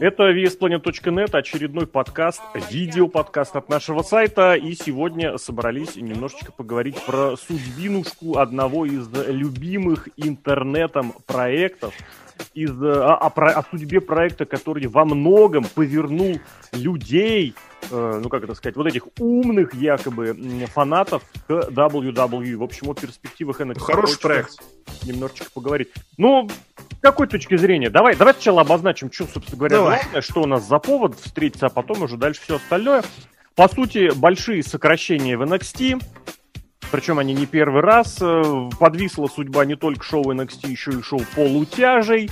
Это 0.00 0.30
VSPlanet.net, 0.30 1.36
очередной 1.36 1.88
подкаст, 1.88 2.40
видеоподкаст 2.70 3.56
от 3.56 3.68
нашего 3.68 4.02
сайта. 4.02 4.54
И 4.54 4.74
сегодня 4.74 5.36
собрались 5.38 5.96
немножечко 5.96 6.52
поговорить 6.52 6.94
про 7.04 7.36
судьбинушку 7.36 8.38
одного 8.38 8.86
из 8.86 9.08
любимых 9.26 10.08
интернетом 10.16 11.14
проектов, 11.26 11.94
из, 12.54 12.70
о, 12.82 13.16
о, 13.16 13.28
о 13.28 13.64
судьбе 13.70 14.00
проекта, 14.00 14.44
который 14.44 14.86
во 14.86 15.04
многом 15.04 15.64
повернул 15.64 16.40
людей, 16.72 17.54
э, 17.90 18.20
ну 18.22 18.28
как 18.28 18.44
это 18.44 18.54
сказать, 18.54 18.76
вот 18.76 18.86
этих 18.86 19.06
умных 19.18 19.74
якобы 19.74 20.36
фанатов 20.72 21.22
к 21.46 21.50
WWE. 21.50 22.56
В 22.56 22.62
общем, 22.62 22.90
о 22.90 22.94
перспективах 22.94 23.60
NXT. 23.60 23.80
Хороший 23.80 24.20
проект. 24.20 24.58
Немножечко 25.04 25.50
поговорить. 25.52 25.88
Ну, 26.16 26.48
с 26.98 27.00
какой 27.00 27.26
точки 27.26 27.56
зрения? 27.56 27.90
Давай, 27.90 28.16
давай 28.16 28.34
сначала 28.34 28.62
обозначим, 28.62 29.12
что, 29.12 29.26
собственно 29.26 29.58
говоря, 29.58 29.76
давай. 29.76 30.00
главное, 30.00 30.22
что 30.22 30.42
у 30.42 30.46
нас 30.46 30.66
за 30.66 30.78
повод 30.78 31.18
встретиться, 31.18 31.66
а 31.66 31.70
потом 31.70 32.02
уже 32.02 32.16
дальше 32.16 32.40
все 32.42 32.56
остальное. 32.56 33.04
По 33.54 33.68
сути, 33.68 34.12
большие 34.14 34.62
сокращения 34.62 35.36
в 35.36 35.42
NXT, 35.42 36.00
причем 36.90 37.18
они 37.18 37.34
не 37.34 37.46
первый 37.46 37.82
раз. 37.82 38.18
Э, 38.20 38.70
подвисла 38.78 39.26
судьба 39.28 39.64
не 39.64 39.76
только 39.76 40.02
шоу 40.02 40.32
NXT, 40.32 40.70
еще 40.70 40.90
и 40.92 41.02
шоу 41.02 41.20
полутяжей. 41.34 42.30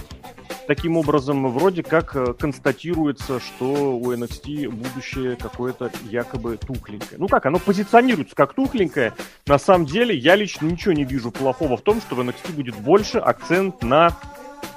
Таким 0.66 0.96
образом, 0.96 1.48
вроде 1.52 1.82
как 1.82 2.16
э, 2.16 2.32
констатируется, 2.32 3.38
что 3.38 3.96
у 3.96 4.12
NXT 4.12 4.68
будущее 4.68 5.36
какое-то 5.36 5.90
якобы 6.10 6.56
тухленькое. 6.56 7.18
Ну 7.18 7.28
как, 7.28 7.46
оно 7.46 7.58
позиционируется 7.58 8.34
как 8.34 8.54
тухленькое. 8.54 9.12
На 9.46 9.58
самом 9.58 9.86
деле, 9.86 10.16
я 10.16 10.34
лично 10.34 10.66
ничего 10.66 10.92
не 10.92 11.04
вижу 11.04 11.30
плохого 11.30 11.76
в 11.76 11.82
том, 11.82 12.00
что 12.00 12.16
в 12.16 12.20
NXT 12.20 12.52
будет 12.54 12.76
больше 12.76 13.18
акцент 13.18 13.82
на 13.82 14.16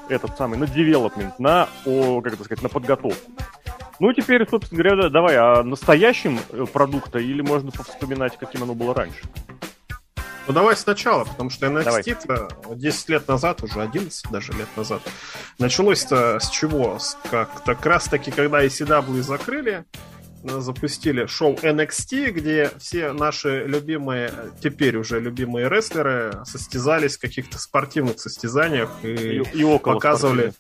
этот 0.09 0.37
самый, 0.37 0.57
на 0.57 0.65
development, 0.65 1.33
на, 1.39 1.69
о, 1.85 2.21
как 2.21 2.33
это 2.33 2.43
сказать, 2.43 2.63
на 2.63 2.69
подготовку. 2.69 3.31
Ну, 3.99 4.13
теперь, 4.13 4.47
собственно 4.47 4.81
говоря, 4.81 5.09
давай 5.09 5.37
о 5.37 5.63
настоящем 5.63 6.39
э, 6.51 6.65
продукта 6.71 7.19
или 7.19 7.41
можно 7.41 7.71
повспоминать, 7.71 8.37
каким 8.37 8.63
оно 8.63 8.73
было 8.73 8.93
раньше? 8.93 9.23
Ну 10.49 10.55
давай 10.55 10.75
сначала, 10.75 11.25
потому 11.25 11.51
что 11.51 11.67
NXT 11.67 12.75
10 12.75 13.09
лет 13.09 13.27
назад, 13.27 13.61
уже 13.61 13.81
11 13.83 14.31
даже 14.31 14.51
лет 14.53 14.67
назад, 14.75 15.03
началось-то 15.59 16.39
с 16.39 16.49
чего? 16.49 16.97
Как, 17.29 17.63
как 17.63 17.85
раз 17.85 18.05
таки, 18.05 18.31
когда 18.31 18.65
ECW 18.65 19.21
закрыли, 19.21 19.85
запустили 20.43 21.25
шоу 21.25 21.55
NXT, 21.55 22.31
где 22.31 22.71
все 22.79 23.11
наши 23.13 23.65
любимые, 23.65 24.31
теперь 24.61 24.97
уже 24.97 25.19
любимые 25.19 25.69
рестлеры 25.69 26.41
состязались 26.45 27.17
в 27.17 27.21
каких-то 27.21 27.59
спортивных 27.59 28.19
состязаниях 28.19 28.89
и, 29.03 29.07
и, 29.07 29.61
и 29.61 29.79
показывали, 29.79 30.53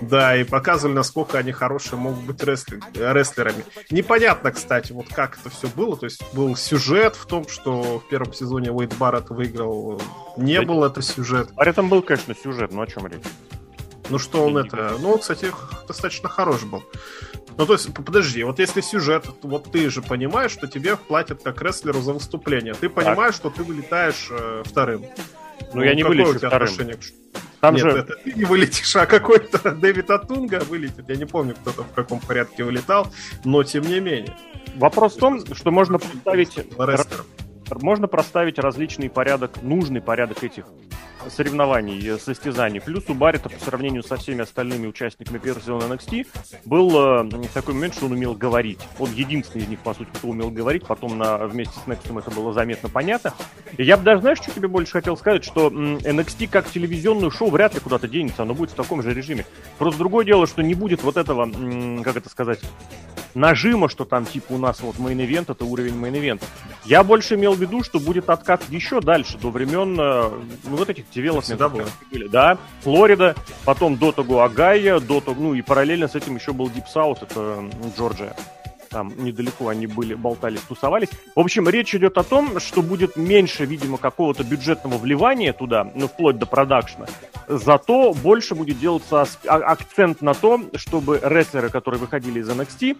да, 0.00 0.36
и 0.36 0.44
показывали, 0.44 0.94
насколько 0.94 1.38
они 1.38 1.52
хорошие 1.52 1.98
могут 1.98 2.24
быть 2.24 2.42
рестлер, 2.42 2.80
рестлерами. 2.94 3.64
Непонятно, 3.90 4.52
кстати, 4.52 4.92
вот 4.92 5.08
как 5.08 5.38
это 5.38 5.50
все 5.50 5.68
было, 5.68 5.96
то 5.96 6.06
есть 6.06 6.22
был 6.34 6.56
сюжет 6.56 7.16
в 7.16 7.26
том, 7.26 7.48
что 7.48 7.98
в 7.98 8.08
первом 8.08 8.32
сезоне 8.32 8.70
Уэйд 8.70 8.96
Барретт 8.96 9.30
выиграл, 9.30 10.00
не 10.36 10.60
да, 10.60 10.66
был 10.66 10.84
это 10.84 11.02
сюжет. 11.02 11.50
А 11.56 11.72
там 11.72 11.88
был, 11.88 12.02
конечно, 12.02 12.34
сюжет, 12.34 12.72
но 12.72 12.82
о 12.82 12.86
чем 12.86 13.06
речь? 13.06 13.22
Ну 14.08 14.18
что 14.18 14.44
он 14.44 14.56
это... 14.56 14.96
Ну, 15.00 15.18
кстати, 15.18 15.50
достаточно 15.86 16.28
хорош 16.28 16.62
был. 16.62 16.82
Ну, 17.58 17.64
то 17.64 17.72
есть, 17.72 17.92
подожди, 17.94 18.44
вот 18.44 18.58
если 18.58 18.80
сюжет, 18.82 19.26
вот 19.42 19.70
ты 19.72 19.88
же 19.88 20.02
понимаешь, 20.02 20.50
что 20.50 20.66
тебе 20.66 20.96
платят 20.96 21.42
как 21.42 21.62
рестлеру 21.62 22.00
за 22.00 22.12
выступление. 22.12 22.74
Ты 22.74 22.88
понимаешь, 22.88 23.36
так. 23.38 23.50
что 23.50 23.50
ты 23.50 23.62
вылетаешь 23.62 24.28
э, 24.30 24.62
вторым. 24.64 25.06
Ну, 25.72 25.76
ну 25.76 25.82
я 25.82 25.94
не 25.94 26.02
вылечу 26.02 26.34
вторым. 26.34 26.68
Отношение? 26.68 26.98
Там 27.60 27.74
Нет, 27.74 27.82
же... 27.82 27.90
это 27.90 28.14
ты 28.16 28.32
не 28.32 28.44
вылетишь, 28.44 28.94
а 28.96 29.06
какой-то 29.06 29.70
Дэвид 29.74 30.10
Атунга 30.10 30.60
вылетит. 30.68 31.08
Я 31.08 31.16
не 31.16 31.24
помню, 31.24 31.54
кто 31.54 31.72
там 31.72 31.86
в 31.86 31.92
каком 31.92 32.20
порядке 32.20 32.62
вылетал, 32.62 33.12
но 33.44 33.62
тем 33.64 33.84
не 33.84 34.00
менее. 34.00 34.36
Вопрос 34.76 35.16
в 35.16 35.18
том, 35.18 35.54
что 35.54 35.70
можно 35.70 35.98
поставить... 35.98 36.58
Можно 37.68 38.06
проставить 38.06 38.60
различный 38.60 39.10
порядок, 39.10 39.60
нужный 39.62 40.00
порядок 40.00 40.44
этих 40.44 40.66
соревнований, 41.30 42.14
э, 42.14 42.18
состязаний. 42.18 42.80
Плюс 42.80 43.04
у 43.08 43.14
Баррета 43.14 43.48
по 43.48 43.58
сравнению 43.58 44.02
со 44.02 44.16
всеми 44.16 44.42
остальными 44.42 44.86
участниками 44.86 45.38
первого 45.38 45.60
сезона 45.60 45.94
NXT 45.94 46.26
был 46.64 47.26
э, 47.26 47.48
такой 47.54 47.74
момент, 47.74 47.94
что 47.94 48.06
он 48.06 48.12
умел 48.12 48.34
говорить. 48.34 48.78
Он 48.98 49.12
единственный 49.12 49.62
из 49.62 49.68
них, 49.68 49.80
по 49.80 49.94
сути, 49.94 50.08
кто 50.14 50.28
умел 50.28 50.50
говорить. 50.50 50.84
Потом 50.86 51.18
на, 51.18 51.46
вместе 51.46 51.74
с 51.74 51.88
Nexus 51.88 52.18
это 52.18 52.30
было 52.30 52.52
заметно 52.52 52.88
понятно. 52.88 53.34
И 53.76 53.84
я 53.84 53.96
бы 53.96 54.04
даже, 54.04 54.20
знаешь, 54.20 54.38
что 54.38 54.50
тебе 54.50 54.68
больше 54.68 54.92
хотел 54.92 55.16
сказать, 55.16 55.44
что 55.44 55.68
NXT 55.68 56.48
как 56.48 56.70
телевизионное 56.70 57.30
шоу 57.30 57.50
вряд 57.50 57.74
ли 57.74 57.80
куда-то 57.80 58.08
денется, 58.08 58.42
оно 58.42 58.54
будет 58.54 58.70
в 58.70 58.74
таком 58.74 59.02
же 59.02 59.12
режиме. 59.12 59.46
Просто 59.78 59.98
другое 59.98 60.24
дело, 60.24 60.46
что 60.46 60.62
не 60.62 60.74
будет 60.74 61.02
вот 61.02 61.16
этого, 61.16 61.50
как 62.02 62.16
это 62.16 62.28
сказать, 62.28 62.60
нажима, 63.36 63.88
что 63.88 64.04
там 64.04 64.24
типа 64.24 64.52
у 64.52 64.58
нас 64.58 64.80
вот 64.80 64.96
main 64.96 65.18
event, 65.18 65.50
это 65.50 65.64
уровень 65.64 65.94
main 65.94 66.12
event 66.12 66.35
а. 66.35 66.44
Я 66.84 67.04
больше 67.04 67.34
имел 67.34 67.54
в 67.54 67.60
виду, 67.60 67.84
что 67.84 68.00
будет 68.00 68.30
откат 68.30 68.62
еще 68.70 69.00
дальше, 69.00 69.38
до 69.38 69.50
времен, 69.50 69.96
э, 70.00 70.30
ну, 70.64 70.76
вот 70.76 70.88
этих 70.88 71.08
девелопментов. 71.16 71.72
были. 72.12 72.28
Да, 72.28 72.58
Флорида, 72.82 73.34
потом 73.64 73.96
до 73.96 74.12
того 74.12 74.42
Агая, 74.42 75.00
до 75.00 75.20
того, 75.20 75.36
ну 75.40 75.54
и 75.54 75.62
параллельно 75.62 76.08
с 76.08 76.14
этим 76.14 76.36
еще 76.36 76.52
был 76.52 76.68
Deep 76.68 76.84
South, 76.94 77.18
это 77.22 77.68
Джорджия 77.96 78.34
там 78.96 79.12
недалеко 79.18 79.68
они 79.68 79.86
были, 79.86 80.14
болтались, 80.14 80.60
тусовались. 80.60 81.10
В 81.34 81.40
общем, 81.40 81.68
речь 81.68 81.94
идет 81.94 82.16
о 82.16 82.22
том, 82.22 82.58
что 82.60 82.80
будет 82.80 83.16
меньше, 83.16 83.66
видимо, 83.66 83.98
какого-то 83.98 84.42
бюджетного 84.42 84.96
вливания 84.96 85.52
туда, 85.52 85.90
ну, 85.94 86.08
вплоть 86.08 86.38
до 86.38 86.46
продакшна. 86.46 87.06
Зато 87.46 88.14
больше 88.14 88.54
будет 88.54 88.78
делаться 88.78 89.26
а, 89.46 89.56
акцент 89.56 90.22
на 90.22 90.32
том, 90.32 90.70
чтобы 90.76 91.20
рестлеры, 91.22 91.68
которые 91.68 92.00
выходили 92.00 92.40
из 92.40 92.48
NXT, 92.48 92.96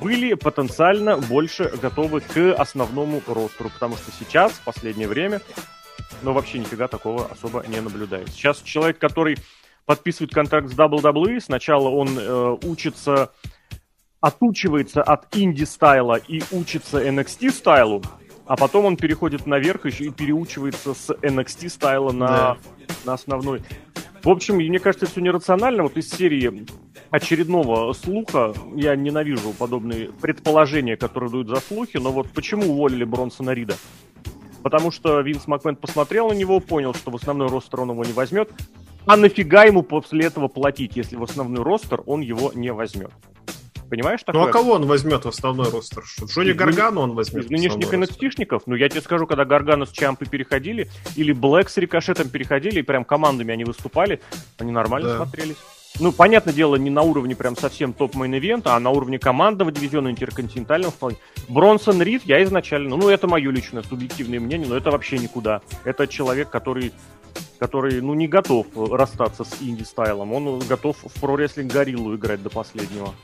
были 0.00 0.34
потенциально 0.34 1.16
больше 1.18 1.72
готовы 1.82 2.20
к 2.20 2.54
основному 2.54 3.20
ростеру. 3.26 3.70
Потому 3.70 3.96
что 3.96 4.12
сейчас, 4.18 4.52
в 4.52 4.60
последнее 4.60 5.08
время, 5.08 5.40
ну, 6.22 6.32
вообще 6.32 6.58
нифига 6.58 6.88
такого 6.88 7.26
особо 7.26 7.64
не 7.66 7.80
наблюдается. 7.80 8.32
Сейчас 8.34 8.60
человек, 8.62 8.98
который 8.98 9.38
подписывает 9.86 10.32
контракт 10.32 10.68
с 10.68 10.74
WWE, 10.74 11.40
сначала 11.40 11.88
он 11.88 12.18
э, 12.18 12.56
учится 12.62 13.32
отучивается 14.20 15.02
от 15.02 15.34
инди-стайла 15.34 16.16
и 16.16 16.42
учится 16.52 17.02
NXT-стайлу, 17.02 18.04
а 18.46 18.56
потом 18.56 18.84
он 18.84 18.96
переходит 18.96 19.46
наверх 19.46 19.86
еще 19.86 20.04
и 20.04 20.10
переучивается 20.10 20.94
с 20.94 21.10
NXT-стайла 21.10 22.12
на, 22.12 22.26
да. 22.26 22.56
на 23.04 23.12
основной. 23.14 23.62
В 24.22 24.28
общем, 24.28 24.56
мне 24.56 24.78
кажется, 24.78 25.06
это 25.06 25.12
все 25.12 25.22
нерационально. 25.22 25.84
Вот 25.84 25.96
из 25.96 26.10
серии 26.10 26.66
очередного 27.10 27.90
слуха, 27.94 28.52
я 28.76 28.94
ненавижу 28.94 29.54
подобные 29.58 30.10
предположения, 30.20 30.96
которые 30.98 31.30
дают 31.30 31.48
за 31.48 31.56
слухи, 31.56 31.96
но 31.96 32.12
вот 32.12 32.28
почему 32.30 32.72
уволили 32.72 33.04
Бронсона 33.04 33.50
Рида? 33.50 33.76
Потому 34.62 34.90
что 34.90 35.20
Винс 35.20 35.46
Макмен 35.46 35.76
посмотрел 35.76 36.28
на 36.28 36.34
него, 36.34 36.60
понял, 36.60 36.94
что 36.94 37.10
в 37.10 37.16
основной 37.16 37.48
ростер 37.48 37.80
он 37.80 37.90
его 37.90 38.04
не 38.04 38.12
возьмет. 38.12 38.50
А 39.06 39.16
нафига 39.16 39.64
ему 39.64 39.82
после 39.82 40.26
этого 40.26 40.48
платить, 40.48 40.96
если 40.96 41.16
в 41.16 41.22
основной 41.22 41.62
ростер 41.62 42.02
он 42.06 42.20
его 42.20 42.52
не 42.54 42.72
возьмет? 42.72 43.10
Понимаешь 43.88 44.20
такое? 44.22 44.42
Ну 44.42 44.48
а 44.48 44.52
кого 44.52 44.74
он 44.74 44.86
возьмет 44.86 45.24
в 45.24 45.28
основной 45.28 45.68
ростер? 45.68 46.04
Джонни 46.24 46.52
Гаргану 46.52 47.00
он 47.00 47.14
возьмет. 47.14 47.44
Из 47.44 47.50
нынешних 47.50 47.92
nxt 47.92 48.62
Ну, 48.66 48.76
я 48.76 48.88
тебе 48.88 49.00
скажу, 49.00 49.26
когда 49.26 49.44
Гаргану 49.44 49.84
с 49.84 49.90
Чампы 49.90 50.26
переходили, 50.26 50.88
или 51.16 51.32
Блэк 51.32 51.68
с 51.68 51.76
Рикошетом 51.76 52.28
переходили, 52.28 52.78
и 52.78 52.82
прям 52.82 53.04
командами 53.04 53.52
они 53.52 53.64
выступали, 53.64 54.20
они 54.58 54.70
нормально 54.70 55.08
да. 55.08 55.16
смотрелись. 55.16 55.56
Ну, 55.98 56.12
понятное 56.12 56.54
дело, 56.54 56.76
не 56.76 56.90
на 56.90 57.02
уровне 57.02 57.34
прям 57.34 57.56
совсем 57.56 57.92
топ 57.92 58.14
мейн 58.14 58.34
ивента, 58.34 58.74
а 58.74 58.80
на 58.80 58.90
уровне 58.90 59.18
командного 59.18 59.72
дивизиона 59.72 60.08
интерконтинентального 60.08 60.92
вполне. 60.92 61.16
Бронсон 61.48 62.00
Рид 62.00 62.22
я 62.24 62.42
изначально, 62.44 62.96
ну, 62.96 63.08
это 63.08 63.26
мое 63.26 63.50
личное 63.50 63.82
субъективное 63.82 64.40
мнение, 64.40 64.68
но 64.68 64.76
это 64.76 64.90
вообще 64.90 65.18
никуда. 65.18 65.60
Это 65.84 66.06
человек, 66.06 66.50
который 66.50 66.92
который, 67.58 68.00
ну, 68.00 68.14
не 68.14 68.26
готов 68.26 68.66
расстаться 68.74 69.44
с 69.44 69.58
инди-стайлом. 69.60 70.32
Он 70.32 70.60
готов 70.60 70.96
в 71.04 71.20
про-рестлинг 71.20 71.70
гориллу 71.70 72.16
играть 72.16 72.42
до 72.42 72.48
последнего. 72.48 73.14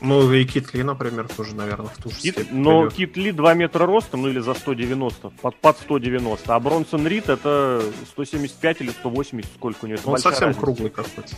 Ну, 0.00 0.30
и 0.32 0.44
Кит 0.44 0.74
Ли, 0.74 0.82
например, 0.82 1.28
тоже, 1.28 1.54
наверное, 1.54 1.88
в 1.88 2.02
ту 2.02 2.10
же 2.10 2.16
Кит, 2.16 2.48
Но 2.50 2.82
пойдет. 2.82 2.94
Кит 2.94 3.16
Ли 3.16 3.32
2 3.32 3.54
метра 3.54 3.86
ростом, 3.86 4.22
ну 4.22 4.28
или 4.28 4.40
за 4.40 4.54
190, 4.54 5.30
под, 5.30 5.56
под 5.56 5.78
190. 5.78 6.54
А 6.54 6.60
Бронсон 6.60 7.06
Рид 7.06 7.28
это 7.28 7.82
175 8.10 8.80
или 8.82 8.90
180, 8.90 9.50
сколько 9.54 9.84
у 9.84 9.88
него. 9.88 9.98
Это 9.98 10.10
он 10.10 10.18
совсем 10.18 10.48
разница. 10.48 10.60
круглый 10.60 10.90
какой-то. 10.90 11.36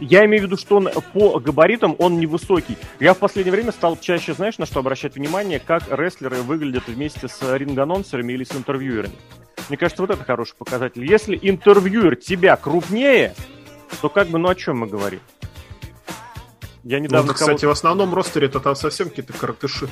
Я 0.00 0.24
имею 0.24 0.42
в 0.42 0.46
виду, 0.46 0.56
что 0.56 0.76
он 0.76 0.88
по 1.12 1.38
габаритам 1.38 1.96
он 1.98 2.18
невысокий. 2.18 2.76
Я 3.00 3.14
в 3.14 3.18
последнее 3.18 3.52
время 3.52 3.72
стал 3.72 3.96
чаще, 3.96 4.34
знаешь, 4.34 4.58
на 4.58 4.66
что 4.66 4.80
обращать 4.80 5.14
внимание, 5.14 5.60
как 5.60 5.84
рестлеры 5.90 6.36
выглядят 6.42 6.88
вместе 6.88 7.28
с 7.28 7.40
ринг-анонсерами 7.42 8.32
или 8.32 8.44
с 8.44 8.52
интервьюерами. 8.52 9.14
Мне 9.68 9.78
кажется, 9.78 10.02
вот 10.02 10.10
это 10.10 10.24
хороший 10.24 10.56
показатель. 10.56 11.04
Если 11.04 11.38
интервьюер 11.40 12.16
тебя 12.16 12.56
крупнее, 12.56 13.34
то 14.02 14.08
как 14.08 14.28
бы, 14.28 14.38
ну 14.38 14.48
о 14.48 14.54
чем 14.54 14.78
мы 14.78 14.86
говорим? 14.86 15.20
Я 16.84 17.00
недавно 17.00 17.28
ну, 17.28 17.34
кстати, 17.34 17.64
в 17.64 17.70
основном 17.70 18.14
ростере 18.14 18.46
это 18.46 18.60
там 18.60 18.76
совсем 18.76 19.08
какие-то 19.08 19.32
коротыши. 19.32 19.88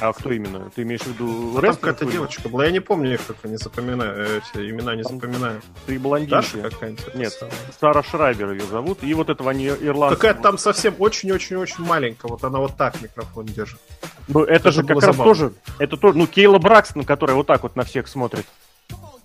А 0.00 0.12
кто 0.12 0.32
именно? 0.32 0.68
Ты 0.74 0.82
имеешь 0.82 1.02
в 1.02 1.06
виду 1.06 1.56
а 1.56 1.60
Там 1.60 1.76
какая-то 1.76 2.06
девочка 2.06 2.48
была, 2.48 2.64
я 2.64 2.72
не 2.72 2.80
помню 2.80 3.14
их, 3.14 3.20
как 3.24 3.44
не 3.44 3.56
запоминаю, 3.56 4.38
эти 4.38 4.68
имена 4.68 4.96
не 4.96 5.04
там 5.04 5.20
запоминаю. 5.20 5.62
Ты 5.86 5.96
блондинка. 6.00 6.42
какая-нибудь? 6.70 7.14
Нет, 7.14 7.32
Сара 7.80 8.02
Шрайбер 8.02 8.50
ее 8.50 8.66
зовут, 8.66 9.04
и 9.04 9.14
вот 9.14 9.28
этого 9.28 9.50
не 9.50 9.68
ирландского. 9.68 10.16
Какая-то 10.16 10.42
там 10.42 10.58
совсем 10.58 10.96
очень-очень-очень 10.98 11.84
маленькая, 11.84 12.28
вот 12.28 12.42
она 12.42 12.58
вот 12.58 12.76
так 12.76 13.00
микрофон 13.00 13.46
держит. 13.46 13.78
Ну, 14.26 14.42
это, 14.42 14.54
это 14.54 14.72
же 14.72 14.82
как 14.82 14.96
раз 14.96 15.04
забавно. 15.04 15.24
тоже, 15.24 15.52
это 15.78 15.96
тоже, 15.96 16.18
ну, 16.18 16.26
Кейла 16.26 16.58
Бракстон, 16.58 17.04
которая 17.04 17.36
вот 17.36 17.46
так 17.46 17.62
вот 17.62 17.76
на 17.76 17.84
всех 17.84 18.08
смотрит. 18.08 18.46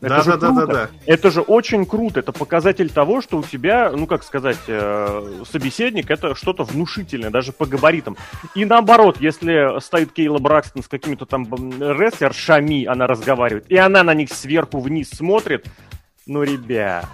Это 0.02 0.16
да, 0.16 0.22
же 0.22 0.38
да, 0.38 0.48
круто. 0.48 0.54
да, 0.54 0.66
да, 0.66 0.74
да. 0.74 0.90
Это 1.06 1.32
же 1.32 1.42
очень 1.42 1.86
круто. 1.86 2.22
Это 2.22 2.32
показатель 2.32 2.90
того, 2.90 3.22
что 3.22 3.38
у 3.38 3.44
тебя, 3.44 3.92
ну 3.92 4.08
как 4.08 4.24
сказать, 4.24 4.60
э, 4.68 5.44
собеседник 5.50 6.10
это 6.10 6.36
что-то 6.36 6.64
внушительное, 6.64 7.30
даже 7.30 7.52
по 7.52 7.66
габаритам. 7.66 8.16
И 8.56 8.64
наоборот, 8.64 9.18
если 9.20 9.80
стоит 9.82 10.14
Кейла 10.14 10.40
Бракстон 10.40 10.84
с 10.84 10.88
какими-то 10.88 11.26
там 11.26 11.46
рестлершами, 11.80 12.86
она 12.86 13.08
разговаривает, 13.08 13.70
и 13.70 13.76
она 13.76 14.04
на 14.04 14.14
них 14.14 14.32
сверху 14.32 14.80
вниз 14.80 15.10
смотрит, 15.10 15.66
ну, 16.26 16.44
ребят, 16.44 17.06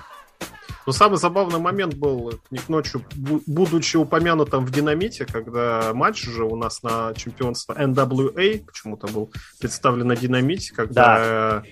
но 0.86 0.92
самый 0.92 1.18
забавный 1.18 1.60
момент 1.60 1.96
был 1.96 2.40
к 2.48 2.52
них 2.52 2.70
ночью, 2.70 3.04
будучи 3.16 3.98
упомянутым 3.98 4.66
в 4.66 4.72
Динамите, 4.72 5.26
когда 5.26 5.92
матч 5.94 6.24
же 6.24 6.44
у 6.44 6.56
нас 6.56 6.84
на 6.84 7.14
чемпионство 7.16 7.74
NWA 7.74 8.64
почему-то 8.64 9.08
был 9.08 9.32
представлен 9.60 10.08
на 10.08 10.16
Динамите, 10.16 10.74
когда 10.74 11.18
да. 11.18 11.64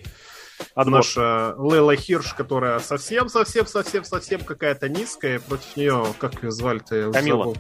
Отбор. 0.76 0.98
наша 0.98 1.56
Лейла 1.58 1.96
Хирш, 1.96 2.34
которая 2.34 2.80
совсем-совсем-совсем-совсем 2.80 4.42
какая-то 4.42 4.90
низкая, 4.90 5.40
против 5.40 5.76
нее, 5.78 6.06
как 6.20 6.44
ее 6.44 6.52
звали-то? 6.52 7.12
Камила. 7.12 7.56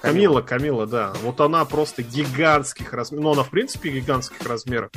Камила, 0.00 0.42
Камила, 0.42 0.86
да. 0.86 1.12
Вот 1.22 1.40
она 1.40 1.64
просто 1.64 2.02
гигантских 2.02 2.92
размеров. 2.92 3.24
Ну, 3.24 3.32
она, 3.32 3.42
в 3.42 3.50
принципе, 3.50 3.90
гигантских 3.90 4.46
размеров. 4.46 4.90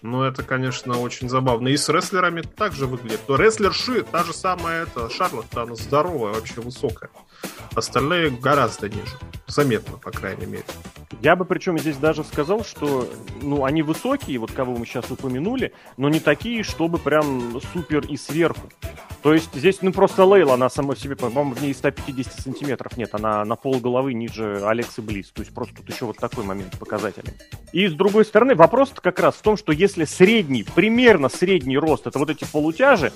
Но 0.00 0.26
это, 0.26 0.42
конечно, 0.42 0.98
очень 0.98 1.28
забавно. 1.28 1.68
И 1.68 1.76
с 1.76 1.88
рестлерами 1.88 2.42
также 2.42 2.86
выглядит. 2.86 3.20
То 3.26 3.36
рестлерши, 3.36 4.02
та 4.02 4.24
же 4.24 4.32
самая 4.32 4.84
это, 4.84 5.10
Шарлотт, 5.10 5.56
она 5.56 5.74
здоровая, 5.74 6.34
вообще 6.34 6.60
высокая. 6.60 7.10
Остальные 7.74 8.30
гораздо 8.30 8.88
ниже. 8.88 9.16
Заметно, 9.46 9.98
по 9.98 10.10
крайней 10.10 10.46
мере. 10.46 10.64
Я 11.20 11.36
бы 11.36 11.44
причем 11.44 11.78
здесь 11.78 11.96
даже 11.96 12.24
сказал, 12.24 12.64
что 12.64 13.08
ну, 13.40 13.64
они 13.64 13.82
высокие, 13.82 14.38
вот 14.38 14.50
кого 14.50 14.76
мы 14.76 14.86
сейчас 14.86 15.10
упомянули, 15.10 15.72
но 15.96 16.08
не 16.08 16.20
такие, 16.20 16.62
чтобы 16.64 16.98
прям 16.98 17.60
супер 17.72 18.00
и 18.00 18.16
сверху. 18.16 18.68
То 19.22 19.32
есть 19.32 19.54
здесь, 19.54 19.82
ну, 19.82 19.92
просто 19.92 20.24
Лейла, 20.24 20.54
она 20.54 20.68
сама 20.68 20.96
себе, 20.96 21.14
по-моему, 21.14 21.54
в 21.54 21.62
ней 21.62 21.72
150 21.72 22.40
сантиметров 22.40 22.96
нет, 22.96 23.10
она 23.14 23.44
на 23.44 23.54
пол 23.54 23.78
головы 23.78 24.14
ниже 24.14 24.66
Алексы 24.66 25.00
Близ. 25.00 25.30
То 25.30 25.42
есть 25.42 25.54
просто 25.54 25.76
тут 25.76 25.88
еще 25.88 26.06
вот 26.06 26.16
такой 26.16 26.42
момент 26.42 26.76
показательный. 26.76 27.34
И 27.72 27.86
с 27.86 27.92
другой 27.92 28.24
стороны, 28.24 28.56
вопрос 28.56 28.92
как 28.92 29.20
раз 29.20 29.36
в 29.36 29.42
том, 29.42 29.56
что 29.56 29.70
если 29.70 30.06
средний, 30.06 30.64
примерно 30.64 31.28
средний 31.28 31.78
рост, 31.78 32.08
это 32.08 32.18
вот 32.18 32.30
эти 32.30 32.44
полутяжи, 32.44 33.12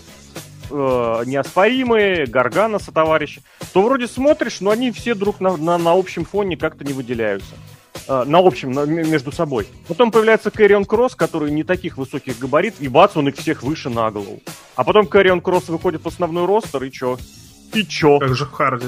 э, 0.70 1.22
неоспоримые, 1.26 2.26
Гаргана 2.26 2.78
со 2.78 2.92
товарищи, 2.92 3.42
то 3.72 3.82
вроде 3.82 4.06
смотришь, 4.06 4.60
но 4.60 4.70
они 4.70 4.90
все 4.90 5.14
друг 5.14 5.40
на, 5.40 5.56
на, 5.56 5.78
на 5.78 5.92
общем 5.92 6.24
фоне 6.24 6.56
как-то 6.56 6.84
не 6.84 6.92
выделяются. 6.92 7.54
Э, 8.08 8.24
на 8.24 8.38
общем, 8.38 8.72
на, 8.72 8.84
между 8.84 9.32
собой. 9.32 9.66
Потом 9.88 10.10
появляется 10.10 10.50
Кэрион 10.50 10.84
Кросс, 10.84 11.14
который 11.14 11.50
не 11.50 11.64
таких 11.64 11.96
высоких 11.96 12.38
габарит, 12.38 12.74
и 12.80 12.88
бац, 12.88 13.16
он 13.16 13.28
их 13.28 13.36
всех 13.36 13.62
выше 13.62 13.90
на 13.90 14.10
голову. 14.10 14.40
А 14.74 14.84
потом 14.84 15.06
Кэрион 15.06 15.40
Кросс 15.40 15.68
выходит 15.68 16.02
в 16.02 16.08
основной 16.08 16.46
ростер, 16.46 16.82
и 16.84 16.90
чё? 16.90 17.18
И 17.74 17.84
чё? 17.84 18.18
Как 18.18 18.30
Джефф 18.30 18.52
Харди. 18.52 18.86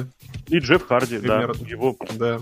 И 0.49 0.59
Джефф 0.59 0.87
Харди, 0.87 1.19
Примерно. 1.19 1.55
да. 1.55 1.69
Его... 1.69 1.97
Да. 2.13 2.41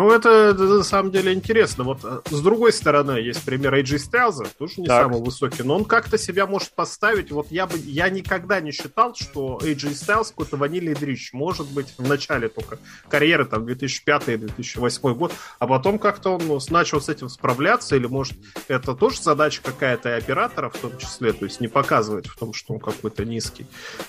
Ну, 0.00 0.10
это, 0.12 0.54
на 0.54 0.82
самом 0.82 1.12
деле 1.12 1.34
интересно. 1.34 1.84
Вот 1.84 1.98
э, 2.04 2.22
с 2.30 2.40
другой 2.40 2.72
стороны, 2.72 3.18
есть 3.18 3.44
пример 3.44 3.74
AJ 3.74 3.96
Styles, 3.96 4.48
тоже 4.56 4.80
не 4.80 4.86
так. 4.86 5.02
самый 5.02 5.20
высокий, 5.20 5.62
но 5.62 5.76
он 5.76 5.84
как-то 5.84 6.16
себя 6.16 6.46
может 6.46 6.70
поставить. 6.70 7.30
Вот 7.30 7.48
я 7.50 7.66
бы 7.66 7.76
я 7.76 8.08
никогда 8.08 8.60
не 8.60 8.72
считал, 8.72 9.14
что 9.14 9.58
AJ 9.62 9.90
Styles 9.90 10.28
какой-то 10.30 10.56
ванильный 10.56 10.94
дрищ. 10.94 11.34
Может 11.34 11.70
быть, 11.72 11.92
в 11.98 12.08
начале 12.08 12.48
только 12.48 12.78
карьеры, 13.10 13.44
там, 13.44 13.66
2005-2008 13.66 15.14
год, 15.16 15.34
а 15.58 15.66
потом 15.66 15.98
как-то 15.98 16.30
он 16.30 16.46
ну, 16.46 16.58
начал 16.70 17.02
с 17.02 17.10
этим 17.10 17.28
справляться, 17.28 17.94
или, 17.94 18.06
может, 18.06 18.38
это 18.68 18.94
тоже 18.94 19.20
задача 19.20 19.60
какая-то 19.62 20.16
оператора 20.16 20.70
в 20.70 20.78
том 20.78 20.96
числе, 20.96 21.34
то 21.34 21.44
есть 21.44 21.60
не 21.60 21.68
показывать 21.68 22.26
в 22.26 22.38
том, 22.38 22.54
что 22.54 22.72
он 22.72 22.80
какой-то 22.80 23.26
низкий. 23.26 23.66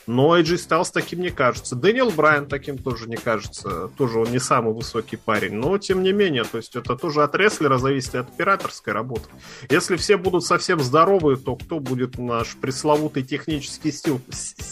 Но 0.08 0.40
AJ 0.40 0.56
Styles 0.56 0.92
таким 0.94 1.20
не 1.20 1.32
кажется. 1.32 1.76
Дэниел 1.76 2.12
Брайан 2.12 2.48
таким 2.48 2.78
тоже 2.78 3.10
не 3.10 3.18
кажется. 3.18 3.90
Тоже 3.98 4.20
он 4.20 4.32
не 4.32 4.40
самый 4.40 4.74
высокий 4.74 5.18
парень, 5.18 5.56
но 5.56 5.81
тем 5.81 6.04
не 6.04 6.13
менее, 6.13 6.44
то 6.44 6.57
есть 6.57 6.75
это 6.75 6.95
тоже 6.95 7.24
от 7.24 7.36
рестлера 7.36 7.78
зависит 7.78 8.16
от 8.16 8.30
операторской 8.30 8.94
работы. 8.94 9.28
Если 9.69 9.95
все 9.98 10.18
будут 10.18 10.45
совсем 10.45 10.80
здоровые, 10.80 11.38
то 11.38 11.56
кто 11.56 11.80
будет 11.80 12.18
наш 12.18 12.56
пресловутый 12.56 13.24
технический 13.24 13.92
стиль, 13.92 14.19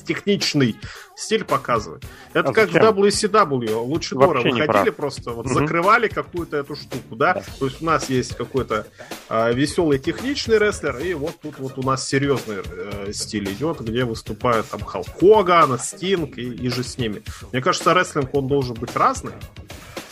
техничный 0.05 0.75
стиль 1.15 1.43
показывать? 1.43 2.03
Это 2.33 2.49
а 2.49 2.53
как 2.53 2.71
зачем? 2.71 2.95
в 2.95 2.99
WCW, 2.99 3.75
лучше 3.81 4.15
Дора 4.15 4.41
выходили 4.41 4.89
просто, 4.91 5.31
вот 5.31 5.45
угу. 5.45 5.53
закрывали 5.53 6.07
какую-то 6.07 6.57
эту 6.57 6.75
штуку, 6.75 7.15
да? 7.15 7.35
да? 7.35 7.43
То 7.59 7.65
есть 7.65 7.81
у 7.81 7.85
нас 7.85 8.09
есть 8.09 8.35
какой-то 8.35 8.87
э, 9.29 9.53
веселый 9.53 9.99
техничный 9.99 10.57
рестлер, 10.57 10.97
и 10.97 11.13
вот 11.13 11.39
тут 11.41 11.59
вот 11.59 11.77
у 11.77 11.83
нас 11.83 12.07
серьезный 12.07 12.57
э, 12.65 13.11
стиль 13.13 13.51
идет, 13.51 13.81
где 13.81 14.05
выступают 14.05 14.67
там 14.69 14.81
Халк 14.81 15.07
Хоган, 15.19 15.77
Стинг 15.79 16.37
и, 16.37 16.41
и 16.41 16.69
же 16.69 16.83
с 16.83 16.97
ними. 16.97 17.23
Мне 17.51 17.61
кажется, 17.61 17.93
рестлинг 17.93 18.33
он 18.33 18.47
должен 18.47 18.75
быть 18.75 18.95
разный. 18.95 19.33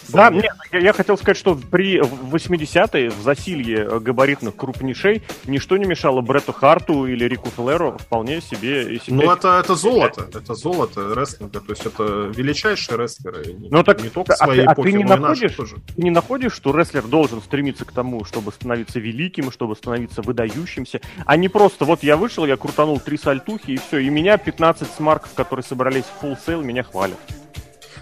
Да, 0.09 0.29
нет, 0.29 0.45
я, 0.71 0.79
я 0.79 0.93
хотел 0.93 1.17
сказать, 1.17 1.37
что 1.37 1.55
при 1.55 1.99
80-е 1.99 3.09
в 3.09 3.21
засилье 3.21 3.99
габаритных 3.99 4.55
крупнейшей 4.55 5.23
ничто 5.45 5.77
не 5.77 5.85
мешало 5.85 6.21
Бретту 6.21 6.53
Харту 6.53 7.05
или 7.05 7.25
Рику 7.25 7.49
Флеру 7.49 7.97
вполне 7.97 8.41
себе... 8.41 8.99
Ну, 9.07 9.31
это, 9.31 9.59
это 9.59 9.75
золото, 9.75 10.27
это 10.33 10.53
золото 10.53 11.13
рестлинга, 11.15 11.59
то 11.59 11.71
есть 11.71 11.85
это 11.85 12.31
величайшие 12.35 12.97
рестлеры. 12.97 13.55
Ну, 13.69 13.83
так, 13.83 14.01
не 14.01 14.09
только 14.09 14.33
а 14.33 14.37
своей 14.37 14.65
а, 14.65 14.73
эпохи, 14.73 14.89
а 14.89 14.91
ты 14.91 14.97
не 14.97 15.03
находишь, 15.03 15.55
тоже. 15.55 15.75
Ты 15.95 16.01
не 16.01 16.11
находишь, 16.11 16.53
что 16.53 16.75
рестлер 16.75 17.03
должен 17.03 17.41
стремиться 17.41 17.85
к 17.85 17.91
тому, 17.91 18.23
чтобы 18.25 18.51
становиться 18.51 18.99
великим, 18.99 19.51
чтобы 19.51 19.75
становиться 19.75 20.21
выдающимся, 20.21 21.01
а 21.25 21.37
не 21.37 21.49
просто 21.49 21.85
вот 21.85 22.03
я 22.03 22.17
вышел, 22.17 22.45
я 22.45 22.57
крутанул 22.57 22.99
три 22.99 23.17
сальтухи 23.17 23.71
и 23.71 23.77
все, 23.77 23.99
и 23.99 24.09
меня 24.09 24.37
15 24.37 24.87
смарков, 24.89 25.33
которые 25.33 25.63
собрались 25.63 26.05
в 26.05 26.23
full 26.23 26.37
sale, 26.45 26.63
меня 26.63 26.83
хвалят. 26.83 27.17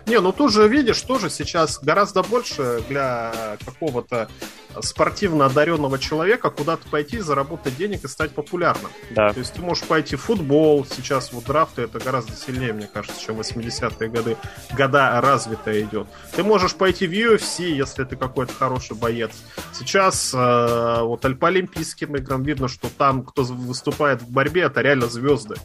Не, 0.07 0.19
ну 0.19 0.31
тут 0.31 0.53
же 0.53 0.67
видишь, 0.67 1.01
тоже 1.01 1.29
сейчас 1.29 1.79
гораздо 1.79 2.21
больше 2.21 2.83
для 2.87 3.57
какого-то 3.65 4.29
спортивно 4.81 5.45
одаренного 5.45 5.97
человека 5.99 6.49
куда-то 6.49 6.87
пойти, 6.89 7.19
заработать 7.19 7.75
денег 7.77 8.03
и 8.03 8.07
стать 8.07 8.31
популярным. 8.31 8.91
Да. 9.11 9.31
То 9.33 9.39
есть 9.39 9.53
ты 9.53 9.61
можешь 9.61 9.83
пойти 9.85 10.15
в 10.15 10.21
футбол, 10.21 10.85
сейчас 10.85 11.31
вот 11.31 11.45
драфты 11.45 11.83
это 11.83 11.99
гораздо 11.99 12.33
сильнее, 12.33 12.73
мне 12.73 12.87
кажется, 12.91 13.19
чем 13.21 13.39
80-е 13.39 14.09
годы, 14.09 14.37
года 14.75 15.19
развитая 15.21 15.81
идет. 15.81 16.07
Ты 16.35 16.43
можешь 16.43 16.75
пойти 16.75 17.07
в 17.07 17.11
UFC, 17.11 17.63
если 17.69 18.03
ты 18.03 18.15
какой-то 18.15 18.53
хороший 18.53 18.95
боец. 18.95 19.31
Сейчас 19.73 20.33
э, 20.33 20.99
вот 21.01 21.21
по 21.39 21.47
Олимпийским 21.47 22.15
играм 22.15 22.43
видно, 22.43 22.67
что 22.67 22.89
там, 22.89 23.23
кто 23.23 23.43
выступает 23.43 24.21
в 24.21 24.29
борьбе, 24.29 24.63
это 24.63 24.81
реально 24.81 25.07
звезды. 25.07 25.55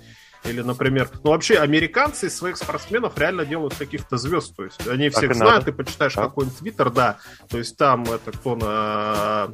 Или, 0.45 0.63
например, 0.63 1.11
ну 1.23 1.31
вообще 1.31 1.59
американцы 1.59 2.27
из 2.29 2.37
своих 2.37 2.57
спортсменов 2.57 3.19
реально 3.19 3.45
делают 3.45 3.75
каких-то 3.75 4.17
звезд. 4.17 4.57
То 4.57 4.65
есть 4.65 4.87
они 4.87 5.11
всех 5.11 5.35
знают, 5.35 5.67
ты 5.67 5.73
почитаешь 5.73 6.15
так. 6.15 6.27
какой-нибудь 6.27 6.59
твиттер, 6.59 6.91
да. 6.91 7.19
То 7.49 7.59
есть 7.59 7.77
там 7.77 8.05
это 8.05 8.33
кто 8.33 8.57
на 8.57 9.51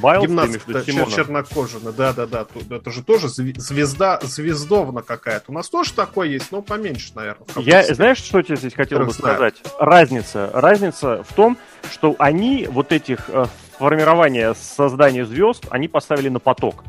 Байлз, 0.00 0.26
гимнастка 0.26 0.72
чер- 0.72 1.10
чернокожина, 1.10 1.92
да-да-да, 1.92 2.46
это 2.70 2.90
же 2.90 3.02
тоже 3.02 3.28
звезда, 3.28 4.20
звездовна 4.22 5.02
какая-то. 5.02 5.46
У 5.48 5.52
нас 5.52 5.68
тоже 5.68 5.92
такое 5.92 6.28
есть, 6.28 6.52
но 6.52 6.62
поменьше, 6.62 7.12
наверное. 7.14 7.46
Я, 7.56 7.82
знаешь, 7.94 8.18
что 8.18 8.42
тебе 8.42 8.56
здесь 8.56 8.74
хотел 8.74 9.00
бы 9.00 9.12
сказать? 9.12 9.54
Разница. 9.78 10.50
Разница 10.52 11.22
в 11.22 11.32
том, 11.32 11.56
что 11.90 12.14
они 12.18 12.66
вот 12.68 12.92
этих 12.92 13.28
э, 13.28 13.46
формирования 13.78 14.54
создания 14.54 15.24
звезд, 15.24 15.66
они 15.70 15.88
поставили 15.88 16.28
на 16.28 16.40
поток 16.40 16.84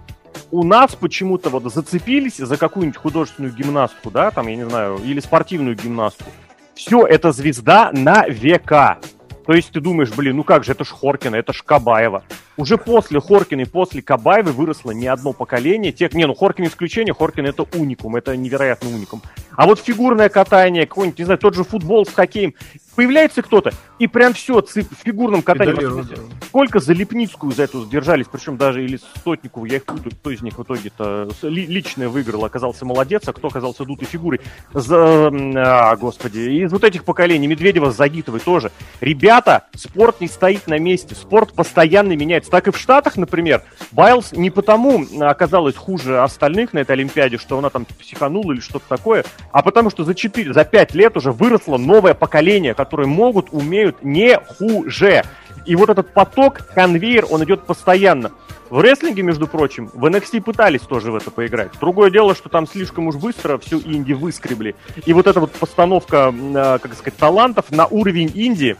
у 0.51 0.63
нас 0.63 0.95
почему-то 0.95 1.49
вот 1.49 1.71
зацепились 1.71 2.37
за 2.37 2.57
какую-нибудь 2.57 2.97
художественную 2.97 3.53
гимнастку, 3.53 4.11
да, 4.11 4.31
там, 4.31 4.47
я 4.47 4.55
не 4.55 4.67
знаю, 4.67 4.99
или 5.03 5.19
спортивную 5.19 5.75
гимнастку. 5.75 6.29
Все, 6.75 7.05
это 7.05 7.31
звезда 7.31 7.91
на 7.91 8.27
века. 8.27 8.99
То 9.47 9.53
есть 9.53 9.71
ты 9.71 9.79
думаешь, 9.79 10.11
блин, 10.11 10.35
ну 10.35 10.43
как 10.43 10.65
же, 10.65 10.73
это 10.73 10.83
ж 10.83 10.89
Хоркина, 10.89 11.37
это 11.37 11.53
ж 11.53 11.63
Кабаева. 11.63 12.23
Уже 12.57 12.77
после 12.77 13.21
Хоркина 13.21 13.61
и 13.61 13.65
после 13.65 14.01
Кабаевой 14.01 14.51
выросло 14.51 14.91
не 14.91 15.07
одно 15.07 15.31
поколение 15.31 15.93
тех... 15.93 16.13
Не, 16.13 16.27
ну 16.27 16.35
Хоркин 16.35 16.65
исключение, 16.65 17.13
Хоркин 17.13 17.45
это 17.45 17.63
уникум, 17.63 18.17
это 18.17 18.35
невероятный 18.35 18.93
уникум. 18.93 19.21
А 19.55 19.65
вот 19.65 19.79
фигурное 19.79 20.27
катание, 20.27 20.85
какой-нибудь, 20.85 21.19
не 21.19 21.25
знаю, 21.25 21.39
тот 21.39 21.55
же 21.55 21.63
футбол 21.63 22.05
с 22.05 22.09
хоккеем, 22.09 22.55
Появляется 22.97 23.43
кто-то, 23.43 23.73
и 23.99 24.07
прям 24.07 24.33
все, 24.33 24.59
в 24.59 25.03
фигурном 25.05 25.43
катании. 25.43 26.03
Сколько 26.47 26.79
за 26.79 26.93
Лепницкую 26.93 27.51
за 27.51 27.65
это 27.65 27.85
держались, 27.85 28.25
причем 28.25 28.57
даже 28.57 28.83
или 28.83 28.99
Сотникову, 29.23 29.65
я 29.65 29.75
их 29.75 29.85
путаю, 29.85 30.15
кто 30.15 30.31
из 30.31 30.41
них 30.41 30.57
в 30.57 30.63
итоге-то 30.63 31.29
личное 31.43 32.09
выиграл, 32.09 32.43
оказался 32.43 32.85
молодец, 32.85 33.21
а 33.27 33.33
кто 33.33 33.49
оказался 33.49 33.85
дутой 33.85 34.07
фигурой. 34.07 34.41
За, 34.73 35.27
а, 35.27 35.95
господи, 35.95 36.39
из 36.39 36.71
вот 36.71 36.83
этих 36.83 37.03
поколений, 37.03 37.45
Медведева 37.45 37.91
Загитовой 37.91 38.39
тоже. 38.39 38.71
Ребята, 38.99 39.67
спорт 39.75 40.19
не 40.19 40.27
стоит 40.27 40.65
на 40.65 40.79
месте, 40.79 41.13
спорт 41.13 41.53
постоянно 41.53 42.15
меняется. 42.15 42.49
Так 42.49 42.67
и 42.67 42.71
в 42.71 42.77
Штатах, 42.79 43.15
например, 43.15 43.61
Байлз 43.91 44.31
не 44.31 44.49
потому 44.49 45.05
оказалась 45.21 45.75
хуже 45.75 46.19
остальных 46.23 46.73
на 46.73 46.79
этой 46.79 46.93
Олимпиаде, 46.93 47.37
что 47.37 47.59
она 47.59 47.69
там 47.69 47.85
психанула 47.85 48.53
или 48.53 48.59
что-то 48.59 48.85
такое, 48.89 49.23
а 49.51 49.61
потому 49.61 49.91
что 49.91 50.03
за 50.03 50.15
4, 50.15 50.51
за 50.51 50.65
5 50.65 50.95
лет 50.95 51.15
уже 51.15 51.31
выросло 51.31 51.77
новое 51.77 52.15
поколение, 52.15 52.73
которые 52.87 53.07
могут, 53.07 53.49
умеют 53.51 54.01
не 54.01 54.39
хуже. 54.39 55.23
И 55.65 55.75
вот 55.75 55.89
этот 55.89 56.13
поток, 56.13 56.61
конвейер, 56.73 57.25
он 57.29 57.43
идет 57.43 57.65
постоянно. 57.65 58.31
В 58.69 58.79
рестлинге, 58.79 59.23
между 59.23 59.45
прочим, 59.47 59.89
в 59.93 60.05
NXT 60.05 60.41
пытались 60.41 60.81
тоже 60.81 61.11
в 61.11 61.15
это 61.15 61.29
поиграть. 61.29 61.71
Другое 61.81 62.09
дело, 62.11 62.33
что 62.33 62.47
там 62.47 62.65
слишком 62.65 63.07
уж 63.07 63.15
быстро 63.15 63.57
всю 63.57 63.79
инди 63.79 64.13
выскребли. 64.13 64.75
И 65.05 65.11
вот 65.11 65.27
эта 65.27 65.41
вот 65.41 65.51
постановка, 65.51 66.33
э, 66.33 66.79
как 66.81 66.93
сказать, 66.93 67.17
талантов 67.17 67.71
на 67.71 67.87
уровень 67.87 68.31
инди 68.33 68.77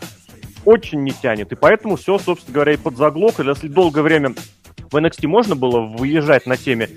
очень 0.63 1.03
не 1.03 1.11
тянет. 1.11 1.51
И 1.51 1.55
поэтому 1.55 1.97
все, 1.97 2.17
собственно 2.17 2.55
говоря, 2.55 2.73
и 2.73 2.77
подзаглохло. 2.77 3.43
Если 3.43 3.67
долгое 3.67 4.01
время 4.01 4.33
в 4.89 4.95
NXT 4.95 5.27
можно 5.27 5.55
было 5.55 5.81
выезжать 5.81 6.45
на 6.45 6.55
теме 6.55 6.89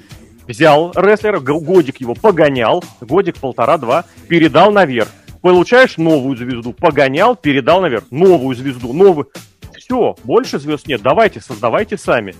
взял 0.50 0.92
рестлера, 0.94 1.40
годик 1.40 2.00
его 2.00 2.14
погонял, 2.14 2.82
годик, 3.00 3.36
полтора, 3.36 3.78
два, 3.78 4.04
передал 4.28 4.72
наверх 4.72 5.08
получаешь 5.40 5.96
новую 5.96 6.36
звезду, 6.36 6.72
погонял, 6.72 7.36
передал 7.36 7.80
наверх, 7.80 8.04
новую 8.10 8.54
звезду, 8.56 8.92
новую. 8.92 9.28
Все, 9.76 10.16
больше 10.24 10.58
звезд 10.58 10.86
нет, 10.86 11.02
давайте, 11.02 11.40
создавайте 11.40 11.96
сами. 11.96 12.34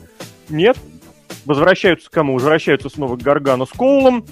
Нет, 0.49 0.77
возвращаются 1.45 2.11
к 2.11 2.13
кому? 2.13 2.35
Возвращаются 2.35 2.89
снова 2.89 3.17
к 3.17 3.23
Гаргану 3.23 3.67
с 3.67 3.71
Коулом, 3.71 4.25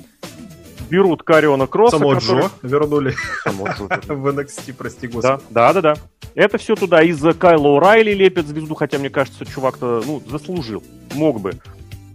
берут 0.88 1.22
Кариона 1.22 1.66
Кросса. 1.66 1.98
Само 1.98 2.14
который... 2.14 2.42
Джо 2.42 2.50
вернули 2.62 3.14
Само 3.44 3.64
в 4.06 4.28
NXT, 4.28 4.74
прости 4.76 5.06
господи. 5.06 5.42
Да, 5.50 5.72
да, 5.72 5.80
да, 5.80 5.94
да. 5.94 6.00
Это 6.34 6.58
все 6.58 6.76
туда 6.76 7.02
из-за 7.02 7.32
Кайла 7.32 7.68
Урайли 7.68 8.12
лепят 8.12 8.46
звезду, 8.46 8.74
хотя 8.74 8.98
мне 8.98 9.10
кажется, 9.10 9.44
чувак-то, 9.44 10.02
ну, 10.06 10.22
заслужил. 10.26 10.82
Мог 11.14 11.40
бы. 11.40 11.52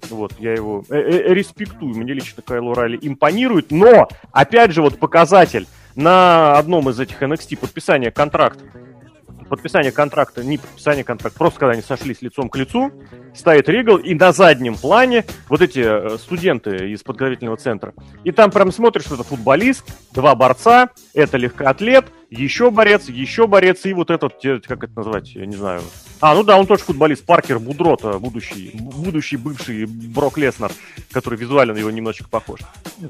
Вот, 0.09 0.33
я 0.39 0.53
его 0.53 0.83
э 0.89 0.95
-э 0.95 1.33
респектую. 1.33 1.95
Мне 1.95 2.13
лично 2.13 2.41
Кайл 2.41 2.67
Урайли 2.67 2.99
импонирует. 3.01 3.71
Но, 3.71 4.07
опять 4.31 4.71
же, 4.71 4.81
вот 4.81 4.99
показатель 4.99 5.67
на 5.95 6.57
одном 6.57 6.89
из 6.89 6.99
этих 6.99 7.21
NXT 7.21 7.57
подписания 7.57 8.11
контракта, 8.11 8.63
подписание 9.49 9.91
контракта, 9.91 10.43
не 10.43 10.57
подписание 10.57 11.03
контракта, 11.03 11.37
просто 11.37 11.59
когда 11.59 11.73
они 11.73 11.81
сошлись 11.81 12.21
лицом 12.21 12.49
к 12.49 12.55
лицу, 12.55 12.91
стоит 13.35 13.69
Ригл, 13.69 13.97
и 13.97 14.15
на 14.15 14.31
заднем 14.31 14.75
плане 14.75 15.25
вот 15.47 15.61
эти 15.61 15.79
э, 15.79 16.17
студенты 16.17 16.89
из 16.89 17.03
подготовительного 17.03 17.57
центра. 17.57 17.93
И 18.23 18.31
там 18.31 18.49
прям 18.49 18.71
смотришь, 18.71 19.05
что 19.05 19.15
это 19.15 19.23
футболист, 19.23 19.85
два 20.11 20.33
борца, 20.35 20.89
это 21.13 21.37
легкоатлет, 21.37 22.05
еще 22.29 22.71
борец, 22.71 23.09
еще 23.09 23.45
борец, 23.47 23.85
и 23.85 23.93
вот 23.93 24.09
этот, 24.09 24.33
как 24.65 24.83
это 24.83 24.93
назвать, 24.95 25.35
я 25.35 25.45
не 25.45 25.55
знаю. 25.55 25.81
А, 26.23 26.33
ну 26.35 26.43
да, 26.43 26.57
он 26.57 26.65
тоже 26.65 26.85
футболист, 26.85 27.25
Паркер 27.25 27.59
Будрота, 27.59 28.17
будущий, 28.17 28.71
будущий 28.75 29.35
бывший 29.35 29.85
Брок 29.85 30.37
Леснер, 30.37 30.71
который 31.11 31.37
визуально 31.37 31.73
на 31.73 31.79
него 31.79 31.91
немножечко 31.91 32.29
похож. 32.29 32.61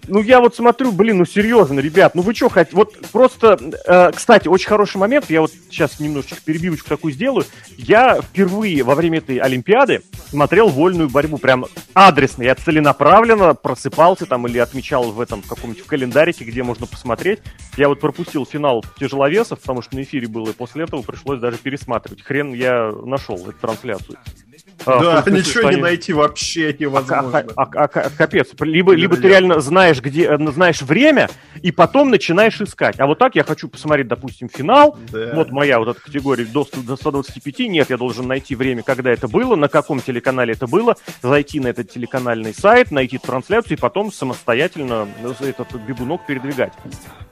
Ну, 0.07 0.19
я 0.23 0.39
вот 0.39 0.55
смотрю, 0.55 0.91
блин, 0.91 1.19
ну 1.19 1.25
серьезно, 1.25 1.79
ребят, 1.79 2.15
ну 2.15 2.23
вы 2.23 2.33
что 2.33 2.49
хотите, 2.49 2.75
вот 2.75 2.97
просто, 3.11 3.59
э, 3.85 4.11
кстати, 4.13 4.47
очень 4.47 4.67
хороший 4.67 4.97
момент, 4.97 5.29
я 5.29 5.41
вот 5.41 5.51
сейчас 5.69 5.99
немножечко 5.99 6.37
перебивочку 6.43 6.89
такую 6.89 7.13
сделаю. 7.13 7.45
Я 7.77 8.19
впервые 8.19 8.81
во 8.81 8.95
время 8.95 9.19
этой 9.19 9.37
Олимпиады 9.37 10.01
смотрел 10.29 10.69
вольную 10.69 11.07
борьбу, 11.07 11.37
прям 11.37 11.67
адресно, 11.93 12.41
я 12.41 12.55
целенаправленно 12.55 13.53
просыпался 13.53 14.25
там 14.25 14.47
или 14.47 14.57
отмечал 14.57 15.11
в 15.11 15.21
этом 15.21 15.43
каком-нибудь 15.43 15.85
календарике, 15.85 16.45
где 16.45 16.63
можно 16.63 16.87
посмотреть. 16.87 17.41
Я 17.77 17.89
вот 17.89 17.99
пропустил 17.99 18.47
финал 18.47 18.83
тяжеловесов, 18.99 19.59
потому 19.59 19.83
что 19.83 19.95
на 19.97 20.01
эфире 20.01 20.27
было, 20.27 20.49
и 20.49 20.53
после 20.53 20.85
этого 20.85 21.03
пришлось 21.03 21.39
даже 21.39 21.57
пересматривать. 21.57 22.23
Хрен 22.23 22.53
я 22.53 22.91
нашел 23.05 23.37
эту 23.37 23.53
трансляцию. 23.53 24.17
А, 24.85 24.99
да, 24.99 25.23
смысле, 25.23 25.39
ничего 25.39 25.71
не 25.71 25.77
найти 25.77 26.13
вообще 26.13 26.75
невозможно. 26.77 27.45
А, 27.55 27.63
а, 27.63 27.63
а, 27.63 27.83
а, 27.83 28.09
капец. 28.09 28.49
Либо, 28.59 28.93
либо 28.93 29.15
ты 29.15 29.27
реально 29.27 29.61
знаешь, 29.61 30.01
где, 30.01 30.25
э, 30.25 30.51
знаешь 30.51 30.81
время, 30.81 31.29
и 31.61 31.71
потом 31.71 32.09
начинаешь 32.09 32.59
искать. 32.59 32.99
А 32.99 33.07
вот 33.07 33.17
так 33.17 33.35
я 33.35 33.43
хочу 33.43 33.69
посмотреть, 33.69 34.07
допустим, 34.07 34.49
финал. 34.49 34.97
Да. 35.11 35.31
Вот 35.35 35.51
моя 35.51 35.79
вот 35.79 35.89
эта 35.89 36.01
категория 36.01 36.45
до, 36.45 36.67
до 36.75 36.95
125. 36.95 37.59
Нет, 37.69 37.89
я 37.89 37.97
должен 37.97 38.27
найти 38.27 38.55
время, 38.55 38.83
когда 38.83 39.11
это 39.11 39.27
было, 39.27 39.55
на 39.55 39.69
каком 39.69 40.01
телеканале 40.01 40.53
это 40.53 40.67
было, 40.67 40.95
зайти 41.21 41.59
на 41.59 41.67
этот 41.67 41.89
телеканальный 41.89 42.53
сайт, 42.53 42.91
найти 42.91 43.17
трансляцию 43.17 43.77
и 43.77 43.79
потом 43.79 44.11
самостоятельно 44.11 45.07
этот 45.41 45.73
бегунок 45.87 46.25
передвигать. 46.25 46.73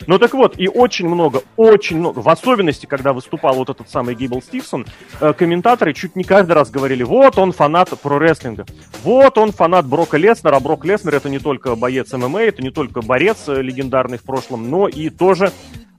Ну 0.08 0.18
так 0.18 0.34
вот, 0.34 0.58
и 0.58 0.68
очень 0.68 1.08
много, 1.08 1.42
очень 1.58 1.98
много, 1.98 2.20
в 2.20 2.30
особенности, 2.30 2.86
когда 2.86 3.14
выступал 3.14 3.56
вот 3.56 3.70
этот 3.70 3.90
самый 3.90 4.16
Гейбл 4.16 4.42
Стивсон, 4.42 4.86
э, 5.20 5.34
комментаторы 5.62 5.94
чуть 5.94 6.16
не 6.16 6.24
каждый 6.24 6.54
раз 6.54 6.72
говорили, 6.72 7.04
вот 7.04 7.38
он 7.38 7.52
фанат 7.52 7.90
про-рестлинга, 7.90 8.66
вот 9.04 9.38
он 9.38 9.52
фанат 9.52 9.86
Брока 9.86 10.18
Леснера, 10.18 10.60
Брок 10.60 10.86
Леснер 10.86 11.14
это 11.14 11.30
не 11.30 11.38
только 11.38 11.76
боец 11.76 12.12
ММА, 12.12 12.42
это 12.42 12.64
не 12.64 12.72
только 12.72 13.04
борец 13.04 13.48
э, 13.48 13.62
легендарный 13.62 14.18
в 14.18 14.24
прошлом, 14.24 14.72
но 14.72 14.88
и 14.88 15.10
тоже 15.10 15.52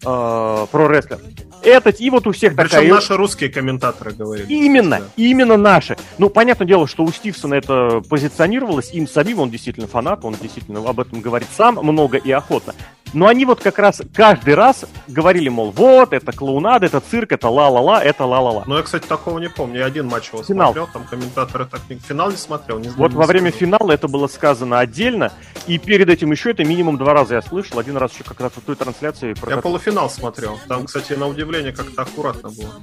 э, 0.05 0.67
про-рестлер. 0.71 1.19
Это 1.63 1.91
и 1.91 2.11
вот 2.11 2.27
у 2.27 2.33
всех 2.33 2.57
Причем 2.57 2.71
такая... 2.71 2.91
Наши 2.91 3.17
русские 3.17 3.51
комментаторы 3.51 4.13
говорили. 4.13 4.53
Именно, 4.53 4.99
да. 4.99 5.07
именно 5.17 5.57
наши. 5.57 5.97
Ну, 6.19 6.29
понятное 6.29 6.67
дело, 6.67 6.89
что 6.89 7.05
у 7.05 7.13
Стивсона 7.13 7.55
это 7.55 8.03
позиционировалось 8.09 8.93
им 8.93 9.07
самим, 9.07 9.41
он 9.41 9.51
действительно 9.51 9.87
фанат, 9.87 10.25
он 10.25 10.35
действительно 10.41 10.81
об 10.89 10.99
этом 10.99 11.21
говорит 11.21 11.49
сам 11.57 11.77
много 11.77 12.19
и 12.19 12.31
охотно. 12.33 12.75
Но 13.13 13.27
они 13.27 13.45
вот 13.45 13.61
как 13.61 13.79
раз 13.79 14.01
каждый 14.15 14.55
раз 14.55 14.85
говорили, 15.07 15.49
мол, 15.49 15.71
вот, 15.71 16.13
это 16.13 16.33
клоунада, 16.33 16.87
это 16.87 17.01
цирк, 17.01 17.33
это 17.33 17.49
ла-ла-ла, 17.49 18.03
это 18.03 18.25
ла-ла-ла. 18.25 18.65
Ну, 18.67 18.77
я, 18.77 18.83
кстати, 18.83 19.07
такого 19.07 19.39
не 19.39 19.51
помню. 19.51 19.81
Я 19.81 19.87
один 19.87 20.09
матч 20.09 20.31
его 20.33 20.43
Финал. 20.43 20.73
смотрел, 20.73 20.89
там 20.93 21.05
комментаторы 21.05 21.67
так. 21.67 21.83
Финал 22.09 22.31
не 22.31 22.37
смотрел, 22.37 22.79
не 22.79 22.85
знаю. 22.85 22.99
Вот 22.99 23.13
не 23.13 23.19
во 23.19 23.27
время 23.27 23.51
финала 23.51 23.93
это 23.93 24.09
было 24.09 24.29
сказано 24.29 24.79
отдельно, 24.79 25.33
и 25.67 25.79
перед 25.79 26.09
этим 26.09 26.31
еще 26.33 26.53
это 26.53 26.65
минимум 26.65 26.97
два 26.97 27.13
раза 27.13 27.35
я 27.35 27.43
слышал. 27.43 27.79
Один 27.79 27.97
раз 27.99 28.15
еще 28.15 28.25
как 28.25 28.41
раз 28.41 28.53
в 28.57 28.61
той 28.63 28.77
трансляции. 28.77 29.35
Я 29.49 29.59
полуфинал 29.59 29.92
смотрел. 30.09 30.59
Там, 30.69 30.87
кстати, 30.87 31.13
на 31.15 31.29
удивление 31.29 31.73
как-то 31.73 32.03
аккуратно 32.03 32.51
было. 32.51 32.75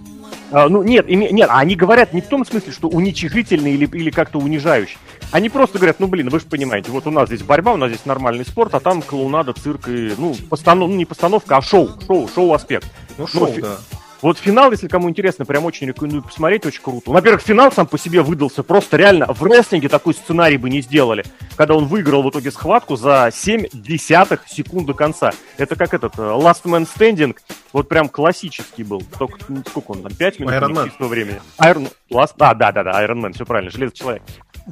А, 0.51 0.67
ну, 0.67 0.81
нет, 0.81 1.05
име, 1.07 1.29
нет, 1.31 1.49
они 1.51 1.75
говорят 1.75 2.13
не 2.13 2.21
в 2.21 2.27
том 2.27 2.45
смысле, 2.45 2.71
что 2.71 2.87
уничижительный 2.87 3.73
или, 3.73 3.85
или 3.85 4.09
как-то 4.09 4.39
унижающий. 4.39 4.97
Они 5.31 5.49
просто 5.49 5.77
говорят, 5.77 5.99
ну, 5.99 6.07
блин, 6.07 6.29
вы 6.29 6.39
же 6.39 6.45
понимаете, 6.45 6.91
вот 6.91 7.05
у 7.05 7.11
нас 7.11 7.27
здесь 7.27 7.43
борьба, 7.43 7.73
у 7.73 7.77
нас 7.77 7.89
здесь 7.89 8.05
нормальный 8.05 8.45
спорт, 8.45 8.73
а 8.73 8.79
там 8.79 9.01
клоунада, 9.01 9.53
цирк 9.53 9.87
и, 9.87 10.13
ну, 10.17 10.35
постанов, 10.49 10.89
ну, 10.89 10.95
не 10.95 11.05
постановка, 11.05 11.57
а 11.57 11.61
шоу, 11.61 11.89
шоу, 12.07 12.27
шоу-аспект. 12.33 12.87
Ну, 13.17 13.27
шоу, 13.27 13.53
ну, 13.55 13.61
да. 13.61 13.77
Вот 14.21 14.37
финал, 14.37 14.71
если 14.71 14.87
кому 14.87 15.09
интересно, 15.09 15.45
прям 15.45 15.63
очень 15.63 15.87
рекомендую 15.87 16.23
посмотреть, 16.23 16.65
очень 16.65 16.81
круто. 16.81 17.09
Во-первых, 17.09 17.41
финал 17.41 17.71
сам 17.71 17.87
по 17.87 17.97
себе 17.97 18.21
выдался 18.21 18.63
просто 18.63 18.97
реально. 18.97 19.25
В 19.27 19.41
рестлинге 19.43 19.87
такой 19.87 20.13
сценарий 20.13 20.57
бы 20.57 20.69
не 20.69 20.81
сделали, 20.81 21.23
когда 21.55 21.75
он 21.75 21.85
выиграл 21.85 22.21
в 22.23 22.29
итоге 22.29 22.51
схватку 22.51 22.97
за 22.97 23.29
7 23.33 23.67
десятых 23.71 24.41
секунд 24.47 24.87
до 24.87 24.93
конца. 24.93 25.31
Это 25.57 25.75
как 25.77 25.93
этот 25.93 26.17
э, 26.17 26.21
Last 26.21 26.63
Man 26.65 26.87
Standing, 26.87 27.35
вот 27.71 27.87
прям 27.87 28.09
классический 28.09 28.83
был. 28.83 29.01
Только 29.17 29.39
сколько 29.67 29.91
он 29.91 30.01
там, 30.01 30.13
5 30.13 30.39
минут 30.39 30.53
Iron 30.53 30.91
Man. 30.99 31.07
времени. 31.07 31.41
Iron 31.61 31.89
Last... 32.11 32.33
А, 32.39 32.53
да, 32.53 32.73
да, 32.73 32.83
да, 32.83 33.05
Iron 33.05 33.21
Man, 33.21 33.33
все 33.33 33.45
правильно, 33.45 33.71
Железный 33.71 33.95
человек. 33.95 34.23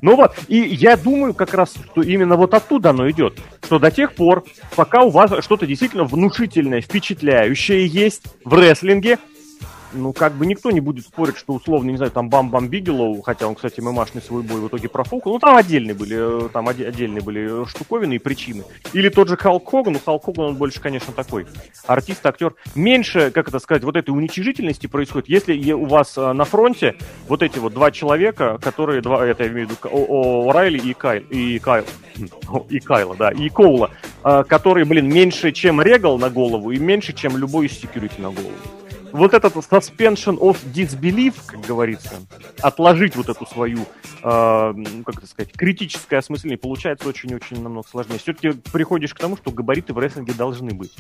Ну 0.02 0.16
вот, 0.16 0.36
и 0.48 0.58
я 0.58 0.96
думаю 0.98 1.34
как 1.34 1.54
раз, 1.54 1.74
что 1.92 2.02
именно 2.02 2.36
вот 2.36 2.54
оттуда 2.54 2.90
оно 2.90 3.10
идет. 3.10 3.40
Что 3.64 3.80
до 3.80 3.90
тех 3.92 4.14
пор, 4.14 4.44
пока 4.76 5.04
у 5.04 5.10
вас 5.10 5.32
что-то 5.44 5.66
действительно 5.66 6.04
внушительное, 6.04 6.82
впечатляющее 6.82 7.88
есть 7.88 8.24
в 8.44 8.54
рестлинге, 8.54 9.18
ну, 9.98 10.14
как 10.14 10.34
бы 10.34 10.46
никто 10.46 10.72
не 10.72 10.80
будет 10.80 11.06
спорить, 11.06 11.38
что 11.38 11.54
условно, 11.54 11.90
не 11.90 11.98
знаю, 11.98 12.12
там 12.12 12.30
Бам-Бам 12.30 12.68
Бигелоу, 12.68 13.22
хотя 13.22 13.48
он, 13.48 13.56
кстати, 13.56 13.82
мемашный 13.82 14.22
свой 14.22 14.44
бой 14.44 14.62
в 14.62 14.68
итоге 14.68 14.90
профукал, 14.90 15.34
ну, 15.34 15.40
там 15.40 15.58
отдельные 15.58 15.94
были, 15.94 16.46
э, 16.46 16.50
там 16.50 16.68
отдельные 16.70 17.22
были 17.22 17.66
штуковины 17.66 18.14
и 18.14 18.20
причины. 18.20 18.64
Или 18.94 19.10
тот 19.10 19.28
же 19.28 19.38
Халк 19.38 19.70
Хоган, 19.70 19.94
ну, 19.94 20.00
Халк 20.04 20.26
Хоган, 20.26 20.46
он 20.46 20.56
больше, 20.56 20.80
конечно, 20.80 21.14
такой 21.14 21.46
артист, 21.86 22.26
актер. 22.26 22.54
Меньше, 22.76 23.32
как 23.32 23.50
это 23.50 23.60
сказать, 23.60 23.84
вот 23.84 23.96
этой 23.96 24.12
уничижительности 24.12 24.88
происходит, 24.88 25.30
если 25.30 25.72
у 25.74 25.86
вас 25.86 26.18
э, 26.18 26.34
на 26.34 26.46
фронте 26.46 26.96
вот 27.28 27.44
эти 27.44 27.60
вот 27.60 27.74
два 27.74 27.92
человека, 27.92 28.58
которые, 28.62 29.02
два, 29.02 29.26
это 29.26 29.44
я 29.44 29.50
имею 29.50 29.68
в 29.68 29.72
виду, 29.72 29.90
О, 29.92 30.52
Райли 30.52 30.78
и 30.78 30.94
Кайл, 30.94 31.24
и 31.30 31.60
Кайл, 31.60 31.86
и 32.70 32.80
Кайла, 32.80 33.16
да, 33.16 33.32
и 33.32 33.50
Коула, 33.50 33.92
э, 34.24 34.44
которые, 34.48 34.86
блин, 34.86 35.10
меньше, 35.10 35.52
чем 35.52 35.82
Регал 35.82 36.18
на 36.18 36.30
голову 36.30 36.72
и 36.72 36.78
меньше, 36.78 37.14
чем 37.14 37.38
любой 37.38 37.68
из 37.68 37.74
секьюрити 37.74 38.20
на 38.20 38.32
голову 38.32 38.54
вот 39.12 39.34
этот 39.34 39.56
suspension 39.56 40.38
of 40.38 40.58
disbelief, 40.74 41.36
как 41.46 41.62
говорится, 41.62 42.22
отложить 42.62 43.16
вот 43.16 43.30
эту 43.30 43.46
свою, 43.46 43.80
э, 43.80 44.74
как 45.06 45.18
это 45.18 45.28
сказать, 45.28 45.54
критическое 45.54 46.18
осмысление, 46.18 46.58
получается 46.58 47.08
очень-очень 47.08 47.62
намного 47.62 47.88
сложнее. 47.88 48.20
Все-таки 48.20 48.52
приходишь 48.72 49.14
к 49.14 49.20
тому, 49.20 49.38
что 49.38 49.52
габариты 49.52 49.94
в 49.94 49.98
рестлинге 50.00 50.34
должны 50.34 50.72
быть. 50.74 50.94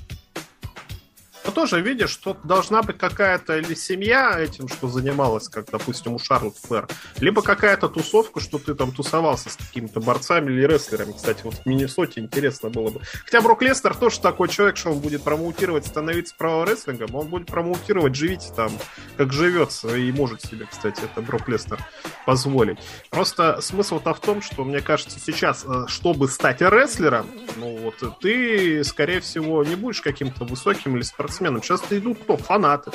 Но 1.48 1.54
тоже 1.54 1.80
видишь, 1.80 2.10
что 2.10 2.36
должна 2.44 2.84
быть 2.84 2.98
какая-то 2.98 3.58
или 3.58 3.74
семья 3.74 4.38
этим, 4.38 4.68
что 4.68 4.89
занималась, 4.89 5.48
как, 5.48 5.72
допустим, 5.72 6.13
у 6.13 6.20
Шарлотт 6.20 6.58
Флэр, 6.58 6.89
либо 7.22 7.42
какая-то 7.42 7.88
тусовка, 7.88 8.42
что 8.42 8.60
ты 8.60 8.75
там 8.75 8.92
тусовался 8.92 9.50
с 9.50 9.56
какими-то 9.56 10.01
борцами 10.01 10.51
или 10.51 10.68
рестлерами. 10.68 11.13
Кстати, 11.13 11.44
вот 11.46 11.54
в 11.56 11.66
Миннесоте 11.66 12.20
интересно 12.20 12.70
было 12.70 12.89
бы. 12.89 13.01
Хотя 13.24 13.39
Брок 13.39 13.62
Лестер 13.62 13.96
тоже 13.96 14.20
такой 14.20 14.50
человек, 14.50 14.75
что 14.75 14.92
он 14.92 15.00
будет 15.00 15.24
промоутировать, 15.24 15.88
становиться 15.88 16.36
право-рестлингом, 16.38 17.16
он 17.16 17.27
будет 17.27 17.48
промоутировать, 17.48 18.13
живите 18.13 18.51
там, 18.54 18.72
как 19.16 19.32
живется, 19.32 19.96
и 19.96 20.12
может 20.12 20.42
себе, 20.42 20.68
кстати, 20.70 21.01
это 21.01 21.22
Брок 21.22 21.48
Лестер 21.48 21.80
позволить. 22.25 22.77
Просто 23.10 23.62
смысл-то 23.62 24.13
в 24.13 24.20
том, 24.20 24.42
что, 24.42 24.66
мне 24.66 24.82
кажется, 24.82 25.18
сейчас, 25.18 25.63
э, 25.66 25.86
чтобы 25.88 26.27
стать 26.27 26.60
рестлером, 26.60 27.27
ну 27.56 27.77
вот 27.77 28.20
ты, 28.20 28.84
скорее 28.84 29.22
всего, 29.22 29.63
не 29.63 29.75
будешь 29.75 30.01
каким-то 30.01 30.44
высоким 30.44 30.98
или 30.98 31.04
спортсменом. 31.04 31.37
Сейчас 31.62 31.84
идут 31.91 32.20
кто? 32.20 32.38
Фанаты. 32.38 32.91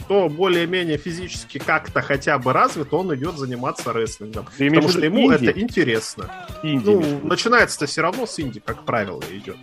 Кто 0.00 0.28
более-менее 0.28 0.96
физически 0.96 1.58
как-то 1.58 2.00
хотя 2.02 2.38
бы 2.38 2.52
развит, 2.52 2.94
он 2.94 3.14
идет 3.14 3.36
заниматься 3.36 3.92
рестлингом. 3.92 4.46
Ты 4.56 4.68
потому 4.70 4.88
что 4.88 5.04
ему 5.04 5.32
инди? 5.32 5.48
это 5.48 5.60
интересно. 5.60 6.30
Инди, 6.62 6.86
ну, 6.86 7.20
начинается-то 7.24 7.86
все 7.86 8.02
равно 8.02 8.26
с 8.26 8.38
инди, 8.40 8.60
как 8.60 8.84
правило, 8.84 9.22
идет. 9.30 9.56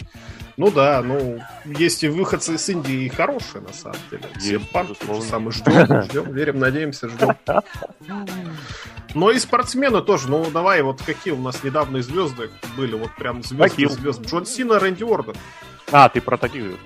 Ну 0.58 0.72
да, 0.72 1.02
ну, 1.04 1.42
есть 1.66 2.04
и 2.04 2.08
выходцы 2.08 2.56
из 2.56 2.70
Индии 2.70 3.10
хорошие, 3.10 3.62
на 3.62 3.74
самом 3.74 3.98
деле. 4.10 4.24
Все 4.38 4.60
панк, 4.60 4.98
самый 5.22 5.52
ждем, 5.52 6.04
ждем, 6.04 6.34
верим, 6.34 6.60
надеемся, 6.60 7.10
ждем. 7.10 7.36
Но 9.14 9.32
и 9.32 9.40
спортсмены 9.40 10.02
тоже. 10.02 10.30
Ну, 10.30 10.50
давай, 10.52 10.82
вот 10.82 11.02
какие 11.02 11.34
у 11.34 11.42
нас 11.42 11.64
недавние 11.64 12.04
звезды 12.04 12.50
были, 12.78 12.96
вот 12.96 13.14
прям 13.16 13.44
звезды, 13.44 13.90
звезды. 13.90 14.28
Джон 14.28 14.46
Сина, 14.46 14.80
Рэнди 14.80 15.04
Орден. 15.04 15.36
А, 15.92 16.10
ты 16.10 16.22
про 16.22 16.38
таких. 16.38 16.78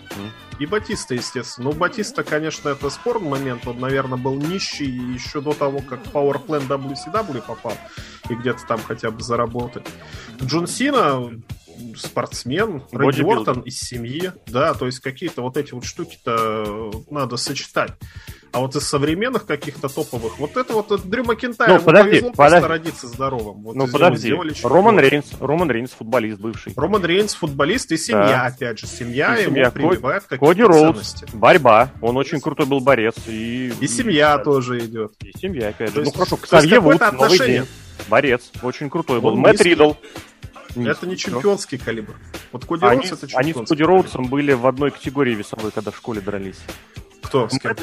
И 0.60 0.66
Батиста, 0.66 1.16
естественно. 1.16 1.70
Ну, 1.70 1.76
Батиста, 1.76 2.24
конечно, 2.24 2.70
это 2.70 2.90
спорный 2.90 3.30
момент. 3.30 3.66
Он, 3.66 3.80
наверное, 3.80 4.18
был 4.18 4.36
нищий 4.36 4.90
еще 4.90 5.42
до 5.42 5.54
того, 5.54 5.80
как 5.80 6.06
в 6.06 6.12
Powerplan 6.12 6.68
WCW 6.68 7.42
попал. 7.46 7.78
И 8.30 8.36
где-то 8.36 8.66
там 8.68 8.80
хотя 8.86 9.10
бы 9.10 9.24
заработать. 9.24 9.88
Джон 10.44 10.68
Сина 10.68 11.32
спортсмен, 11.98 12.84
Рэнди 12.92 13.22
Уортон 13.22 13.62
из 13.62 13.80
семьи. 13.80 14.32
Да, 14.48 14.74
то 14.74 14.86
есть 14.86 15.00
какие-то 15.00 15.42
вот 15.42 15.58
эти 15.58 15.74
вот 15.74 15.86
штуки-то 15.86 16.92
надо 17.10 17.38
сочетать. 17.38 17.92
А 18.52 18.62
вот 18.62 18.76
из 18.76 18.84
современных 18.88 19.46
каких-то 19.46 19.90
топовых, 19.90 20.40
вот 20.40 20.58
это 20.58 20.74
вот 20.74 21.08
Дрю 21.08 21.24
Макентайр, 21.24 21.80
ну, 21.80 21.86
подожди, 21.86 22.10
повезло 22.10 22.32
подожди. 22.32 22.68
родиться 22.68 23.08
здоровым. 23.08 23.62
Вот 23.62 23.76
ну, 23.76 23.88
подожди, 23.88 24.34
Роман 24.64 25.00
Рейнс, 25.00 25.34
Роман 25.40 25.70
Рейнс, 25.70 25.92
футболист 25.92 26.40
бывший. 26.40 26.74
Роман 26.76 27.06
Рейнс, 27.06 27.36
футболист 27.36 27.92
и 27.92 27.98
семья, 27.98 28.28
да. 28.28 28.46
опять 28.46 28.80
же. 28.80 28.88
Семья 28.88 29.38
и 29.38 29.44
ему 29.44 29.52
семья. 29.52 29.70
прививает 29.70 30.24
какие-то 30.24 30.46
Коди 30.46 30.64
Роудс, 30.64 31.24
борьба. 31.34 31.92
Он 32.02 32.18
очень 32.18 32.42
крутой 32.42 32.66
был 32.66 32.80
борец. 32.80 33.16
И, 33.28 33.72
и 33.80 33.88
семья 33.88 34.40
и, 34.40 34.44
тоже 34.44 34.80
идет. 34.80 35.14
И 35.22 35.38
семья, 35.38 35.70
опять 35.70 35.94
же. 35.94 36.02
Ну, 36.02 36.12
хорошо, 36.12 36.38
Ксавье 36.38 36.80
Вудс, 36.80 37.00
новый 37.12 37.38
день. 37.38 37.66
Борец, 38.08 38.50
очень 38.64 38.90
крутой 38.90 39.22
был. 39.22 39.36
Мэтт 39.36 39.62
Ридл, 39.62 39.94
это 40.76 41.08
не 41.08 41.18
чемпионский 41.18 41.78
калибр. 41.78 42.16
Вот 42.52 42.66
Коди 42.66 42.86
они, 42.86 42.98
Роудс 42.98 43.12
это 43.12 43.28
чемпионский. 43.28 43.38
Они 43.38 43.66
с 43.66 43.70
Коди 43.70 43.84
Роудсом 43.84 44.26
были 44.26 44.54
в 44.54 44.68
одной 44.68 44.92
категории 44.92 45.36
весовой, 45.36 45.72
когда 45.72 45.92
в 45.92 45.98
школе 45.98 46.22
дрались. 46.22 46.60
Кто? 47.22 47.48
С 47.50 47.60
кем? 47.60 47.76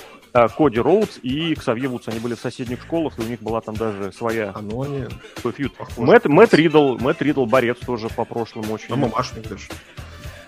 Коди 0.57 0.79
Роудс 0.79 1.19
и 1.23 1.55
Ксавье 1.55 1.89
Вудс. 1.89 2.09
Они 2.09 2.19
были 2.19 2.35
в 2.35 2.41
соседних 2.41 2.83
школах, 2.83 3.19
и 3.19 3.23
у 3.23 3.25
них 3.25 3.41
была 3.41 3.61
там 3.61 3.75
даже 3.75 4.13
своя... 4.13 4.53
А 4.55 4.61
ну 4.61 4.83
они... 4.83 5.07
фьюд. 5.53 5.73
Мэтт, 5.97 6.27
Мэтт 6.27 6.53
Ридл, 6.55 6.99
Мэтт 6.99 7.23
Ридл 7.23 7.47
борец 7.47 7.79
тоже 7.79 8.09
по 8.09 8.25
прошлому 8.25 8.75
очень. 8.75 8.89
А 8.91 8.97
мамашник 8.97 9.49
даже. 9.49 9.69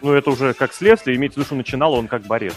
Ну, 0.02 0.12
это 0.12 0.30
уже 0.30 0.54
как 0.54 0.75
следствие, 0.75 1.16
имеется 1.16 1.37
в 1.37 1.38
виду, 1.38 1.47
что 1.47 1.54
начинал 1.54 1.95
он 1.95 2.07
как 2.07 2.23
борец. 2.23 2.54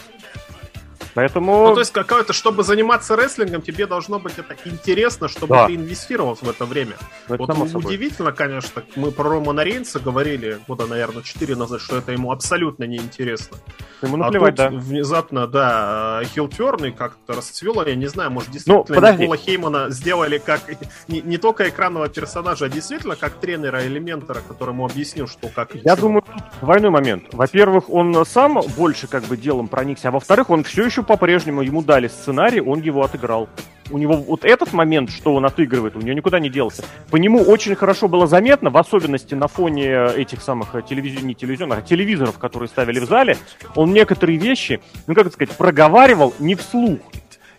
Поэтому... 1.14 1.68
Ну, 1.68 1.74
то 1.74 1.80
есть, 1.80 1.92
какое-то, 1.92 2.32
чтобы 2.32 2.64
заниматься 2.64 3.14
рестлингом, 3.16 3.62
тебе 3.62 3.86
должно 3.86 4.18
быть 4.18 4.34
это 4.38 4.56
интересно, 4.64 5.28
чтобы 5.28 5.54
да. 5.54 5.66
ты 5.66 5.74
инвестировал 5.74 6.34
в 6.34 6.48
это 6.48 6.64
время. 6.64 6.94
Ну, 7.28 7.34
это 7.34 7.52
вот 7.52 7.74
удивительно, 7.74 8.30
собой. 8.30 8.34
конечно, 8.34 8.82
мы 8.96 9.10
про 9.10 9.30
Романа 9.30 9.62
Рейнса 9.62 10.00
говорили 10.00 10.58
года, 10.66 10.86
наверное, 10.86 11.22
4 11.22 11.56
назад, 11.56 11.80
что 11.80 11.98
это 11.98 12.12
ему 12.12 12.32
абсолютно 12.32 12.84
неинтересно. 12.84 13.58
Ему 14.00 14.16
наплевать, 14.16 14.58
а 14.58 14.70
тут 14.70 14.78
да. 14.78 14.84
внезапно, 14.84 15.46
да, 15.46 16.22
хилтерн 16.34 16.86
и 16.86 16.90
как-то 16.90 17.34
расцвело, 17.34 17.84
я 17.84 17.94
не 17.94 18.06
знаю, 18.06 18.30
может, 18.30 18.50
действительно 18.50 19.00
ну, 19.00 19.12
Никола 19.12 19.36
Хеймана 19.36 19.90
сделали 19.90 20.38
как 20.38 20.62
не, 21.08 21.20
не 21.20 21.38
только 21.38 21.68
экранного 21.68 22.08
персонажа, 22.08 22.66
а 22.66 22.68
действительно 22.68 23.16
как 23.16 23.34
тренера 23.34 23.86
элементора, 23.86 24.40
которому 24.46 24.86
объяснил, 24.86 25.28
что 25.28 25.48
как 25.48 25.74
Я 25.74 25.96
думаю, 25.96 26.24
двойной 26.60 26.90
момент. 26.90 27.24
Во-первых, 27.32 27.90
он 27.90 28.24
сам 28.26 28.60
больше 28.76 29.06
как 29.06 29.24
бы 29.24 29.36
делом 29.36 29.68
проникся, 29.68 30.08
а 30.08 30.10
во-вторых, 30.10 30.50
он 30.50 30.64
все 30.64 30.84
еще 30.84 31.01
по-прежнему, 31.04 31.62
ему 31.62 31.82
дали 31.82 32.08
сценарий, 32.08 32.60
он 32.60 32.80
его 32.80 33.02
отыграл 33.02 33.48
у 33.90 33.98
него 33.98 34.14
вот 34.14 34.44
этот 34.44 34.72
момент, 34.72 35.10
что 35.10 35.34
он 35.34 35.44
отыгрывает, 35.44 35.96
у 35.96 36.00
него 36.00 36.14
никуда 36.14 36.40
не 36.40 36.48
делся. 36.48 36.84
По 37.10 37.16
нему 37.16 37.42
очень 37.42 37.74
хорошо 37.74 38.08
было 38.08 38.26
заметно, 38.26 38.70
в 38.70 38.76
особенности 38.76 39.34
на 39.34 39.48
фоне 39.48 40.06
этих 40.16 40.42
самых 40.42 40.74
э, 40.74 40.82
телевизионных, 40.82 41.24
не 41.24 41.34
телевизионных, 41.34 41.78
а 41.78 41.82
телевизоров, 41.82 42.38
которые 42.38 42.68
ставили 42.68 43.00
в 43.00 43.04
зале, 43.04 43.36
он 43.74 43.92
некоторые 43.92 44.38
вещи, 44.38 44.80
ну 45.06 45.14
как 45.14 45.32
сказать, 45.32 45.54
проговаривал 45.56 46.34
не 46.38 46.54
вслух. 46.54 47.00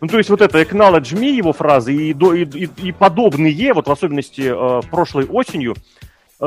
Ну, 0.02 0.10
то 0.10 0.18
есть 0.18 0.30
вот 0.30 0.42
это 0.42 0.62
acknowledge 0.62 1.18
me, 1.18 1.32
его 1.32 1.54
фразы, 1.54 1.94
и, 1.94 2.12
и, 2.12 2.44
и, 2.44 2.70
и 2.88 2.92
подобные, 2.92 3.74
вот 3.74 3.88
в 3.88 3.92
особенности 3.92 4.52
э, 4.54 4.82
прошлой 4.90 5.26
осенью, 5.26 5.76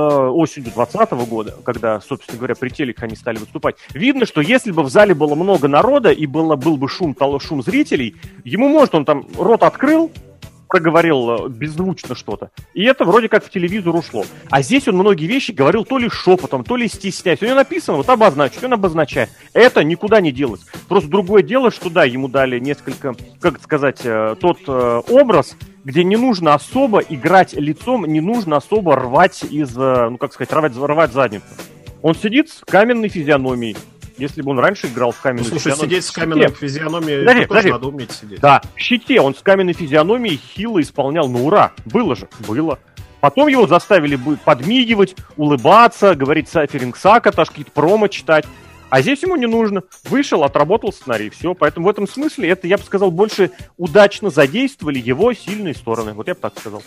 осенью 0.01 0.71
2020 0.75 1.11
года, 1.29 1.55
когда, 1.65 2.01
собственно 2.01 2.39
говоря, 2.39 2.55
при 2.55 2.69
телеках 2.69 3.05
они 3.05 3.17
стали 3.17 3.39
выступать, 3.39 3.77
видно, 3.95 4.27
что 4.27 4.41
если 4.41 4.71
бы 4.71 4.83
в 4.83 4.91
зале 4.91 5.15
было 5.15 5.35
много 5.35 5.69
народа 5.69 6.11
и 6.11 6.27
было, 6.27 6.57
был 6.57 6.77
бы 6.77 6.89
шум, 6.89 7.17
шум 7.41 7.63
зрителей, 7.63 8.17
ему, 8.45 8.69
может, 8.69 8.95
он 8.95 9.05
там 9.05 9.27
рот 9.39 9.63
открыл, 9.63 10.11
проговорил 10.69 11.31
э, 11.31 11.49
беззвучно 11.49 12.15
что-то. 12.15 12.51
И 12.75 12.85
это 12.85 13.05
вроде 13.05 13.29
как 13.29 13.45
в 13.45 13.51
телевизор 13.51 13.95
ушло. 13.95 14.25
А 14.51 14.63
здесь 14.63 14.89
он 14.89 14.97
многие 14.97 15.27
вещи 15.27 15.53
говорил 15.53 15.85
то 15.85 15.99
ли 15.99 16.09
шепотом, 16.09 16.65
то 16.65 16.77
ли 16.77 16.89
стесняясь. 16.89 17.41
У 17.43 17.45
него 17.45 17.57
написано, 17.57 17.99
вот 17.99 18.09
обозначить, 18.09 18.63
он 18.65 18.73
обозначает. 18.73 19.31
Это 19.53 19.85
никуда 19.85 20.21
не 20.21 20.33
делось. 20.33 20.63
Просто 20.89 21.09
другое 21.09 21.43
дело, 21.43 21.71
что 21.71 21.91
да, 21.91 22.05
ему 22.05 22.29
дали 22.29 22.59
несколько, 22.59 23.15
как 23.41 23.63
сказать, 23.63 24.01
э, 24.05 24.37
тот 24.41 24.69
образ, 24.69 25.57
где 25.87 26.03
не 26.03 26.16
нужно 26.16 26.53
особо 26.53 26.99
играть 26.99 27.53
лицом, 27.53 28.07
не 28.07 28.20
нужно 28.20 28.57
особо 28.57 28.96
рвать 28.96 29.44
из, 29.44 29.79
э, 29.79 30.09
ну 30.11 30.18
как 30.18 30.33
сказать, 30.33 30.53
рвать, 30.53 30.77
рвать 30.77 31.12
задницу. 31.12 31.46
Он 32.03 32.16
сидит 32.16 32.51
с 32.51 32.64
каменной 32.66 33.09
физиономией. 33.09 33.77
Если 34.18 34.42
бы 34.42 34.51
он 34.51 34.59
раньше 34.59 34.88
играл 34.88 35.12
в 35.12 35.20
каменной 35.20 35.44
ну, 35.44 35.61
слушай, 35.61 35.77
сидеть 35.79 36.05
с 36.05 36.11
каменной 36.11 36.49
физиономией, 36.49 37.20
подожди, 37.20 37.40
это 37.40 37.49
подожди. 37.49 37.70
надо 37.70 37.87
уметь 37.87 38.11
сидеть. 38.11 38.40
Да, 38.40 38.62
в 38.75 38.79
щите 38.81 39.20
он 39.20 39.37
с 39.37 39.38
каменной 39.42 39.75
физиономией 39.75 40.38
хило 40.38 40.81
исполнял, 40.81 41.29
ну 41.29 41.46
ура, 41.46 41.72
было 41.85 42.16
же, 42.16 42.29
было. 42.49 42.81
Потом 43.20 43.46
его 43.46 43.68
заставили 43.68 44.18
подмигивать, 44.44 45.14
улыбаться, 45.37 46.16
говорить 46.16 46.49
сайферинг 46.49 46.96
сака, 46.96 47.31
какие-то 47.31 47.70
промо 47.70 48.09
читать. 48.09 48.44
А 48.88 49.03
здесь 49.03 49.22
ему 49.22 49.37
не 49.37 49.46
нужно. 49.46 49.83
Вышел, 50.05 50.44
отработал 50.44 50.92
сценарий, 50.92 51.31
все. 51.31 51.55
Поэтому 51.55 51.87
в 51.87 51.90
этом 51.90 52.07
смысле 52.07 52.49
это, 52.51 52.66
я 52.66 52.79
бы 52.79 52.85
сказал, 52.85 53.11
больше 53.11 53.51
удачно 53.77 54.31
задействовали 54.31 54.99
его 54.99 55.33
сильные 55.33 55.75
стороны. 55.75 56.12
Вот 56.12 56.29
я 56.29 56.35
бы 56.35 56.40
так 56.40 56.59
сказал. 56.59 56.83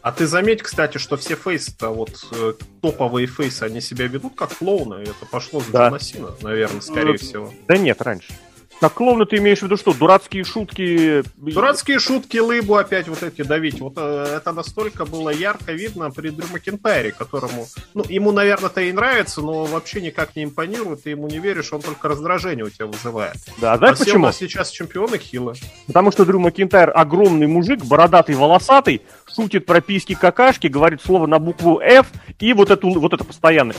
А 0.00 0.12
ты 0.12 0.26
заметь, 0.26 0.62
кстати, 0.62 0.98
что 0.98 1.16
все 1.16 1.36
фейсы-то, 1.36 1.90
вот 1.90 2.10
э, 2.32 2.54
топовые 2.80 3.26
фейсы, 3.26 3.64
они 3.64 3.80
себя 3.80 4.06
ведут 4.06 4.34
как 4.36 4.56
клоуны. 4.56 5.02
Это 5.02 5.26
пошло 5.30 5.60
с 5.60 5.66
да. 5.66 5.88
Джона 5.88 6.36
наверное, 6.40 6.80
скорее 6.80 7.12
ну, 7.12 7.18
всего. 7.18 7.52
Да 7.66 7.76
нет, 7.76 8.00
раньше. 8.00 8.32
На 8.80 8.88
клоуна 8.88 9.26
ты 9.26 9.38
имеешь 9.38 9.58
в 9.58 9.62
виду 9.62 9.76
что? 9.76 9.92
Дурацкие 9.92 10.44
шутки? 10.44 11.24
Дурацкие 11.36 11.98
шутки 11.98 12.38
лыбу 12.38 12.76
опять 12.76 13.08
вот 13.08 13.24
эти 13.24 13.42
давить. 13.42 13.80
Вот 13.80 13.94
э, 13.96 14.36
это 14.36 14.52
настолько 14.52 15.04
было 15.04 15.30
ярко 15.30 15.72
видно 15.72 16.10
при 16.10 16.28
Дрю 16.28 16.46
Макентайре, 16.52 17.10
которому, 17.10 17.66
ну, 17.94 18.04
ему, 18.08 18.30
наверное-то 18.30 18.80
и 18.82 18.92
нравится, 18.92 19.40
но 19.40 19.64
вообще 19.64 20.00
никак 20.00 20.36
не 20.36 20.44
импонирует, 20.44 21.02
ты 21.02 21.10
ему 21.10 21.26
не 21.28 21.40
веришь, 21.40 21.72
он 21.72 21.82
только 21.82 22.08
раздражение 22.08 22.64
у 22.64 22.70
тебя 22.70 22.86
вызывает. 22.86 23.36
Да, 23.60 23.76
знаешь 23.78 23.96
а 23.96 24.04
почему? 24.04 24.24
у 24.24 24.26
нас 24.26 24.36
сейчас 24.36 24.70
чемпионы 24.70 25.18
Хила. 25.18 25.54
Потому 25.88 26.12
что 26.12 26.24
Дрю 26.24 26.38
Макентайр 26.38 26.92
огромный 26.94 27.48
мужик, 27.48 27.84
бородатый, 27.84 28.36
волосатый, 28.36 29.02
шутит 29.34 29.66
про 29.66 29.80
письки 29.80 30.14
какашки, 30.14 30.68
говорит 30.68 31.02
слово 31.02 31.26
на 31.26 31.40
букву 31.40 31.80
F, 31.80 32.06
и 32.38 32.52
вот, 32.52 32.70
эту, 32.70 32.90
вот 32.90 33.12
это 33.12 33.24
постоянно. 33.24 33.74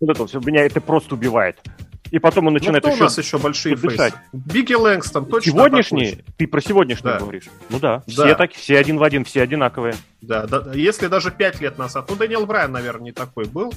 Вот 0.00 0.10
это 0.10 0.26
все 0.26 0.40
меня 0.40 0.64
это 0.64 0.80
просто 0.80 1.14
убивает. 1.14 1.58
И 2.10 2.18
потом 2.18 2.46
он 2.46 2.54
начинает 2.54 2.84
ну, 2.84 2.90
еще... 2.90 3.00
у 3.00 3.04
нас 3.04 3.18
еще 3.18 3.38
большие 3.38 3.76
дышать. 3.76 4.14
Бигги 4.32 4.74
Лэнгстон 4.74 5.26
точно 5.26 5.52
Сегодняшние? 5.52 6.18
Ты 6.36 6.46
про 6.46 6.60
сегодняшние 6.60 7.14
да. 7.14 7.20
говоришь? 7.20 7.44
Ну 7.70 7.78
да, 7.78 8.02
да. 8.06 8.12
Все, 8.12 8.34
так, 8.34 8.52
все 8.52 8.78
один 8.78 8.98
в 8.98 9.02
один, 9.02 9.24
все 9.24 9.42
одинаковые. 9.42 9.94
Да, 10.20 10.46
да, 10.46 10.72
если 10.74 11.06
даже 11.06 11.30
пять 11.30 11.60
лет 11.60 11.78
назад, 11.78 12.06
ну, 12.10 12.16
Дэниел 12.16 12.44
Брайан, 12.44 12.72
наверное, 12.72 13.04
не 13.04 13.12
такой 13.12 13.44
был, 13.44 13.72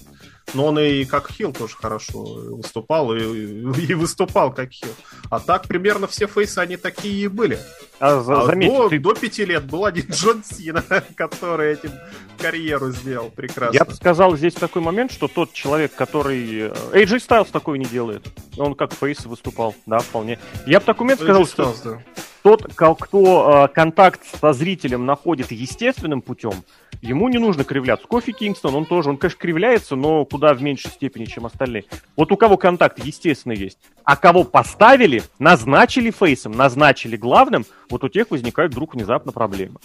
но 0.56 0.68
он 0.68 0.80
и 0.80 1.06
как 1.06 1.30
heel 1.30 1.54
тоже 1.54 1.76
хорошо 1.76 2.24
выступал, 2.24 3.14
и, 3.14 3.22
и 3.88 3.94
выступал 3.94 4.52
как 4.52 4.72
heel. 4.72 4.90
А 5.30 5.40
так 5.40 5.68
примерно 5.68 6.08
все 6.08 6.26
face 6.26 6.47
ы, 6.47 6.58
они 6.58 6.78
такие 6.78 7.26
и 7.26 7.28
были. 7.28 7.60
А, 8.00 8.18
а 8.18 8.46
заметь, 8.46 8.72
до, 8.72 8.90
ты... 8.90 9.00
до 9.00 9.14
пяти 9.14 9.46
лет 9.46 9.66
был 9.66 9.86
один 9.86 10.08
Джон 10.10 10.44
Сина, 10.44 10.84
который 11.16 11.74
этим 11.74 11.92
карьеру 12.40 12.90
сделал 12.90 13.30
прекрасно. 13.30 13.78
Я 13.78 13.86
бы 13.86 13.94
сказал 13.94 14.36
здесь 14.36 14.56
такой 14.56 14.82
момент, 14.82 15.12
что 15.12 15.28
тот 15.28 15.54
человек, 15.54 15.94
который... 15.94 16.70
AJ 16.70 17.18
Styles 17.18 17.50
такой 17.52 17.78
не 17.78 17.86
делает. 17.86 18.26
Он 18.58 18.74
как 18.74 18.94
face 18.94 19.26
выступал, 19.26 19.76
да, 19.86 20.00
вполне. 20.00 20.40
Я 20.66 20.80
бы 20.80 20.86
такой 20.88 21.06
момент 21.06 21.22
сказал, 21.22 21.46
что... 21.46 21.64
Styles, 21.64 21.82
да 21.84 22.04
тот, 22.44 22.74
кто 22.74 23.66
э, 23.66 23.74
контакт 23.74 24.22
со 24.40 24.54
зрителем 24.54 25.06
находит 25.06 25.52
естественным 25.52 26.22
путем, 26.22 26.54
ему 27.02 27.30
не 27.30 27.38
нужно 27.38 27.64
кривляться. 27.64 28.08
Кофи 28.08 28.32
Кингстон, 28.32 28.76
он 28.76 28.86
тоже, 28.86 29.10
он, 29.10 29.18
конечно, 29.18 29.40
кривляется, 29.40 29.96
но 29.96 30.26
куда 30.26 30.54
в 30.54 30.62
меньшей 30.62 30.92
степени, 30.92 31.26
чем 31.26 31.46
остальные. 31.46 31.86
Вот 32.16 32.32
у 32.32 32.38
кого 32.38 32.58
контакт, 32.58 33.04
естественно, 33.04 33.54
есть. 33.54 33.78
А 34.04 34.16
кого 34.16 34.44
поставили, 34.44 35.24
назначили 35.40 36.12
фейсом, 36.12 36.54
назначили 36.54 37.16
главным, 37.16 37.66
вот 37.90 38.04
у 38.04 38.10
тех 38.10 38.32
возникают 38.32 38.72
вдруг 38.72 38.96
внезапно 38.96 39.32
проблемы. 39.32 39.80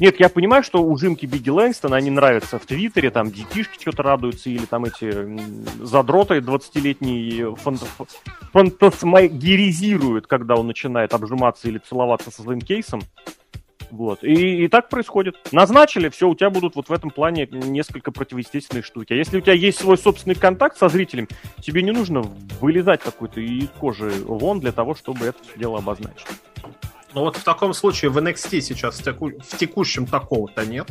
Нет, 0.00 0.18
я 0.18 0.28
понимаю, 0.28 0.64
что 0.64 0.82
ужимки 0.82 1.24
Бигги 1.24 1.50
Лэнгстона, 1.50 1.96
они 1.96 2.10
нравятся 2.10 2.58
в 2.58 2.66
Твиттере, 2.66 3.10
там 3.10 3.30
детишки 3.30 3.80
что-то 3.80 4.02
радуются, 4.02 4.50
или 4.50 4.64
там 4.64 4.86
эти 4.86 5.38
задроты 5.84 6.38
20-летние 6.38 7.54
фанта 7.54 7.86
фантасмагеризируют, 8.52 10.26
когда 10.26 10.56
он 10.56 10.66
начинает 10.66 11.14
обжиматься 11.14 11.68
или 11.68 11.78
целоваться 11.78 12.32
со 12.32 12.42
своим 12.42 12.60
кейсом. 12.60 13.02
Вот. 13.92 14.24
И, 14.24 14.64
и 14.64 14.68
так 14.68 14.88
происходит. 14.88 15.36
Назначили, 15.52 16.08
все, 16.08 16.28
у 16.28 16.34
тебя 16.34 16.50
будут 16.50 16.74
вот 16.74 16.88
в 16.88 16.92
этом 16.92 17.10
плане 17.10 17.46
несколько 17.46 18.10
противоестественные 18.10 18.82
штуки. 18.82 19.12
А 19.12 19.16
если 19.16 19.38
у 19.38 19.40
тебя 19.40 19.52
есть 19.52 19.78
свой 19.78 19.96
собственный 19.96 20.34
контакт 20.34 20.76
со 20.76 20.88
зрителем, 20.88 21.28
тебе 21.60 21.82
не 21.82 21.92
нужно 21.92 22.22
вылезать 22.60 23.02
какой-то 23.02 23.40
из 23.40 23.68
кожи 23.78 24.10
вон 24.26 24.58
для 24.58 24.72
того, 24.72 24.96
чтобы 24.96 25.26
это 25.26 25.38
дело 25.56 25.78
обозначить. 25.78 26.26
Ну 27.14 27.20
вот 27.20 27.36
в 27.36 27.44
таком 27.44 27.74
случае 27.74 28.10
в 28.10 28.18
NXT 28.18 28.60
сейчас 28.60 28.98
в, 28.98 29.04
теку... 29.04 29.30
в 29.30 29.56
текущем 29.56 30.06
такого-то 30.06 30.66
нет. 30.66 30.90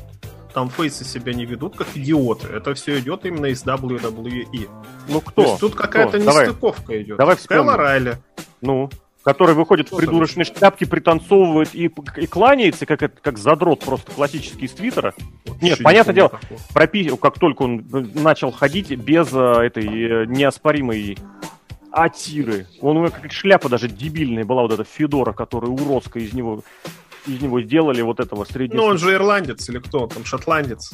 Там 0.54 0.70
фейсы 0.70 1.04
себя 1.04 1.34
не 1.34 1.46
ведут 1.46 1.76
как 1.76 1.88
идиоты. 1.96 2.48
Это 2.48 2.74
все 2.76 3.00
идет 3.00 3.26
именно 3.26 3.48
из 3.48 3.64
WWE. 3.66 4.70
Ну 5.10 5.22
кто? 5.22 5.44
То 5.44 5.50
есть 5.50 5.60
тут 5.60 5.76
какая-то 5.76 6.20
нестыковка 6.20 7.02
идет. 7.02 7.18
Давай 7.18 7.36
вспомним. 7.36 7.66
Кайла 7.66 7.78
Райли. 7.78 8.18
Ну, 8.62 8.90
который 9.24 9.56
выходит 9.56 9.88
кто 9.88 9.96
в 9.96 10.00
придурочной 10.00 10.46
шляпке, 10.46 10.86
пританцовывает 10.86 11.74
и, 11.74 11.92
и 12.18 12.28
кланяется, 12.28 12.86
как, 12.86 13.22
как 13.22 13.38
задрот 13.38 13.80
просто 13.80 14.12
классический 14.12 14.66
из 14.66 14.72
Твиттера. 14.72 15.14
Вообще 15.46 15.66
Нет, 15.66 15.84
понятное 15.84 16.14
дело, 16.14 16.40
пропи... 16.74 17.10
как 17.22 17.40
только 17.40 17.64
он 17.64 17.86
начал 18.14 18.52
ходить 18.52 18.92
без 18.92 19.34
э, 19.34 19.66
этой 19.66 19.86
э, 19.86 20.26
неоспоримой 20.26 21.18
Атиры. 21.94 22.66
Он 22.82 22.98
у 22.98 23.02
меня 23.02 23.12
как 23.12 23.32
шляпа 23.32 23.70
даже 23.70 23.88
дебильная 23.88 24.44
была, 24.44 24.64
вот 24.64 24.72
эта 24.72 24.84
Федора, 24.84 25.32
которая 25.32 25.70
уродская 25.70 26.24
из 26.24 26.34
него 26.34 26.64
из 27.28 27.42
него 27.42 27.62
сделали 27.62 28.02
вот 28.02 28.20
этого 28.20 28.44
среднего. 28.44 28.82
Ну, 28.82 28.88
он 28.88 28.98
же 28.98 29.14
ирландец 29.14 29.70
или 29.70 29.80
кто? 29.80 30.08
Там 30.08 30.26
шотландец. 30.26 30.94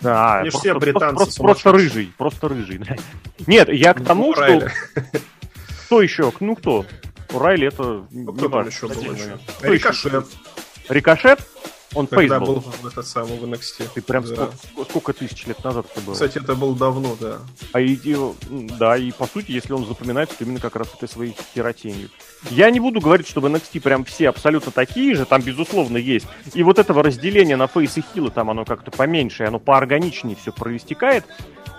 Да, 0.00 0.38
Они 0.38 0.50
просто, 0.50 0.70
все 0.70 0.78
британцы 0.78 1.16
просто, 1.16 1.42
просто 1.42 1.72
рыжий, 1.72 2.12
просто 2.16 2.48
рыжий. 2.48 2.80
Нет, 3.46 3.68
я 3.68 3.94
к 3.94 4.02
тому, 4.02 4.34
что... 4.34 4.68
Кто 5.86 6.02
еще? 6.02 6.32
Ну, 6.40 6.56
кто? 6.56 6.84
Райли 7.32 7.68
это... 7.68 8.04
Ну, 8.10 8.32
кто 8.32 8.48
там 8.48 8.66
еще 8.66 8.88
был? 8.88 9.14
Рикошет. 9.62 10.26
Рикошет? 10.88 11.40
Он 11.94 12.06
Когда 12.06 12.38
был 12.38 12.60
в 12.60 12.86
этот 12.86 13.06
самый 13.06 13.38
в 13.38 13.44
NXT. 13.44 13.90
Ты 13.94 14.02
прям 14.02 14.24
да. 14.24 14.50
сколько, 14.74 14.90
сколько 14.90 15.12
тысяч 15.14 15.46
лет 15.46 15.62
назад 15.64 15.86
это 15.90 16.00
было? 16.02 16.14
Кстати, 16.14 16.38
это 16.38 16.54
было 16.54 16.76
давно, 16.76 17.16
да. 17.18 17.38
А 17.72 17.80
и, 17.80 17.98
да, 18.78 18.96
и 18.96 19.10
по 19.10 19.26
сути, 19.26 19.52
если 19.52 19.72
он 19.72 19.86
запоминается, 19.86 20.36
то 20.36 20.44
именно 20.44 20.60
как 20.60 20.76
раз 20.76 20.92
этой 20.94 21.08
своей 21.08 21.34
херотенью. 21.54 22.10
Я 22.50 22.70
не 22.70 22.78
буду 22.78 23.00
говорить, 23.00 23.26
что 23.26 23.40
в 23.40 23.46
NXT 23.46 23.80
прям 23.80 24.04
все 24.04 24.28
абсолютно 24.28 24.70
такие 24.70 25.14
же, 25.14 25.24
там 25.24 25.40
безусловно 25.40 25.96
есть. 25.96 26.26
И 26.52 26.62
вот 26.62 26.78
этого 26.78 27.02
разделения 27.02 27.56
на 27.56 27.66
фейс 27.66 27.96
и 27.96 28.04
хилы, 28.14 28.30
там 28.30 28.50
оно 28.50 28.64
как-то 28.64 28.90
поменьше, 28.90 29.44
оно 29.44 29.58
поорганичнее 29.58 30.36
все 30.36 30.52
проистекает 30.52 31.24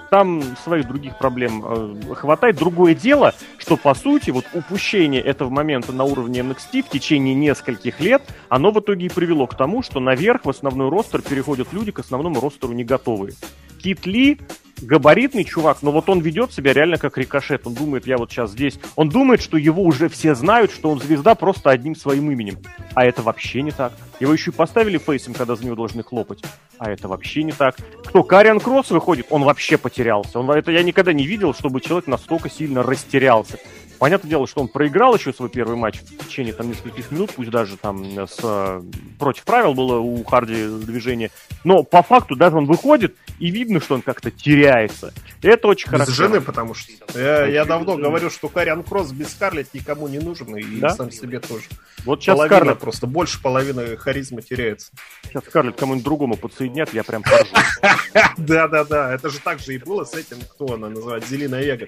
там 0.09 0.41
своих 0.63 0.87
других 0.87 1.17
проблем 1.17 1.63
э, 1.65 2.13
хватает. 2.15 2.57
Другое 2.57 2.95
дело, 2.95 3.33
что 3.57 3.77
по 3.77 3.93
сути 3.93 4.31
вот 4.31 4.45
упущение 4.53 5.21
этого 5.21 5.49
момента 5.49 5.91
на 5.91 6.03
уровне 6.03 6.41
NXT 6.41 6.83
в 6.83 6.89
течение 6.89 7.35
нескольких 7.35 7.99
лет, 7.99 8.23
оно 8.49 8.71
в 8.71 8.79
итоге 8.79 9.05
и 9.05 9.09
привело 9.09 9.47
к 9.47 9.55
тому, 9.55 9.81
что 9.81 9.99
наверх 9.99 10.45
в 10.45 10.49
основной 10.49 10.89
ростер 10.89 11.21
переходят 11.21 11.73
люди 11.73 11.91
к 11.91 11.99
основному 11.99 12.39
ростеру 12.39 12.73
не 12.73 12.83
готовые. 12.83 13.33
Кит 13.81 14.05
Ли 14.05 14.39
габаритный 14.81 15.43
чувак, 15.43 15.79
но 15.81 15.91
вот 15.91 16.09
он 16.09 16.19
ведет 16.21 16.53
себя 16.53 16.73
реально 16.73 16.97
как 16.97 17.17
рикошет. 17.17 17.65
Он 17.65 17.73
думает, 17.73 18.07
я 18.07 18.17
вот 18.17 18.31
сейчас 18.31 18.51
здесь. 18.51 18.79
Он 18.95 19.09
думает, 19.09 19.41
что 19.41 19.57
его 19.57 19.83
уже 19.83 20.09
все 20.09 20.35
знают, 20.35 20.71
что 20.71 20.89
он 20.89 20.99
звезда 20.99 21.35
просто 21.35 21.69
одним 21.69 21.95
своим 21.95 22.31
именем. 22.31 22.57
А 22.93 23.05
это 23.05 23.21
вообще 23.21 23.61
не 23.61 23.71
так. 23.71 23.93
Его 24.19 24.33
еще 24.33 24.51
и 24.51 24.53
поставили 24.53 24.97
фейсом, 24.97 25.33
когда 25.33 25.55
за 25.55 25.65
него 25.65 25.75
должны 25.75 26.03
хлопать. 26.03 26.43
А 26.77 26.91
это 26.91 27.07
вообще 27.07 27.43
не 27.43 27.51
так. 27.51 27.77
Кто? 28.05 28.23
Кариан 28.23 28.59
Кросс 28.59 28.91
выходит? 28.91 29.27
Он 29.29 29.43
вообще 29.43 29.77
потерялся. 29.77 30.39
Он, 30.39 30.49
это 30.51 30.71
я 30.71 30.83
никогда 30.83 31.13
не 31.13 31.25
видел, 31.25 31.53
чтобы 31.53 31.81
человек 31.81 32.07
настолько 32.07 32.49
сильно 32.49 32.83
растерялся. 32.83 33.59
Понятное 33.99 34.29
дело, 34.29 34.47
что 34.47 34.61
он 34.61 34.69
проиграл 34.69 35.15
еще 35.15 35.33
свой 35.33 35.49
первый 35.49 35.75
матч 35.75 35.99
в 35.99 36.25
течение 36.25 36.53
там 36.53 36.69
нескольких 36.69 37.11
минут, 37.11 37.31
пусть 37.35 37.49
даже 37.49 37.75
там 37.75 38.27
с 38.27 38.81
против 39.19 39.43
правил 39.43 39.73
было 39.73 39.99
у 39.99 40.23
Харди 40.23 40.67
движение, 40.85 41.31
но 41.65 41.83
по 41.83 42.01
факту 42.01 42.35
даже 42.35 42.55
он 42.55 42.65
выходит 42.65 43.15
и 43.39 43.51
видно, 43.51 43.81
что 43.81 43.95
он 43.95 44.01
как-то 44.01 44.31
теряется. 44.31 45.13
это 45.41 45.67
очень 45.67 45.91
без 45.91 45.99
хорошо. 45.99 46.11
жены, 46.11 46.41
потому 46.41 46.73
что 46.73 46.91
я, 47.13 47.45
я 47.45 47.65
давно 47.65 47.97
говорю, 47.97 48.29
что 48.29 48.47
Кариан 48.47 48.83
Кросс 48.83 49.11
без 49.11 49.31
Скарлетт 49.31 49.73
никому 49.73 50.07
не 50.07 50.19
нужен 50.19 50.55
и 50.55 50.79
да? 50.79 50.91
сам 50.91 51.11
себе 51.11 51.39
тоже. 51.39 51.65
Вот 52.05 52.21
сейчас 52.21 52.35
половина 52.35 52.55
Скарлетт... 52.57 52.79
просто 52.79 53.07
больше 53.07 53.41
половины 53.41 53.97
харизмы 53.97 54.41
теряется. 54.41 54.91
Сейчас 55.23 55.43
Скарлетт 55.45 55.77
кому-нибудь 55.77 56.03
другому 56.03 56.37
подсоединят, 56.37 56.93
я 56.93 57.03
прям 57.03 57.23
поржу. 57.23 57.53
Да-да-да, 58.37 59.13
это 59.13 59.29
же 59.29 59.39
так 59.39 59.59
же 59.59 59.75
и 59.75 59.77
было 59.77 60.03
с 60.03 60.13
этим, 60.13 60.37
кто 60.41 60.73
она 60.73 60.89
называет, 60.89 61.25
Зелина 61.27 61.55
Эго. 61.55 61.87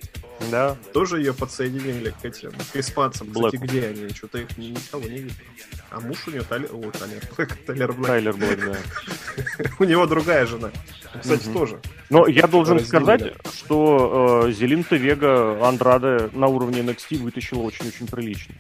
Да. 0.50 0.76
Тоже 0.94 1.20
ее 1.20 1.34
подсоединили 1.34 2.14
к 2.22 2.26
этим, 2.26 2.52
к 2.52 2.76
испанцам. 2.76 3.32
Кстати, 3.32 3.58
где 3.58 3.88
они? 3.88 4.10
Что-то 4.10 4.40
их 4.40 4.58
никого 4.58 5.04
не 5.04 5.20
видно. 5.20 5.34
А 5.90 6.00
муж 6.00 6.28
у 6.28 6.32
нее 6.32 6.42
Тайлер... 6.42 6.70
О, 6.74 6.92
Тайлер. 6.92 7.58
Тайлер 7.66 7.94
Блэк. 7.94 8.08
Тайлер 8.08 8.34
Блэк, 8.34 8.66
да. 8.66 9.70
У 9.80 9.84
него 9.84 10.06
другая 10.06 10.46
жена. 10.46 10.72
Кстати, 11.20 11.48
тоже. 11.50 11.80
Но 12.10 12.28
я 12.28 12.48
должен 12.48 12.80
сказать, 12.80 13.34
что 13.54 14.46
э, 14.46 14.52
Зелинта 14.52 14.96
Вега 14.96 15.68
Андраде 15.68 16.30
на 16.34 16.48
уровне 16.48 16.82
NXT 16.82 17.18
вытащила 17.18 17.62
очень-очень 17.62 18.08
прилично. 18.08 18.56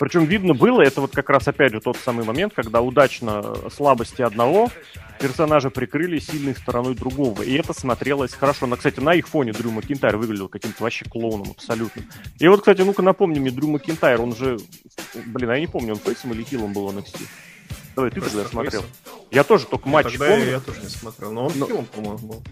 Причем 0.00 0.24
видно 0.24 0.54
было, 0.54 0.80
это 0.80 1.02
вот 1.02 1.12
как 1.12 1.28
раз 1.28 1.46
опять 1.46 1.72
же 1.72 1.80
тот 1.80 1.98
самый 1.98 2.24
момент, 2.24 2.54
когда 2.56 2.80
удачно 2.80 3.54
слабости 3.68 4.22
одного 4.22 4.70
персонажа 5.20 5.68
прикрыли 5.68 6.18
сильной 6.18 6.54
стороной 6.56 6.94
другого. 6.94 7.42
И 7.42 7.52
это 7.52 7.74
смотрелось 7.74 8.32
хорошо. 8.32 8.66
Но, 8.66 8.76
кстати, 8.76 8.98
на 8.98 9.12
их 9.12 9.28
фоне 9.28 9.52
Дрю 9.52 9.70
Макинтайр 9.70 10.16
выглядел 10.16 10.48
каким-то 10.48 10.82
вообще 10.82 11.04
клоуном 11.04 11.50
абсолютно. 11.50 12.02
И 12.38 12.48
вот, 12.48 12.60
кстати, 12.60 12.80
ну-ка 12.80 13.02
напомни 13.02 13.40
мне, 13.40 13.50
Дрю 13.50 13.68
Макинтайр, 13.68 14.22
он 14.22 14.34
же... 14.34 14.58
Блин, 15.26 15.50
а 15.50 15.54
я 15.56 15.60
не 15.60 15.66
помню, 15.66 15.92
он 15.92 15.98
фейсом 15.98 16.32
или 16.32 16.44
хилом 16.44 16.72
был 16.72 16.90
NXT. 16.90 17.20
Давай, 17.94 18.10
ты 18.10 18.22
тогда 18.22 18.46
смотрел. 18.46 18.82
Я 19.30 19.44
тоже 19.44 19.66
только 19.66 19.86
матч 19.86 20.12
Тогда 20.12 20.28
помню. 20.28 20.44
Я, 20.46 20.50
я 20.52 20.60
тоже 20.60 20.80
не 20.80 20.88
смотрел, 20.88 21.30
но 21.30 21.44
он 21.44 21.52
но... 21.56 21.66
хилом, 21.66 21.84
по-моему, 21.84 22.18
был. 22.26 22.42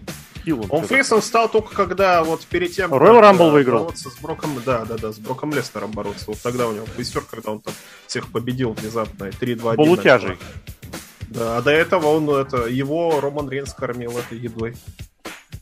Хилом. 0.49 0.67
Он 0.69 0.83
фейсом 0.85 1.21
стал 1.21 1.49
только 1.49 1.75
когда 1.75 2.23
вот 2.23 2.45
перед 2.45 2.71
тем... 2.71 2.93
Royal 2.93 3.21
Rumble 3.21 3.51
выиграл. 3.51 3.93
С 3.95 4.17
Броком, 4.19 4.61
да, 4.65 4.85
да, 4.85 4.97
да, 4.97 5.11
с 5.11 5.19
Броком 5.19 5.53
Лестером 5.53 5.91
бороться. 5.91 6.25
Вот 6.27 6.39
тогда 6.41 6.67
у 6.67 6.73
него 6.73 6.85
face 6.85 7.01
turn, 7.01 7.21
когда 7.29 7.51
он 7.51 7.61
там 7.61 7.73
всех 8.07 8.31
победил 8.31 8.73
внезапно. 8.73 9.25
3-2-1. 9.25 9.75
Полутяжий. 9.75 10.37
Да, 11.29 11.57
а 11.57 11.61
до 11.61 11.71
этого 11.71 12.07
он, 12.07 12.29
это, 12.29 12.65
его 12.65 13.19
Роман 13.21 13.49
Рейнс 13.49 13.73
кормил 13.73 14.17
этой 14.17 14.39
едой 14.39 14.75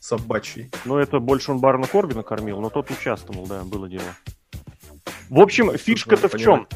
собачьей. 0.00 0.70
Ну, 0.86 0.96
это 0.96 1.18
больше 1.18 1.52
он 1.52 1.58
Барна 1.58 1.86
Корбина 1.86 2.22
кормил, 2.22 2.60
но 2.60 2.70
тот 2.70 2.90
участвовал, 2.90 3.46
да, 3.46 3.62
было 3.64 3.88
дело. 3.88 4.04
В 5.28 5.40
общем, 5.40 5.76
фишка-то 5.76 6.28
в 6.28 6.38
чем? 6.38 6.66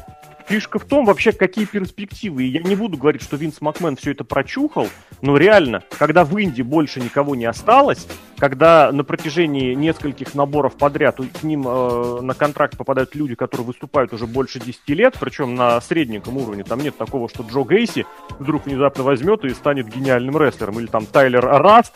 Фишка 0.47 0.79
в 0.79 0.85
том 0.85 1.05
вообще, 1.05 1.31
какие 1.31 1.65
перспективы. 1.65 2.43
И 2.43 2.47
я 2.47 2.61
не 2.61 2.75
буду 2.75 2.97
говорить, 2.97 3.21
что 3.21 3.37
Винс 3.37 3.61
Макмен 3.61 3.95
все 3.95 4.11
это 4.11 4.23
прочухал, 4.23 4.87
но 5.21 5.37
реально, 5.37 5.83
когда 5.97 6.25
в 6.25 6.37
Индии 6.37 6.61
больше 6.61 6.99
никого 6.99 7.35
не 7.35 7.45
осталось, 7.45 8.07
когда 8.37 8.91
на 8.91 9.03
протяжении 9.03 9.73
нескольких 9.73 10.35
наборов 10.35 10.75
подряд 10.75 11.17
к 11.17 11.43
ним 11.43 11.65
э, 11.67 12.21
на 12.21 12.33
контракт 12.33 12.77
попадают 12.77 13.15
люди, 13.15 13.35
которые 13.35 13.65
выступают 13.67 14.11
уже 14.13 14.27
больше 14.27 14.59
10 14.59 14.89
лет, 14.89 15.15
причем 15.19 15.55
на 15.55 15.79
средненьком 15.79 16.37
уровне, 16.37 16.63
там 16.63 16.79
нет 16.79 16.97
такого, 16.97 17.29
что 17.29 17.43
Джо 17.43 17.63
Гейси 17.63 18.05
вдруг 18.39 18.65
внезапно 18.65 19.03
возьмет 19.03 19.45
и 19.45 19.49
станет 19.49 19.87
гениальным 19.87 20.37
рестлером, 20.37 20.79
или 20.79 20.87
там 20.87 21.05
Тайлер 21.05 21.45
Раст, 21.45 21.93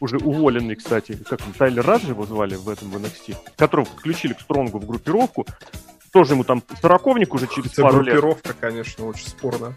уже 0.00 0.18
уволенный, 0.18 0.76
кстати, 0.76 1.18
как 1.28 1.40
он, 1.46 1.52
Тайлер 1.52 1.84
Раст 1.84 2.04
же 2.04 2.12
его 2.12 2.24
звали 2.24 2.54
в 2.54 2.68
этом 2.68 2.90
в 2.90 2.96
NXT, 2.96 3.36
которого 3.56 3.86
подключили 3.86 4.34
к 4.34 4.40
Стронгу 4.40 4.78
в 4.78 4.86
группировку, 4.86 5.46
тоже 6.12 6.34
ему 6.34 6.44
там 6.44 6.62
сороковник 6.80 7.34
уже 7.34 7.46
через 7.46 7.70
Хотя 7.70 7.82
пару 7.82 8.00
лет. 8.00 8.22
конечно, 8.60 9.06
очень 9.06 9.28
спорно. 9.28 9.74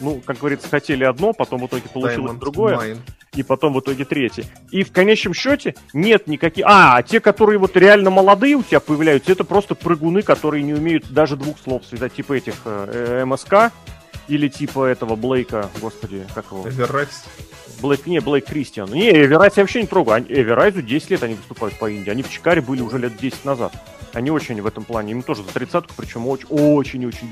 Ну, 0.00 0.20
как 0.24 0.38
говорится, 0.38 0.68
хотели 0.68 1.04
одно, 1.04 1.32
потом 1.32 1.60
в 1.60 1.66
итоге 1.66 1.84
получилось 1.92 2.32
Diamond 2.32 2.38
другое. 2.40 2.76
Mine. 2.76 2.98
И 3.36 3.42
потом 3.42 3.74
в 3.74 3.80
итоге 3.80 4.04
третье. 4.04 4.44
И 4.70 4.82
в 4.82 4.92
конечном 4.92 5.34
счете 5.34 5.74
нет 5.92 6.26
никаких... 6.26 6.64
А, 6.68 7.02
те, 7.02 7.20
которые 7.20 7.58
вот 7.58 7.76
реально 7.76 8.10
молодые 8.10 8.56
у 8.56 8.62
тебя 8.62 8.80
появляются, 8.80 9.32
это 9.32 9.44
просто 9.44 9.74
прыгуны, 9.74 10.22
которые 10.22 10.62
не 10.62 10.74
умеют 10.74 11.10
даже 11.10 11.36
двух 11.36 11.58
слов 11.58 11.84
связать, 11.84 12.14
типа 12.14 12.34
этих 12.34 12.54
э, 12.64 13.22
э 13.22 13.24
МСК 13.24 13.72
или 14.28 14.48
типа 14.48 14.86
этого 14.86 15.16
Блейка, 15.16 15.68
господи, 15.80 16.26
как 16.34 16.46
его? 16.50 16.68
Эверрайс. 16.68 17.24
Блэк, 17.80 18.06
не, 18.06 18.20
Блейк 18.20 18.46
Кристиан. 18.46 18.90
Не, 18.90 19.10
Эверрайс 19.10 19.56
я 19.56 19.62
вообще 19.62 19.82
не 19.82 19.86
трогаю. 19.86 20.24
Эверрайзу 20.28 20.82
10 20.82 21.10
лет 21.10 21.22
они 21.22 21.34
выступают 21.34 21.78
по 21.78 21.90
инди. 21.90 22.10
Они 22.10 22.22
в 22.22 22.30
Чикаре 22.30 22.60
были 22.60 22.80
уже 22.80 22.98
лет 22.98 23.16
10 23.16 23.44
назад. 23.44 23.72
Они 24.14 24.30
очень 24.30 24.60
в 24.62 24.66
этом 24.66 24.84
плане, 24.84 25.12
им 25.12 25.22
тоже 25.22 25.42
за 25.42 25.52
тридцатку, 25.52 25.92
причем 25.96 26.26
очень-очень 26.26 27.04
очень 27.06 27.28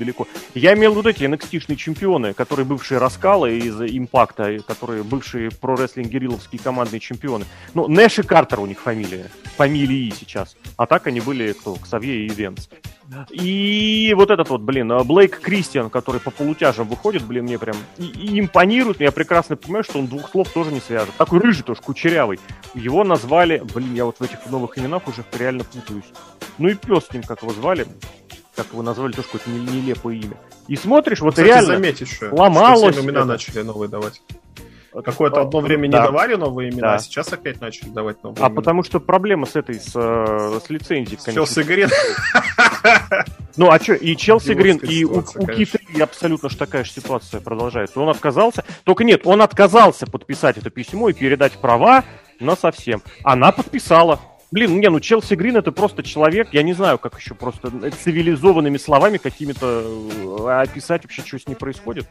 Я 0.53 0.73
имел 0.73 0.93
вот 0.93 1.05
эти 1.05 1.23
NXT-шные 1.23 1.75
чемпионы, 1.75 2.33
которые 2.33 2.65
бывшие 2.65 2.97
Раскалы 2.97 3.57
из 3.57 3.79
Импакта, 3.81 4.59
которые 4.67 5.03
бывшие 5.03 5.49
Pro 5.49 5.62
Wrestling 5.62 6.01
Guerrilla 6.01 6.39
вские 6.39 6.61
командные 6.61 6.99
чемпионы. 6.99 7.45
Ну, 7.73 7.87
Нэш 7.87 8.19
и 8.19 8.23
Картер 8.23 8.59
у 8.59 8.65
них 8.65 8.79
фамилия, 8.79 9.29
фамилии 9.55 10.13
сейчас. 10.17 10.55
А 10.77 10.85
так 10.85 11.07
они 11.07 11.21
были 11.21 11.53
кто? 11.53 11.75
Ксавье 11.75 12.25
и 12.25 12.29
Вентц. 12.29 12.69
И 13.29 14.13
вот 14.15 14.31
этот 14.31 14.49
вот, 14.49 14.61
блин, 14.61 14.91
а, 14.91 15.03
Блейк 15.03 15.39
Кристиан, 15.39 15.89
который 15.89 16.21
по 16.21 16.31
полутяжам 16.31 16.87
выходит, 16.87 17.23
блин, 17.23 17.43
мне 17.43 17.59
прям 17.59 17.75
и, 17.97 18.05
и 18.05 18.39
импонирует. 18.39 19.01
Я 19.01 19.11
прекрасно 19.11 19.55
понимаю, 19.55 19.83
что 19.83 19.99
он 19.99 20.07
двух 20.07 20.29
слов 20.29 20.49
тоже 20.49 20.71
не 20.71 20.79
свяжет. 20.79 21.09
Такой 21.17 21.39
рыжий 21.39 21.63
тоже, 21.63 21.81
кучерявый. 21.81 22.39
Его 22.73 23.03
назвали, 23.03 23.61
блин, 23.73 23.93
я 23.93 24.05
вот 24.05 24.17
в 24.19 24.21
этих 24.21 24.45
новых 24.49 24.77
именах 24.77 25.07
уже 25.07 25.23
реально 25.37 25.63
путаюсь. 25.63 26.05
Ну 26.57 26.69
и 26.69 26.75
пес 26.75 27.05
с 27.05 27.13
ним, 27.13 27.23
как 27.23 27.41
его 27.41 27.51
звали, 27.51 27.87
как 28.55 28.67
его 28.71 28.81
назвали, 28.81 29.11
тоже 29.11 29.27
какое-то 29.27 29.49
нелепое 29.49 30.15
имя. 30.15 30.37
И 30.67 30.75
смотришь, 30.75 31.19
вот 31.19 31.31
Кстати, 31.31 31.47
реально 31.47 31.73
заметишь, 31.73 32.19
ломалось. 32.31 32.95
Что 32.95 33.05
имена 33.05 33.25
начали 33.25 33.61
новые 33.61 33.89
давать. 33.89 34.21
Какое-то 35.01 35.41
одно 35.41 35.59
время 35.59 35.89
да. 35.89 35.99
не 35.99 36.05
давали 36.05 36.35
новые 36.35 36.69
имена, 36.69 36.81
да. 36.81 36.95
а 36.95 36.99
сейчас 36.99 37.33
опять 37.33 37.59
начали 37.59 37.89
давать 37.89 38.21
новые 38.23 38.43
А 38.43 38.47
имена. 38.47 38.55
потому 38.55 38.83
что 38.83 38.99
проблема 38.99 39.45
с 39.45 39.55
этой, 39.55 39.75
с, 39.75 39.91
э, 39.95 40.59
с 40.63 40.69
лицензией, 40.69 41.17
конечно. 41.17 41.33
Челси 41.33 41.63
Грин. 41.63 41.89
Ну, 43.55 43.69
а 43.69 43.79
что, 43.79 43.93
и 43.93 44.15
Челси 44.15 44.53
Грин, 44.53 44.77
и 44.77 45.03
у, 45.03 45.19
у 45.19 46.01
абсолютно 46.01 46.49
же 46.49 46.57
такая 46.57 46.83
же 46.83 46.91
ситуация 46.91 47.39
продолжается. 47.39 47.99
Он 47.99 48.09
отказался, 48.09 48.63
только 48.83 49.03
нет, 49.03 49.21
он 49.25 49.43
отказался 49.43 50.07
подписать 50.07 50.57
это 50.57 50.71
письмо 50.71 51.09
и 51.09 51.13
передать 51.13 51.53
права 51.53 52.03
на 52.39 52.55
совсем. 52.55 53.03
Она 53.23 53.51
подписала. 53.51 54.19
Блин, 54.51 54.79
не, 54.79 54.89
ну 54.89 54.99
Челси 54.99 55.33
Грин 55.33 55.57
это 55.57 55.71
просто 55.71 56.03
человек, 56.03 56.49
я 56.51 56.61
не 56.61 56.73
знаю, 56.73 56.99
как 56.99 57.19
еще 57.19 57.33
просто 57.33 57.71
цивилизованными 58.03 58.77
словами 58.77 59.17
какими-то 59.17 59.83
э, 59.83 60.61
описать 60.61 61.03
вообще, 61.03 61.23
что 61.23 61.39
с 61.39 61.47
ней 61.47 61.55
происходит. 61.55 62.07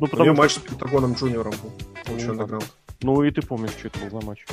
Ну, 0.00 0.06
потому 0.06 0.22
У 0.22 0.24
нее 0.24 0.34
что... 0.34 0.42
матч 0.42 0.52
с 0.52 0.58
Пентагоном 0.58 1.12
Джуниором 1.12 1.54
был. 1.62 1.72
Ну, 2.08 2.60
ну 3.02 3.22
и 3.22 3.30
ты 3.30 3.42
помнишь, 3.42 3.70
что 3.70 3.88
это 3.88 3.98
был 4.00 4.20
за 4.20 4.26
матч. 4.26 4.44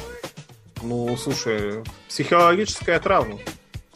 Ну, 0.84 1.16
слушай, 1.18 1.84
психологическая 2.08 3.00
травма. 3.00 3.40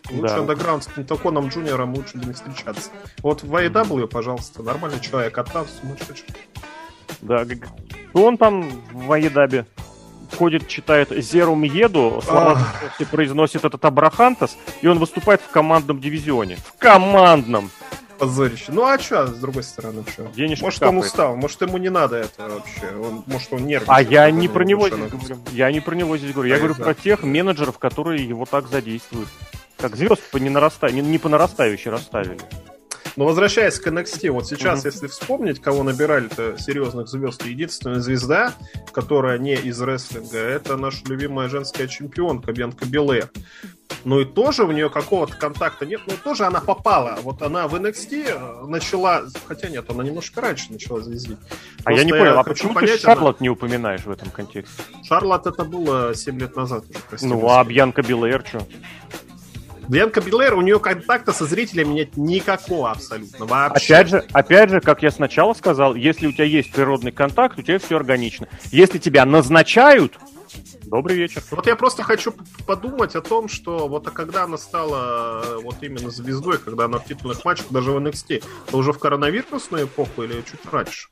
Лучше 0.09 0.35
да. 0.35 0.39
андеграунд 0.41 0.83
с 0.83 0.87
Пентаконом 0.87 1.47
Джуниором 1.49 1.93
лучше 1.93 2.17
не 2.17 2.33
встречаться. 2.33 2.89
Вот 3.21 3.43
в 3.43 3.53
AEW, 3.53 4.07
пожалуйста, 4.07 4.63
нормальный 4.63 4.99
человек, 4.99 5.37
а 5.37 5.43
там 5.43 5.65
сумасшедший. 5.67 6.27
Да, 7.21 7.45
ну 8.13 8.23
он 8.23 8.37
там 8.37 8.69
в 8.91 9.11
AEW 9.11 9.65
ходит, 10.35 10.67
читает 10.67 11.09
Зерум 11.11 11.63
Еду, 11.63 12.21
и 12.99 13.05
произносит 13.05 13.63
этот 13.63 13.83
Абрахантас, 13.85 14.57
и 14.81 14.87
он 14.87 14.99
выступает 14.99 15.41
в 15.41 15.49
командном 15.49 15.99
дивизионе. 15.99 16.57
В 16.57 16.77
командном! 16.77 17.69
Позорище. 18.21 18.65
Ну 18.71 18.85
а 18.85 18.99
что, 18.99 19.25
с 19.25 19.39
другой 19.39 19.63
стороны, 19.63 20.03
что? 20.07 20.27
Денежка 20.35 20.65
может, 20.65 20.79
капает. 20.79 20.93
он 20.93 21.07
устал, 21.07 21.35
может, 21.35 21.59
ему 21.61 21.77
не 21.79 21.89
надо 21.89 22.17
это 22.17 22.49
вообще. 22.49 22.95
Он, 22.95 23.23
может, 23.25 23.51
он 23.51 23.65
нервничает. 23.65 23.89
А 23.89 23.99
я 24.03 24.29
не 24.29 24.47
про 24.47 24.63
него 24.63 24.87
здесь 24.89 25.09
говорю. 25.09 25.39
Я 25.51 25.71
не 25.71 25.79
про 25.79 25.95
него 25.95 26.15
здесь 26.17 26.31
говорю. 26.31 26.47
Я 26.47 26.59
говорю 26.59 26.75
про 26.75 26.93
тех 26.93 27.23
менеджеров, 27.23 27.79
которые 27.79 28.23
его 28.23 28.45
так 28.45 28.67
задействуют. 28.67 29.27
Как 29.75 29.95
звезд 29.95 30.21
по 30.29 30.37
не, 30.37 30.51
нараста... 30.51 30.91
не, 30.91 31.01
не 31.01 31.17
по 31.17 31.29
нарастающей 31.29 31.89
расставили. 31.89 32.37
Но 33.15 33.25
возвращаясь 33.25 33.79
к 33.79 33.87
NXT, 33.87 34.31
вот 34.31 34.47
сейчас, 34.47 34.83
mm-hmm. 34.83 34.87
если 34.87 35.07
вспомнить, 35.07 35.61
кого 35.61 35.83
набирали-то 35.83 36.57
серьезных 36.57 37.07
звезд, 37.07 37.43
единственная 37.45 37.99
звезда, 37.99 38.53
которая 38.93 39.37
не 39.37 39.55
из 39.55 39.81
рестлинга, 39.81 40.37
это 40.37 40.77
наша 40.77 41.05
любимая 41.05 41.49
женская 41.49 41.87
чемпионка 41.87 42.53
Бенка 42.53 42.85
Белэр. 42.85 43.29
Ну 44.05 44.19
и 44.19 44.25
тоже 44.25 44.63
у 44.63 44.71
нее 44.71 44.89
какого-то 44.89 45.35
контакта 45.35 45.85
нет, 45.85 46.01
но 46.07 46.13
тоже 46.23 46.45
она 46.45 46.61
попала. 46.61 47.19
Вот 47.21 47.41
она 47.41 47.67
в 47.67 47.75
NXT 47.75 48.25
э, 48.29 48.65
начала, 48.65 49.23
хотя 49.45 49.69
нет, 49.69 49.89
она 49.89 50.03
немножко 50.03 50.41
раньше 50.41 50.71
начала 50.71 51.01
звездить. 51.01 51.37
А 51.79 51.83
Просто 51.83 52.01
я 52.01 52.03
не 52.05 52.11
понял, 52.11 52.39
а 52.39 52.43
почему 52.43 52.73
понять, 52.73 53.01
ты 53.01 53.01
Шарлот 53.01 53.37
она... 53.37 53.43
не 53.43 53.49
упоминаешь 53.49 54.05
в 54.05 54.11
этом 54.11 54.29
контексте? 54.29 54.81
Шарлот 55.03 55.45
это 55.45 55.63
было 55.65 56.15
7 56.15 56.39
лет 56.39 56.55
назад 56.55 56.85
уже, 56.89 56.99
прости. 57.09 57.27
Ну, 57.27 57.47
а 57.49 57.63
Бьянка 57.63 58.01
Белэр 58.01 58.43
что? 58.47 58.65
Бьянка 59.91 60.21
Белэр, 60.21 60.53
у 60.53 60.61
нее 60.61 60.79
контакта 60.79 61.33
со 61.33 61.45
зрителями 61.45 61.95
нет 61.95 62.15
никакого 62.15 62.91
абсолютно 62.91 63.45
вообще. 63.45 63.93
Опять 63.93 64.07
же, 64.07 64.25
опять 64.31 64.69
же, 64.69 64.79
как 64.79 65.03
я 65.03 65.11
сначала 65.11 65.53
сказал, 65.53 65.95
если 65.95 66.27
у 66.27 66.31
тебя 66.31 66.45
есть 66.45 66.71
природный 66.71 67.11
контакт, 67.11 67.59
у 67.59 67.61
тебя 67.61 67.77
все 67.77 67.97
органично. 67.97 68.47
Если 68.71 68.99
тебя 68.99 69.25
назначают, 69.25 70.17
Добрый 70.83 71.15
вечер. 71.15 71.41
Вот 71.51 71.65
я 71.67 71.77
просто 71.77 72.03
хочу 72.03 72.33
подумать 72.67 73.15
о 73.15 73.21
том, 73.21 73.47
что 73.47 73.87
вот 73.87 74.05
а 74.07 74.11
когда 74.11 74.43
она 74.43 74.57
стала 74.57 75.41
э, 75.45 75.59
вот 75.63 75.77
именно 75.81 76.09
звездой, 76.09 76.57
когда 76.57 76.85
она 76.85 76.97
в 76.97 77.05
титульных 77.05 77.45
матчах, 77.45 77.67
даже 77.69 77.91
в 77.91 77.97
NXT, 77.97 78.43
то 78.69 78.77
уже 78.77 78.91
в 78.91 78.99
коронавирусную 78.99 79.85
эпоху 79.85 80.23
или 80.23 80.41
чуть 80.41 80.59
раньше? 80.69 81.07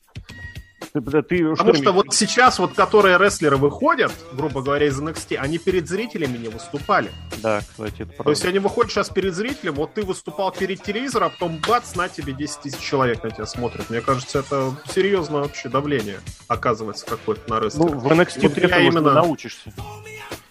Ты, 0.93 1.01
ты, 1.01 1.49
Потому 1.49 1.73
что, 1.73 1.83
что 1.83 1.91
вот 1.91 2.13
сейчас 2.13 2.59
вот 2.59 2.73
которые 2.73 3.17
рестлеры 3.17 3.57
выходят, 3.57 4.11
грубо 4.33 4.61
говоря, 4.61 4.87
из 4.87 4.99
NXT, 4.99 5.35
они 5.37 5.57
перед 5.57 5.87
зрителями 5.87 6.37
не 6.37 6.47
выступали. 6.47 7.11
Да, 7.37 7.61
кстати, 7.61 8.01
это 8.01 8.05
правда. 8.07 8.23
То 8.23 8.29
есть 8.31 8.45
они 8.45 8.59
выходят 8.59 8.91
сейчас 8.91 9.09
перед 9.09 9.35
зрителем, 9.35 9.75
вот 9.75 9.93
ты 9.93 10.03
выступал 10.03 10.51
перед 10.51 10.81
телевизором, 10.81 11.27
а 11.27 11.29
потом 11.29 11.59
бац, 11.67 11.95
на 11.95 12.09
тебе 12.09 12.33
10 12.33 12.61
тысяч 12.61 12.79
человек 12.79 13.23
на 13.23 13.29
тебя 13.29 13.45
смотрят. 13.45 13.89
Мне 13.89 14.01
кажется, 14.01 14.39
это 14.39 14.75
серьезное 14.93 15.41
вообще 15.41 15.69
давление 15.69 16.19
оказывается 16.47 17.05
какое-то 17.05 17.49
на 17.49 17.59
рестлера. 17.59 17.89
Ну, 17.89 17.99
в 17.99 18.07
NXT 18.07 18.41
вот 18.41 18.53
ты 18.55 18.61
этому 18.61 18.81
именно... 18.81 19.13
научишься. 19.13 19.71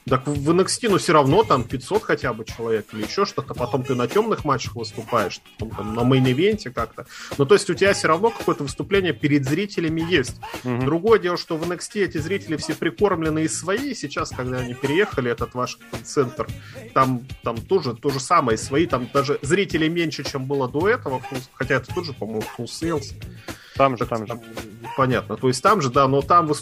Так 0.09 0.27
в 0.27 0.51
NXT, 0.51 0.89
ну, 0.89 0.99
все 0.99 1.13
равно 1.13 1.43
там 1.45 1.65
500 1.65 2.03
хотя 2.03 2.33
бы 2.33 2.45
человек 2.45 2.87
или 2.93 3.05
еще 3.05 3.25
что-то, 3.25 3.55
потом 3.55 3.83
ты 3.83 3.95
на 3.95 4.07
темных 4.07 4.45
матчах 4.45 4.75
выступаешь, 4.77 5.41
потом, 5.59 5.77
там, 5.77 5.95
на 5.95 6.01
Main 6.01 6.29
Event 6.29 6.64
е 6.64 6.71
как-то. 6.71 7.07
Ну, 7.37 7.45
то 7.45 7.55
есть 7.55 7.69
у 7.71 7.75
тебя 7.75 7.93
все 7.93 8.09
равно 8.09 8.31
какое-то 8.31 8.63
выступление 8.63 9.13
перед 9.13 9.45
зрителями 9.45 10.01
есть. 10.01 10.41
Mm-hmm. 10.65 10.85
Другое 10.85 11.19
дело, 11.19 11.37
что 11.37 11.57
в 11.57 11.71
NXT 11.71 12.05
эти 12.05 12.19
зрители 12.19 12.57
все 12.57 12.75
прикормлены 12.75 13.45
и 13.45 13.49
свои, 13.49 13.95
сейчас, 13.95 14.31
когда 14.31 14.59
они 14.59 14.75
переехали, 14.75 15.31
этот 15.31 15.55
ваш 15.55 15.79
центр, 16.05 16.47
там, 16.95 17.27
там 17.43 17.57
тоже 17.59 17.95
то 17.95 18.11
же 18.11 18.21
самое, 18.21 18.57
свои, 18.59 18.87
там 18.87 19.09
даже 19.13 19.39
зрителей 19.43 19.89
меньше, 19.89 20.25
чем 20.25 20.47
было 20.47 20.69
до 20.69 20.89
этого, 20.89 21.23
хотя 21.55 21.77
это 21.77 21.95
тоже, 21.95 22.13
по-моему, 22.13 22.45
Full 22.57 22.67
Sales. 22.67 23.15
Там 23.77 23.97
же, 23.97 24.07
там, 24.07 24.27
там 24.27 24.43
же. 24.43 24.51
Понятно. 24.97 25.37
То 25.37 25.49
есть 25.49 25.63
там 25.63 25.81
же, 25.81 25.91
да, 25.91 26.09
но 26.09 26.21
там 26.21 26.53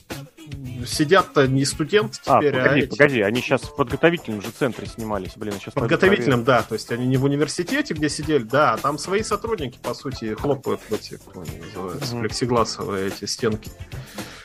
сидят-то 0.86 1.46
не 1.46 1.64
студенты 1.64 2.18
а, 2.26 2.38
теперь, 2.38 2.54
а, 2.54 2.62
погоди, 2.62 2.80
а 2.80 2.84
эти... 2.84 2.90
погоди, 2.90 3.20
они 3.20 3.40
сейчас 3.40 3.62
в 3.62 3.76
подготовительном 3.76 4.42
же 4.42 4.50
центре 4.50 4.86
снимались, 4.86 5.32
блин, 5.36 5.54
сейчас... 5.54 5.74
В 5.74 5.78
подготовительном, 5.78 6.44
да, 6.44 6.62
то 6.62 6.74
есть 6.74 6.90
они 6.92 7.06
не 7.06 7.16
в 7.16 7.24
университете, 7.24 7.94
где 7.94 8.08
сидели, 8.08 8.42
да, 8.42 8.74
а 8.74 8.78
там 8.78 8.98
свои 8.98 9.22
сотрудники, 9.22 9.78
по 9.82 9.94
сути, 9.94 10.34
хлопают 10.34 10.80
в 10.88 10.92
эти, 10.92 11.18
как 11.18 11.36
они 11.36 11.58
называются, 11.58 12.14
mm-hmm. 12.14 12.20
плексигласовые 12.20 13.08
эти 13.08 13.24
стенки. 13.24 13.70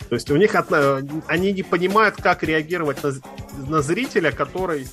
То 0.10 0.16
есть 0.16 0.30
у 0.30 0.36
них 0.36 0.56
одна, 0.56 1.00
они 1.28 1.54
не 1.54 1.64
понимают, 1.64 2.18
как 2.18 2.44
реагировать 2.44 3.02
на, 3.04 3.14
на 3.68 3.82
зрителя, 3.82 4.32
который 4.32 4.88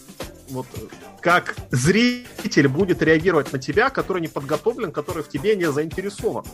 вот 0.50 0.66
как 1.20 1.56
зритель 1.70 2.68
будет 2.68 3.02
реагировать 3.02 3.52
на 3.52 3.58
тебя, 3.58 3.90
который 3.90 4.22
не 4.22 4.28
подготовлен, 4.28 4.92
который 4.92 5.22
в 5.22 5.28
тебе 5.28 5.56
не 5.56 5.70
заинтересован. 5.70 6.44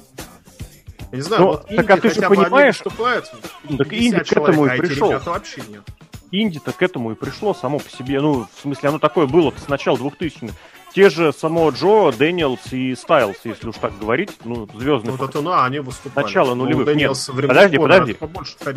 Я 1.14 1.18
не 1.18 1.22
знаю, 1.22 1.42
Но, 1.42 1.48
вот 1.48 1.68
так 1.68 1.90
а 1.90 1.96
ты 1.96 2.11
же 2.12 2.22
понимаешь, 2.22 2.81
выступают, 2.83 3.31
так 3.79 3.92
Инди 3.92 4.18
к 4.18 4.33
этому 4.33 4.66
и 4.66 4.70
а 4.70 4.77
пришел. 4.77 5.16
вообще 5.24 5.62
нет. 5.68 5.83
Инди-то 6.33 6.72
к 6.72 6.83
этому 6.83 7.12
и 7.12 7.14
пришло 7.14 7.55
само 7.55 7.79
по 7.79 7.88
себе. 7.88 8.20
Ну, 8.20 8.48
в 8.53 8.61
смысле, 8.61 8.88
оно 8.88 8.98
такое 8.98 9.29
было 9.29 9.55
с 9.57 9.68
начала 9.68 9.96
2000-х. 9.96 10.53
Те 10.92 11.11
же 11.11 11.33
Самоа 11.32 11.70
Джо, 11.70 12.11
Дэниелс 12.11 12.72
и 12.72 12.96
Стайлс, 12.96 13.37
если 13.44 13.68
уж 13.68 13.77
так 13.77 13.96
говорить, 13.96 14.31
ну, 14.44 14.68
звездные. 14.74 15.16
Вот 15.16 15.31
это, 15.31 15.40
ну, 15.40 15.53
они 15.53 15.79
выступали. 15.79 16.24
Начало 16.24 16.55
ну, 16.57 16.64
нулевых. 16.64 16.87
Ну, 16.87 16.94
Нет, 16.94 17.16
подожди, 17.29 17.79
подожди. 17.79 18.16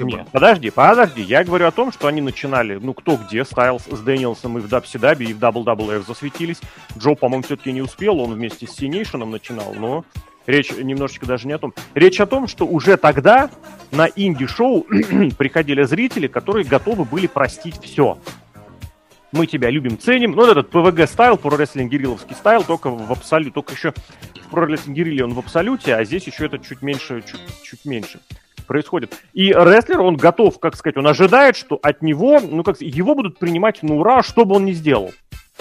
Нет, 0.03 0.27
подожди, 0.31 0.69
подожди. 0.69 1.21
Я 1.23 1.43
говорю 1.43 1.65
о 1.65 1.71
том, 1.71 1.91
что 1.91 2.07
они 2.07 2.21
начинали, 2.21 2.77
ну, 2.79 2.93
кто 2.93 3.17
где, 3.17 3.45
Стайлс 3.45 3.85
с 3.85 3.99
Дэниелсом 3.99 4.59
и 4.59 4.61
в 4.61 4.67
WCW, 4.67 5.25
и 5.25 5.33
в 5.33 5.39
Дабл 5.39 5.63
WWF 5.63 6.05
засветились. 6.05 6.61
Джо, 6.95 7.15
по-моему, 7.15 7.43
все-таки 7.43 7.71
не 7.71 7.81
успел, 7.81 8.19
он 8.19 8.33
вместе 8.33 8.67
с 8.67 8.71
Cenation 8.71 9.19
ом 9.19 9.31
начинал, 9.31 9.73
но 9.73 10.05
Речь 10.47 10.71
немножечко 10.71 11.25
даже 11.25 11.45
не 11.45 11.53
о 11.53 11.57
том. 11.59 11.73
Речь 11.93 12.19
о 12.21 12.25
том, 12.25 12.47
что 12.47 12.65
уже 12.65 12.95
тогда 12.97 13.51
на 13.91 14.07
инди-шоу 14.07 14.83
приходили 15.37 15.83
зрители, 15.83 16.27
которые 16.27 16.65
готовы 16.65 17.03
были 17.03 17.27
простить 17.27 17.79
все. 17.83 18.17
Мы 19.33 19.45
тебя 19.45 19.69
любим, 19.69 19.99
ценим. 19.99 20.31
Ну, 20.31 20.37
вот 20.37 20.49
этот 20.49 20.73
PWG 20.73 21.07
style, 21.07 21.37
Pro 21.37 21.57
Wrestling 21.57 21.91
Guerrilla 21.91 22.18
вский 22.18 22.33
style, 22.33 22.63
только 22.63 22.89
в 22.89 23.11
абсолют, 23.11 23.53
только 23.53 23.73
еще 23.73 23.93
в 24.41 24.49
пролетингериле, 24.49 25.25
он 25.25 25.33
в 25.33 25.39
абсолюте, 25.39 25.93
а 25.93 26.05
здесь 26.05 26.25
еще 26.25 26.45
это 26.45 26.59
чуть 26.59 26.81
меньше, 26.81 27.21
чуть, 27.29 27.41
чуть 27.61 27.83
меньше 27.83 28.21
происходит. 28.65 29.13
И 29.33 29.47
рестлер, 29.47 29.99
он 29.99 30.15
готов, 30.15 30.59
как 30.59 30.77
сказать, 30.77 30.95
он 30.95 31.07
ожидает, 31.07 31.57
что 31.57 31.77
от 31.81 32.01
него, 32.01 32.39
ну 32.39 32.63
как 32.63 32.79
его 32.79 33.15
будут 33.15 33.37
принимать 33.37 33.83
на 33.83 33.95
ура, 33.95 34.23
что 34.23 34.45
бы 34.45 34.55
он 34.55 34.65
ни 34.65 34.71
сделал. 34.71 35.11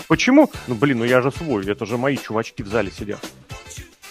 Почему? 0.07 0.49
Ну 0.69 0.77
блин, 0.77 0.99
ну 0.99 1.05
я 1.05 1.23
же 1.23 1.33
свой, 1.33 1.67
это 1.67 1.87
же 1.87 1.99
мои 1.99 2.17
чувачки 2.17 2.63
в 2.63 2.69
зале 2.69 2.93
сидят. 2.93 3.21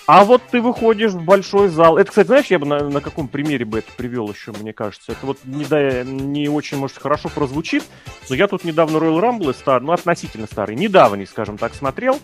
А 0.07 0.23
вот 0.23 0.43
ты 0.51 0.61
выходишь 0.61 1.11
в 1.11 1.23
большой 1.23 1.67
зал. 1.67 1.97
Это, 1.97 2.09
кстати, 2.09 2.27
знаешь, 2.27 2.45
я 2.47 2.59
бы 2.59 2.67
на, 2.67 2.89
на 2.89 3.01
каком 3.01 3.27
примере 3.27 3.65
бы 3.65 3.79
это 3.79 3.91
привел 3.97 4.29
еще, 4.29 4.51
мне 4.51 4.71
кажется. 4.71 5.13
Это 5.13 5.25
вот 5.25 5.39
не, 5.45 5.65
да, 5.65 6.03
не 6.03 6.47
очень, 6.47 6.77
может, 6.77 6.97
хорошо 6.97 7.29
прозвучит, 7.29 7.83
но 8.29 8.35
я 8.35 8.47
тут 8.47 8.63
недавно 8.63 8.97
Royal 8.97 9.19
Rumble 9.19 9.53
старый, 9.53 9.87
ну, 9.87 9.93
относительно 9.93 10.45
старый, 10.45 10.75
недавний, 10.75 11.25
скажем 11.25 11.57
так, 11.57 11.73
смотрел. 11.73 12.19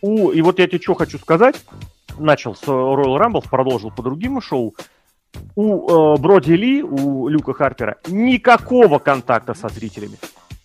У, 0.00 0.30
и 0.30 0.40
вот 0.40 0.58
я 0.58 0.66
тебе 0.66 0.80
что 0.80 0.94
хочу 0.94 1.18
сказать. 1.18 1.56
Начал 2.18 2.54
с 2.54 2.62
Royal 2.62 3.18
Rumble, 3.18 3.44
продолжил 3.48 3.90
по 3.90 4.02
другим 4.02 4.40
шоу. 4.40 4.74
У 5.54 6.14
э, 6.14 6.18
Броди 6.18 6.56
Ли, 6.56 6.82
у 6.82 7.28
Люка 7.28 7.52
Харпера 7.52 7.96
никакого 8.06 8.98
контакта 8.98 9.52
со 9.52 9.68
зрителями. 9.68 10.16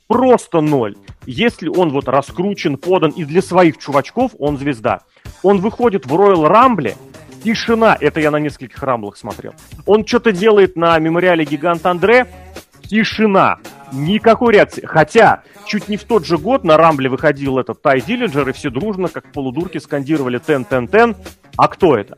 Просто 0.07 0.61
ноль. 0.61 0.95
Если 1.25 1.67
он 1.67 1.89
вот 1.91 2.07
раскручен, 2.07 2.77
подан 2.77 3.11
и 3.11 3.25
для 3.25 3.41
своих 3.41 3.77
чувачков, 3.77 4.31
он 4.39 4.57
звезда. 4.57 5.01
Он 5.43 5.59
выходит 5.59 6.05
в 6.05 6.13
Royal 6.13 6.49
Rumble, 6.49 6.95
тишина, 7.43 7.97
это 7.99 8.19
я 8.19 8.31
на 8.31 8.37
нескольких 8.37 8.81
рамблах 8.81 9.17
смотрел. 9.17 9.53
Он 9.85 10.05
что-то 10.05 10.31
делает 10.31 10.75
на 10.75 10.97
мемориале 10.97 11.45
Гигант 11.45 11.85
Андре, 11.85 12.27
тишина, 12.81 13.59
никакой 13.91 14.53
реакции. 14.53 14.85
Хотя, 14.85 15.43
чуть 15.65 15.89
не 15.89 15.97
в 15.97 16.03
тот 16.05 16.25
же 16.25 16.37
год 16.37 16.63
на 16.63 16.77
Рамбле 16.77 17.09
выходил 17.09 17.59
этот 17.59 17.81
Тай 17.81 18.01
Диллинджер, 18.01 18.49
и 18.49 18.53
все 18.53 18.69
дружно, 18.69 19.09
как 19.09 19.31
полудурки, 19.31 19.77
скандировали 19.77 20.39
«Тен-тен-тен». 20.39 21.15
А 21.57 21.67
кто 21.67 21.97
это? 21.97 22.17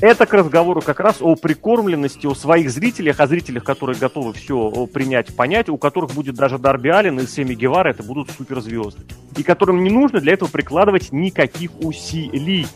Это 0.00 0.26
к 0.26 0.34
разговору 0.34 0.82
как 0.82 1.00
раз 1.00 1.22
о 1.22 1.36
прикормленности, 1.36 2.26
о 2.26 2.34
своих 2.34 2.70
зрителях, 2.70 3.18
о 3.18 3.26
зрителях, 3.26 3.64
которые 3.64 3.98
готовы 3.98 4.34
все 4.34 4.86
принять, 4.86 5.34
понять, 5.34 5.70
у 5.70 5.78
которых 5.78 6.12
будет 6.12 6.34
даже 6.34 6.58
Дарби 6.58 6.88
Аллен 6.88 7.18
и 7.18 7.26
Семи 7.26 7.54
Гевара, 7.54 7.90
это 7.90 8.02
будут 8.02 8.30
суперзвезды. 8.30 9.04
И 9.36 9.42
которым 9.42 9.82
не 9.82 9.88
нужно 9.88 10.20
для 10.20 10.34
этого 10.34 10.50
прикладывать 10.50 11.12
никаких 11.12 11.70
усилий. 11.80 12.66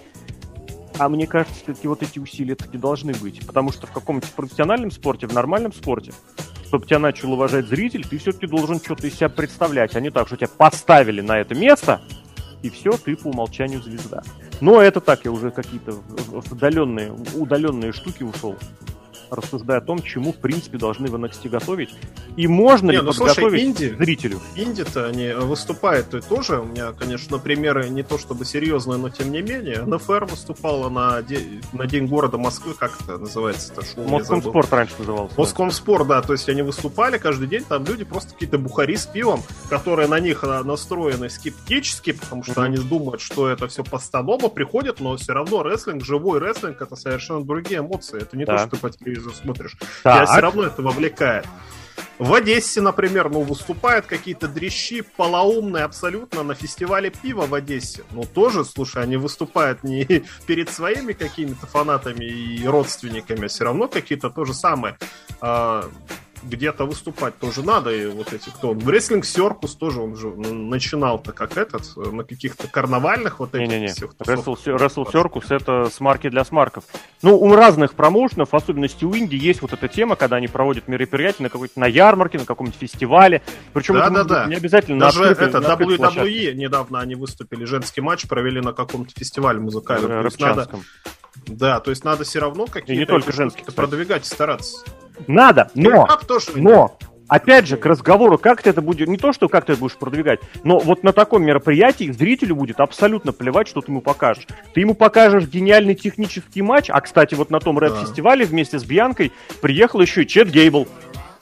А 0.98 1.10
мне 1.10 1.26
кажется, 1.26 1.54
все-таки 1.62 1.88
вот 1.88 2.02
эти 2.02 2.18
усилия 2.18 2.54
таки 2.54 2.78
должны 2.78 3.12
быть. 3.12 3.46
Потому 3.46 3.70
что 3.70 3.86
в 3.86 3.92
каком-то 3.92 4.26
профессиональном 4.34 4.90
спорте, 4.90 5.26
в 5.26 5.34
нормальном 5.34 5.74
спорте, 5.74 6.12
чтобы 6.68 6.86
тебя 6.86 7.00
начал 7.00 7.32
уважать 7.34 7.66
зритель, 7.66 8.06
ты 8.06 8.16
все-таки 8.16 8.46
должен 8.46 8.80
что-то 8.80 9.06
из 9.06 9.14
себя 9.16 9.28
представлять, 9.28 9.94
а 9.94 10.00
не 10.00 10.10
так, 10.10 10.26
что 10.26 10.38
тебя 10.38 10.48
поставили 10.48 11.20
на 11.20 11.38
это 11.38 11.54
место, 11.54 12.00
и 12.62 12.70
все, 12.70 12.92
ты 12.92 13.14
по 13.14 13.28
умолчанию 13.28 13.82
звезда. 13.82 14.22
Но 14.60 14.80
это 14.80 15.00
так, 15.00 15.24
я 15.24 15.32
уже 15.32 15.50
какие-то 15.50 15.94
удаленные, 16.50 17.12
удаленные 17.34 17.92
штуки 17.92 18.22
ушел 18.22 18.56
рассуждая 19.30 19.78
о 19.78 19.80
том, 19.80 20.02
чему, 20.02 20.32
в 20.32 20.36
принципе, 20.36 20.78
должны 20.78 21.08
в 21.08 21.14
NXT 21.14 21.48
готовить. 21.48 21.90
И 22.36 22.46
можно 22.46 22.90
Не, 22.90 22.98
ли 22.98 23.02
ну, 23.02 23.08
подготовить 23.08 23.36
слушай, 23.36 23.64
инди, 23.64 23.96
зрителю? 23.96 24.40
Инди-то 24.56 25.06
они 25.06 25.32
выступают 25.32 26.14
и 26.14 26.20
тоже. 26.20 26.60
У 26.60 26.64
меня, 26.64 26.92
конечно, 26.92 27.38
примеры 27.38 27.88
не 27.88 28.02
то 28.02 28.18
чтобы 28.18 28.44
серьезные, 28.44 28.98
но 28.98 29.10
тем 29.10 29.30
не 29.32 29.42
менее. 29.42 29.82
НФР 29.82 30.26
выступала 30.26 30.88
на, 30.88 31.22
де... 31.22 31.60
на 31.72 31.86
День 31.86 32.06
города 32.06 32.38
Москвы, 32.38 32.74
как 32.74 32.92
это 33.00 33.18
называется? 33.18 33.72
Это 33.72 33.84
шоу 33.84 34.08
Москомспорт 34.08 34.72
раньше 34.72 34.94
назывался. 34.98 35.34
Москомспорт, 35.38 36.08
да. 36.08 36.22
То 36.22 36.32
есть 36.32 36.48
они 36.48 36.62
выступали 36.62 37.18
каждый 37.18 37.48
день, 37.48 37.64
там 37.64 37.84
люди 37.84 38.04
просто 38.04 38.32
какие-то 38.32 38.58
бухари 38.58 38.96
с 38.96 39.06
пивом, 39.06 39.42
которые 39.68 40.08
на 40.08 40.20
них 40.20 40.44
а, 40.44 40.62
настроены 40.64 41.30
скептически, 41.30 42.12
потому 42.12 42.42
что 42.42 42.52
mm-hmm. 42.52 42.64
они 42.64 42.76
думают, 42.78 43.20
что 43.20 43.48
это 43.48 43.68
все 43.68 43.84
постанова, 43.84 44.48
приходят, 44.48 45.00
но 45.00 45.16
все 45.16 45.32
равно 45.32 45.62
рестлинг, 45.62 46.04
живой 46.04 46.40
рестлинг, 46.40 46.80
это 46.80 46.96
совершенно 46.96 47.44
другие 47.44 47.80
эмоции. 47.80 48.20
Это 48.20 48.36
не 48.36 48.44
да. 48.44 48.56
то, 48.56 48.58
что 48.66 48.70
ты 48.70 48.76
по 48.76 48.90
телевизору 48.90 49.19
телевизор 49.20 49.34
смотришь, 49.34 49.76
так. 50.02 50.24
тебя 50.24 50.26
все 50.26 50.40
равно 50.40 50.62
это 50.64 50.82
вовлекает. 50.82 51.46
В 52.18 52.34
Одессе, 52.34 52.82
например, 52.82 53.30
ну, 53.30 53.42
выступают 53.42 54.04
какие-то 54.04 54.46
дрещи 54.46 55.02
полоумные 55.16 55.84
абсолютно 55.84 56.42
на 56.42 56.54
фестивале 56.54 57.10
пива 57.10 57.46
в 57.46 57.54
Одессе. 57.54 58.04
Ну, 58.10 58.24
тоже, 58.24 58.64
слушай, 58.64 59.02
они 59.02 59.16
выступают 59.16 59.84
не 59.84 60.04
перед 60.46 60.70
своими 60.70 61.12
какими-то 61.12 61.66
фанатами 61.66 62.24
и 62.24 62.66
родственниками, 62.66 63.46
а 63.46 63.48
все 63.48 63.64
равно 63.64 63.88
какие-то 63.88 64.28
то 64.28 64.44
же 64.44 64.52
самое. 64.52 64.98
А, 65.40 65.88
где-то 66.42 66.84
выступать 66.84 67.38
тоже 67.38 67.62
надо. 67.62 67.90
И 67.90 68.06
вот 68.06 68.32
эти, 68.32 68.48
кто 68.48 68.70
он, 68.70 68.88
Рестлинг 68.88 69.24
Серкус 69.24 69.74
тоже, 69.74 70.00
он 70.00 70.16
же 70.16 70.28
начинал-то 70.28 71.32
как 71.32 71.56
этот, 71.56 71.96
на 71.96 72.24
каких-то 72.24 72.68
карнавальных 72.68 73.40
вот 73.40 73.54
этих 73.54 73.68
Не-не-не, 73.68 73.88
Рестлинг 73.88 75.10
Серкус 75.10 75.50
это 75.50 75.90
смарки 75.90 76.28
для 76.28 76.44
смарков. 76.44 76.84
Ну, 77.22 77.36
у 77.36 77.54
разных 77.54 77.94
промоушенов, 77.94 78.50
в 78.50 78.56
особенности 78.56 79.04
у 79.04 79.16
Инди, 79.16 79.36
есть 79.36 79.62
вот 79.62 79.72
эта 79.72 79.88
тема, 79.88 80.16
когда 80.16 80.36
они 80.36 80.48
проводят 80.48 80.88
мероприятие 80.88 81.44
на 81.44 81.48
какой-то, 81.48 81.78
на 81.78 81.86
ярмарке, 81.86 82.38
на 82.38 82.46
каком-нибудь 82.46 82.78
фестивале. 82.78 83.42
Причем 83.72 83.94
да, 83.94 84.06
это 84.06 84.12
да, 84.12 84.24
да. 84.24 84.46
не 84.46 84.54
обязательно 84.54 85.00
Даже 85.00 85.20
на 85.20 85.30
открытой, 85.30 85.48
это 85.48 85.60
на 85.60 85.72
WWE 85.74 85.96
площадке. 85.96 86.54
недавно 86.54 87.00
они 87.00 87.14
выступили, 87.14 87.64
женский 87.64 88.00
матч 88.00 88.26
провели 88.26 88.60
на 88.60 88.72
каком-то 88.72 89.12
фестивале 89.14 89.60
музыкальном. 89.60 90.28
Надо, 90.38 90.70
да, 91.46 91.80
то 91.80 91.90
есть 91.90 92.04
надо 92.04 92.24
все 92.24 92.40
равно 92.40 92.66
какие-то 92.66 92.92
и 92.92 92.96
не 92.96 93.06
только 93.06 93.32
женские 93.32 93.64
продвигать 93.66 94.24
и 94.24 94.26
стараться. 94.26 94.84
Надо, 95.26 95.70
но, 95.74 96.08
но, 96.54 96.98
опять 97.28 97.66
же, 97.66 97.76
к 97.76 97.86
разговору, 97.86 98.38
как 98.38 98.62
ты 98.62 98.70
это 98.70 98.82
будешь, 98.82 99.06
не 99.06 99.16
то, 99.16 99.32
что 99.32 99.48
как 99.48 99.64
ты 99.64 99.72
это 99.72 99.80
будешь 99.80 99.96
продвигать, 99.96 100.40
но 100.64 100.78
вот 100.78 101.02
на 101.02 101.12
таком 101.12 101.44
мероприятии 101.44 102.10
зрителю 102.10 102.56
будет 102.56 102.80
абсолютно 102.80 103.32
плевать, 103.32 103.68
что 103.68 103.80
ты 103.80 103.90
ему 103.90 104.00
покажешь. 104.00 104.46
Ты 104.74 104.80
ему 104.80 104.94
покажешь 104.94 105.46
гениальный 105.46 105.94
технический 105.94 106.62
матч, 106.62 106.90
а, 106.90 107.00
кстати, 107.00 107.34
вот 107.34 107.50
на 107.50 107.60
том 107.60 107.78
рэп-фестивале 107.78 108.44
вместе 108.44 108.78
с 108.78 108.84
Бьянкой 108.84 109.32
приехал 109.62 110.00
еще 110.00 110.22
и 110.24 110.26
Чет 110.26 110.50
Гейбл. 110.50 110.88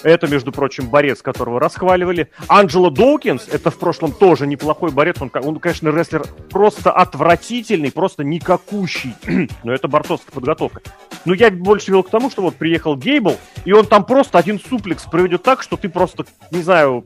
Это, 0.02 0.28
между 0.28 0.52
прочим, 0.52 0.88
борец, 0.88 1.22
которого 1.22 1.58
расхваливали. 1.58 2.30
Анджело 2.46 2.90
Доукинс, 2.90 3.48
это 3.48 3.70
в 3.70 3.78
прошлом 3.78 4.12
тоже 4.12 4.46
неплохой 4.46 4.92
борец. 4.92 5.16
Он, 5.20 5.30
он 5.42 5.58
конечно, 5.58 5.88
рестлер 5.88 6.24
просто 6.50 6.92
отвратительный, 6.92 7.90
просто 7.90 8.22
никакущий. 8.22 9.14
Но 9.64 9.72
это 9.72 9.88
борцовская 9.88 10.32
подготовка. 10.32 10.82
Но 11.24 11.34
я 11.34 11.50
больше 11.50 11.90
вел 11.90 12.02
к 12.04 12.10
тому, 12.10 12.30
что 12.30 12.42
вот 12.42 12.54
приехал 12.54 12.96
Гейбл, 12.96 13.36
и 13.64 13.72
он 13.72 13.86
там 13.86 14.04
просто 14.04 14.38
один 14.38 14.60
суплекс 14.60 15.04
проведет 15.04 15.42
так, 15.42 15.62
что 15.62 15.76
ты 15.76 15.88
просто, 15.88 16.24
не 16.52 16.62
знаю, 16.62 17.04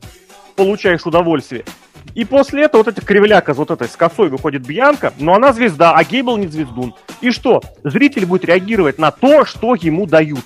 получаешь 0.55 1.05
удовольствие. 1.05 1.65
И 2.13 2.25
после 2.25 2.63
этого 2.63 2.83
вот 2.83 2.89
эта 2.89 3.03
кривляка, 3.03 3.53
вот 3.53 3.71
этой 3.71 3.87
с 3.87 3.95
косой 3.95 4.29
выходит 4.29 4.65
Бьянка, 4.65 5.13
но 5.17 5.33
она 5.33 5.51
звезда, 5.51 5.95
а 5.95 6.03
Гейбл 6.03 6.37
не 6.37 6.47
звездун. 6.47 6.93
И 7.21 7.31
что? 7.31 7.61
Зритель 7.83 8.25
будет 8.25 8.45
реагировать 8.45 8.99
на 8.99 9.09
то, 9.09 9.45
что 9.45 9.73
ему 9.73 10.05
дают. 10.05 10.43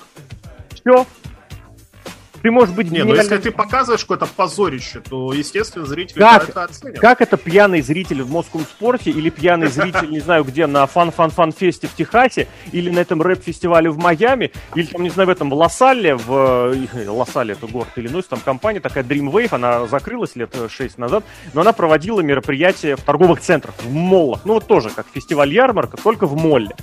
Все, 0.69 1.05
ты, 2.41 2.51
может 2.51 2.75
быть, 2.75 2.91
Не, 2.91 2.99
но 2.99 3.13
ну, 3.13 3.15
если 3.15 3.37
ты 3.37 3.51
показываешь 3.51 4.01
какое-то 4.01 4.27
позорище, 4.27 5.01
то, 5.07 5.33
естественно, 5.33 5.85
зрители 5.85 6.19
как, 6.19 6.49
это 6.49 6.63
оценят. 6.63 6.99
Как 6.99 7.21
это 7.21 7.37
пьяный 7.37 7.81
зритель 7.81 8.23
в 8.23 8.31
Москву 8.31 8.61
спорте 8.61 9.11
или 9.11 9.29
пьяный 9.29 9.67
зритель, 9.67 10.09
не 10.09 10.19
знаю 10.19 10.43
где, 10.43 10.67
на 10.67 10.85
фан-фан-фан-фесте 10.85 11.87
в 11.87 11.95
Техасе 11.95 12.47
или 12.71 12.89
на 12.89 12.99
этом 12.99 13.21
рэп-фестивале 13.21 13.89
в 13.89 13.97
Майами 13.97 14.51
или 14.75 14.85
там, 14.85 15.03
не 15.03 15.09
знаю, 15.09 15.27
в 15.27 15.31
этом 15.31 15.51
Лосалле, 15.51 16.15
в... 16.15 16.73
Э, 16.95 17.07
Лосалле 17.09 17.53
это 17.53 17.67
город 17.67 17.89
Иллинойс, 17.95 18.25
там 18.25 18.39
компания 18.39 18.79
такая 18.79 19.03
Dream 19.03 19.31
Wave, 19.31 19.49
она 19.51 19.87
закрылась 19.87 20.35
лет 20.35 20.55
6 20.69 20.97
назад, 20.97 21.23
но 21.53 21.61
она 21.61 21.73
проводила 21.73 22.21
мероприятия 22.21 22.95
в 22.95 23.01
торговых 23.01 23.41
центрах, 23.41 23.75
в 23.79 23.91
моллах. 23.91 24.41
Ну 24.45 24.53
вот 24.53 24.67
тоже, 24.67 24.89
как 24.89 25.07
фестиваль 25.13 25.53
ярмарка, 25.53 25.97
только 25.97 26.27
в 26.27 26.35
молле 26.35 26.75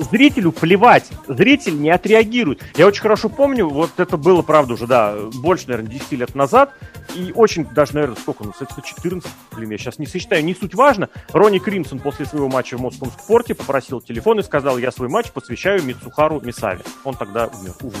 зрителю 0.00 0.52
плевать, 0.52 1.08
зритель 1.28 1.80
не 1.80 1.90
отреагирует. 1.90 2.62
Я 2.76 2.86
очень 2.86 3.02
хорошо 3.02 3.28
помню, 3.28 3.68
вот 3.68 3.90
это 3.98 4.16
было, 4.16 4.42
правда, 4.42 4.74
уже, 4.74 4.86
да, 4.86 5.14
больше, 5.34 5.68
наверное, 5.68 5.90
10 5.90 6.12
лет 6.12 6.34
назад, 6.34 6.72
и 7.14 7.32
очень 7.34 7.66
даже, 7.66 7.94
наверное, 7.94 8.16
сколько, 8.16 8.44
ну, 8.44 8.52
14, 8.52 9.30
блин, 9.52 9.70
я 9.70 9.78
сейчас 9.78 9.98
не 9.98 10.06
сочетаю, 10.06 10.44
не 10.44 10.54
суть 10.54 10.74
важно. 10.74 11.08
Ронни 11.32 11.58
Кримсон 11.58 11.98
после 11.98 12.26
своего 12.26 12.48
матча 12.48 12.76
в 12.76 12.80
Московском 12.80 13.20
спорте 13.22 13.54
попросил 13.54 14.00
телефон 14.00 14.40
и 14.40 14.42
сказал, 14.42 14.78
я 14.78 14.90
свой 14.90 15.08
матч 15.08 15.30
посвящаю 15.30 15.82
Мицухару 15.82 16.40
Мисаве. 16.40 16.82
Он 17.04 17.14
тогда 17.14 17.46
умер, 17.46 17.74
увы. 17.82 17.98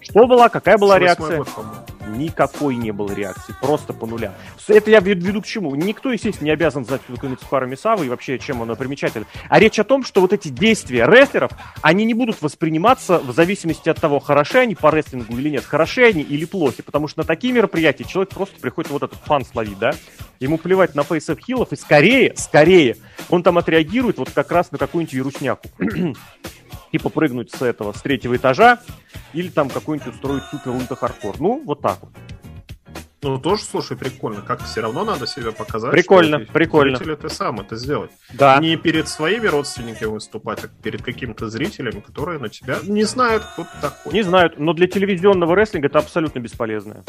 Что 0.00 0.26
была, 0.26 0.48
какая 0.48 0.78
была 0.78 0.98
реакция? 0.98 1.38
Год, 1.38 1.48
Никакой 2.08 2.76
не 2.76 2.92
было 2.92 3.12
реакции, 3.12 3.54
просто 3.60 3.92
по 3.92 4.06
нулям. 4.06 4.34
Это 4.68 4.90
я 4.90 5.00
веду 5.00 5.42
к 5.42 5.46
чему? 5.46 5.74
Никто, 5.74 6.12
естественно, 6.12 6.46
не 6.46 6.50
обязан 6.52 6.84
знать, 6.84 7.02
кто 7.02 7.14
такой 7.14 7.30
Мицухара 7.30 7.66
Мисава 7.66 8.02
и 8.02 8.08
вообще, 8.08 8.38
чем 8.38 8.60
он 8.60 8.74
примечателен. 8.76 9.26
А 9.48 9.58
речь 9.58 9.78
о 9.78 9.84
том, 9.84 10.04
что 10.04 10.20
вот 10.20 10.32
эти 10.32 10.48
действия 10.48 11.06
рестлеров, 11.06 11.52
они 11.82 12.04
не 12.04 12.14
будут 12.14 12.42
восприниматься 12.42 13.18
в 13.18 13.32
зависимости 13.32 13.88
от 13.88 14.00
того, 14.00 14.20
хороши 14.20 14.58
они 14.58 14.74
по 14.74 14.90
рестлингу 14.90 15.36
или 15.36 15.48
нет, 15.50 15.64
хороши 15.64 16.02
они 16.02 16.22
или 16.22 16.44
плохи, 16.44 16.82
потому 16.82 17.08
что 17.08 17.20
на 17.20 17.24
такие 17.24 17.52
мероприятия 17.52 18.04
человек 18.04 18.30
просто 18.30 18.60
приходит 18.60 18.90
вот 18.90 19.02
этот 19.02 19.18
фан 19.24 19.44
словить, 19.44 19.78
да? 19.78 19.94
Ему 20.40 20.58
плевать 20.58 20.94
на 20.94 21.04
фейсов 21.04 21.38
хилов, 21.38 21.72
и 21.72 21.76
скорее, 21.76 22.34
скорее, 22.36 22.96
он 23.30 23.42
там 23.42 23.58
отреагирует 23.58 24.18
вот 24.18 24.30
как 24.30 24.50
раз 24.50 24.72
на 24.72 24.78
какую-нибудь 24.78 25.14
вирусняку 25.14 25.68
типа 26.94 27.08
прыгнуть 27.08 27.50
с 27.50 27.60
этого, 27.60 27.92
с 27.92 28.02
третьего 28.02 28.36
этажа, 28.36 28.78
или 29.32 29.48
там 29.48 29.68
какой-нибудь 29.68 30.14
устроить 30.14 30.44
супер 30.44 30.70
ультра 30.70 30.94
хардкор. 30.94 31.40
Ну, 31.40 31.60
вот 31.64 31.80
так 31.80 31.98
вот. 32.00 32.12
Ну, 33.20 33.38
тоже, 33.40 33.64
слушай, 33.64 33.96
прикольно. 33.96 34.42
Как 34.42 34.62
все 34.62 34.80
равно 34.80 35.04
надо 35.04 35.26
себя 35.26 35.50
показать. 35.50 35.90
Прикольно, 35.90 36.44
что 36.44 36.52
прикольно. 36.52 36.96
Зрители 36.96 37.16
ты 37.16 37.28
сам 37.30 37.58
это 37.58 37.74
сделать. 37.74 38.12
Да. 38.32 38.58
Не 38.60 38.76
перед 38.76 39.08
своими 39.08 39.48
родственниками 39.48 40.10
выступать, 40.10 40.62
а 40.62 40.68
перед 40.68 41.02
какими-то 41.02 41.48
зрителями, 41.48 41.98
которые 41.98 42.38
на 42.38 42.48
тебя 42.48 42.78
не 42.84 43.02
знают, 43.02 43.42
кто 43.42 43.64
ты 43.64 43.70
такой. 43.80 44.12
Не 44.12 44.22
знают, 44.22 44.60
но 44.60 44.72
для 44.72 44.86
телевизионного 44.86 45.56
рестлинга 45.56 45.88
это 45.88 45.98
абсолютно 45.98 46.38
бесполезно. 46.38 47.02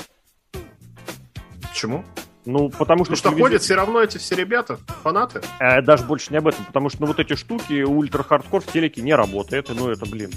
Почему? 1.61 2.03
Ну, 2.45 2.69
потому 2.69 3.05
что... 3.05 3.11
Ну, 3.11 3.17
что 3.17 3.29
телевизор... 3.29 3.49
ходят 3.49 3.61
все 3.63 3.75
равно 3.75 4.01
эти 4.01 4.17
все 4.17 4.35
ребята, 4.35 4.77
фанаты. 5.03 5.41
Э, 5.59 5.81
даже 5.81 6.03
больше 6.05 6.31
не 6.31 6.37
об 6.37 6.47
этом, 6.47 6.65
потому 6.65 6.89
что 6.89 7.01
ну, 7.01 7.07
вот 7.07 7.19
эти 7.19 7.35
штуки 7.35 7.81
ультра-хардкор 7.83 8.61
в 8.61 8.71
телеке 8.71 9.01
не 9.01 9.15
работает, 9.15 9.69
ну, 9.69 9.89
это, 9.89 10.05
блин, 10.05 10.31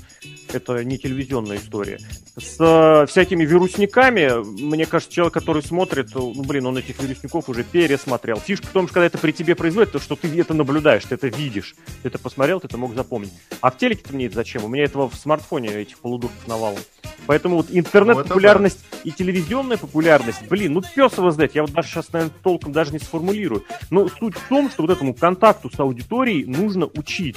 это 0.52 0.82
не 0.84 0.98
телевизионная 0.98 1.58
история. 1.58 1.98
С 2.36 2.56
э, 2.58 3.06
всякими 3.06 3.44
вирусниками, 3.44 4.42
мне 4.62 4.86
кажется, 4.86 5.12
человек, 5.12 5.34
который 5.34 5.62
смотрит, 5.62 6.14
ну, 6.14 6.42
блин, 6.42 6.66
он 6.66 6.78
этих 6.78 7.00
вирусников 7.00 7.48
уже 7.48 7.62
пересмотрел. 7.62 8.38
Фишка 8.38 8.66
в 8.66 8.70
том, 8.70 8.86
что 8.86 8.94
когда 8.94 9.06
это 9.06 9.18
при 9.18 9.32
тебе 9.32 9.54
производит, 9.54 9.92
то, 9.92 10.00
что 10.00 10.16
ты 10.16 10.28
это 10.40 10.54
наблюдаешь, 10.54 11.04
ты 11.04 11.14
это 11.14 11.28
видишь. 11.28 11.74
Ты 12.02 12.08
это 12.08 12.18
посмотрел, 12.18 12.60
ты 12.60 12.68
это 12.68 12.78
мог 12.78 12.94
запомнить. 12.94 13.32
А 13.60 13.70
в 13.70 13.76
телеке-то 13.76 14.14
мне 14.14 14.26
это 14.26 14.36
зачем? 14.36 14.64
У 14.64 14.68
меня 14.68 14.84
этого 14.84 15.10
в 15.10 15.14
смартфоне 15.14 15.68
этих 15.68 15.98
полудурков 15.98 16.46
навалом. 16.46 16.80
Поэтому 17.26 17.56
вот 17.56 17.66
интернет-популярность 17.70 18.78
ну, 18.90 18.98
и 19.04 19.10
телевизионная 19.10 19.76
популярность, 19.76 20.48
блин, 20.48 20.72
ну 20.72 20.82
пес 20.82 21.18
его 21.18 21.30
знает, 21.30 21.54
я 21.54 21.62
вот 21.62 21.72
даже 21.72 21.88
сейчас, 21.98 22.12
наверное, 22.12 22.34
толком 22.42 22.72
даже 22.72 22.92
не 22.92 22.98
сформулирую. 22.98 23.64
Но 23.90 24.08
суть 24.08 24.36
в 24.36 24.48
том, 24.48 24.70
что 24.70 24.82
вот 24.82 24.90
этому 24.90 25.14
контакту 25.14 25.70
с 25.70 25.78
аудиторией 25.78 26.44
нужно 26.44 26.86
учить. 26.86 27.36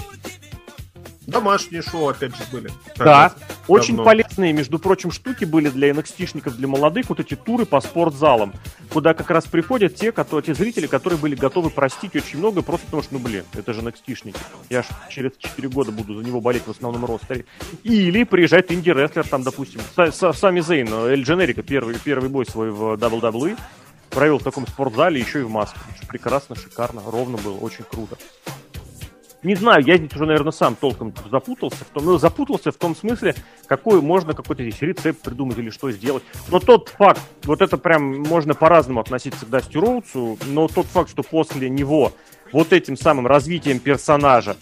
Домашние 1.28 1.84
шоу, 1.84 2.10
опять 2.10 2.36
же, 2.36 2.44
были. 2.52 2.70
Да, 2.98 3.30
давно. 3.30 3.36
очень 3.68 3.96
полезные, 3.96 4.54
между 4.54 4.80
прочим, 4.80 5.12
штуки 5.12 5.46
были 5.46 5.70
для 5.70 5.92
NXT-шников, 5.92 6.56
для 6.56 6.68
молодых, 6.68 7.10
вот 7.10 7.20
эти 7.20 7.36
туры 7.36 7.66
по 7.66 7.80
спортзалам, 7.80 8.54
куда 8.92 9.14
как 9.14 9.30
раз 9.30 9.46
приходят 9.46 9.96
те, 9.96 10.12
которые, 10.12 10.44
те 10.44 10.56
зрители, 10.56 10.88
которые 10.88 11.20
были 11.20 11.36
готовы 11.36 11.70
простить 11.70 12.16
очень 12.16 12.40
много, 12.40 12.64
просто 12.64 12.86
потому 12.88 13.04
что, 13.04 13.14
ну, 13.14 13.20
блин, 13.20 13.46
это 13.54 13.72
же 13.72 13.82
NXT-шники. 13.82 14.36
Я 14.70 14.82
ж 14.82 14.88
через 15.10 15.38
4 15.38 15.70
года 15.70 15.92
буду 15.92 16.16
за 16.16 16.26
него 16.26 16.42
болеть 16.42 16.64
в 16.66 16.72
основном 16.72 17.06
ростере. 17.06 17.46
Или 17.84 18.24
приезжает 18.24 18.72
инди-рестлер, 18.72 19.26
там, 19.26 19.44
допустим, 19.44 19.80
Сами 19.94 20.60
Зейн, 20.60 20.92
Эль 20.92 21.24
Дженерика, 21.24 21.62
первый, 21.62 21.96
первый 22.04 22.30
бой 22.30 22.46
свой 22.48 22.72
в 22.72 22.96
WWE, 22.96 23.58
провел 24.12 24.38
в 24.38 24.44
таком 24.44 24.68
спортзале, 24.68 25.20
еще 25.20 25.40
и 25.40 25.44
в 25.44 25.50
маске. 25.50 25.80
Прекрасно, 26.08 26.56
шикарно, 26.56 27.02
ровно 27.06 27.38
было, 27.38 27.58
очень 27.58 27.86
круто. 27.90 28.18
Не 29.44 29.56
знаю, 29.56 29.84
я 29.84 29.98
здесь 29.98 30.14
уже, 30.14 30.26
наверное, 30.28 30.52
сам 30.52 30.76
толком 30.76 31.14
запутался. 31.32 31.84
В 31.84 31.88
том, 31.88 32.06
ну, 32.06 32.18
запутался 32.20 32.72
в 32.72 32.76
том 32.76 32.96
смысле, 32.96 33.34
какой 33.66 34.00
можно 34.00 34.36
какой-то 34.36 34.62
здесь 34.62 34.80
рецепт 34.82 35.22
придумать 35.22 35.58
или 35.58 35.72
что 35.72 35.92
сделать. 35.92 36.22
Но 36.50 36.60
тот 36.60 36.90
факт, 36.90 37.22
вот 37.44 37.62
это 37.62 37.78
прям 37.78 38.20
можно 38.20 38.54
по-разному 38.54 39.00
относиться 39.00 39.48
к 39.48 39.50
Дасти 39.50 39.78
Роудсу, 39.78 40.38
но 40.46 40.68
тот 40.68 40.86
факт, 40.86 41.10
что 41.10 41.24
после 41.24 41.72
него 41.72 42.14
вот 42.52 42.72
этим 42.72 42.96
самым 42.96 43.26
развитием 43.26 43.80
персонажа, 43.80 44.58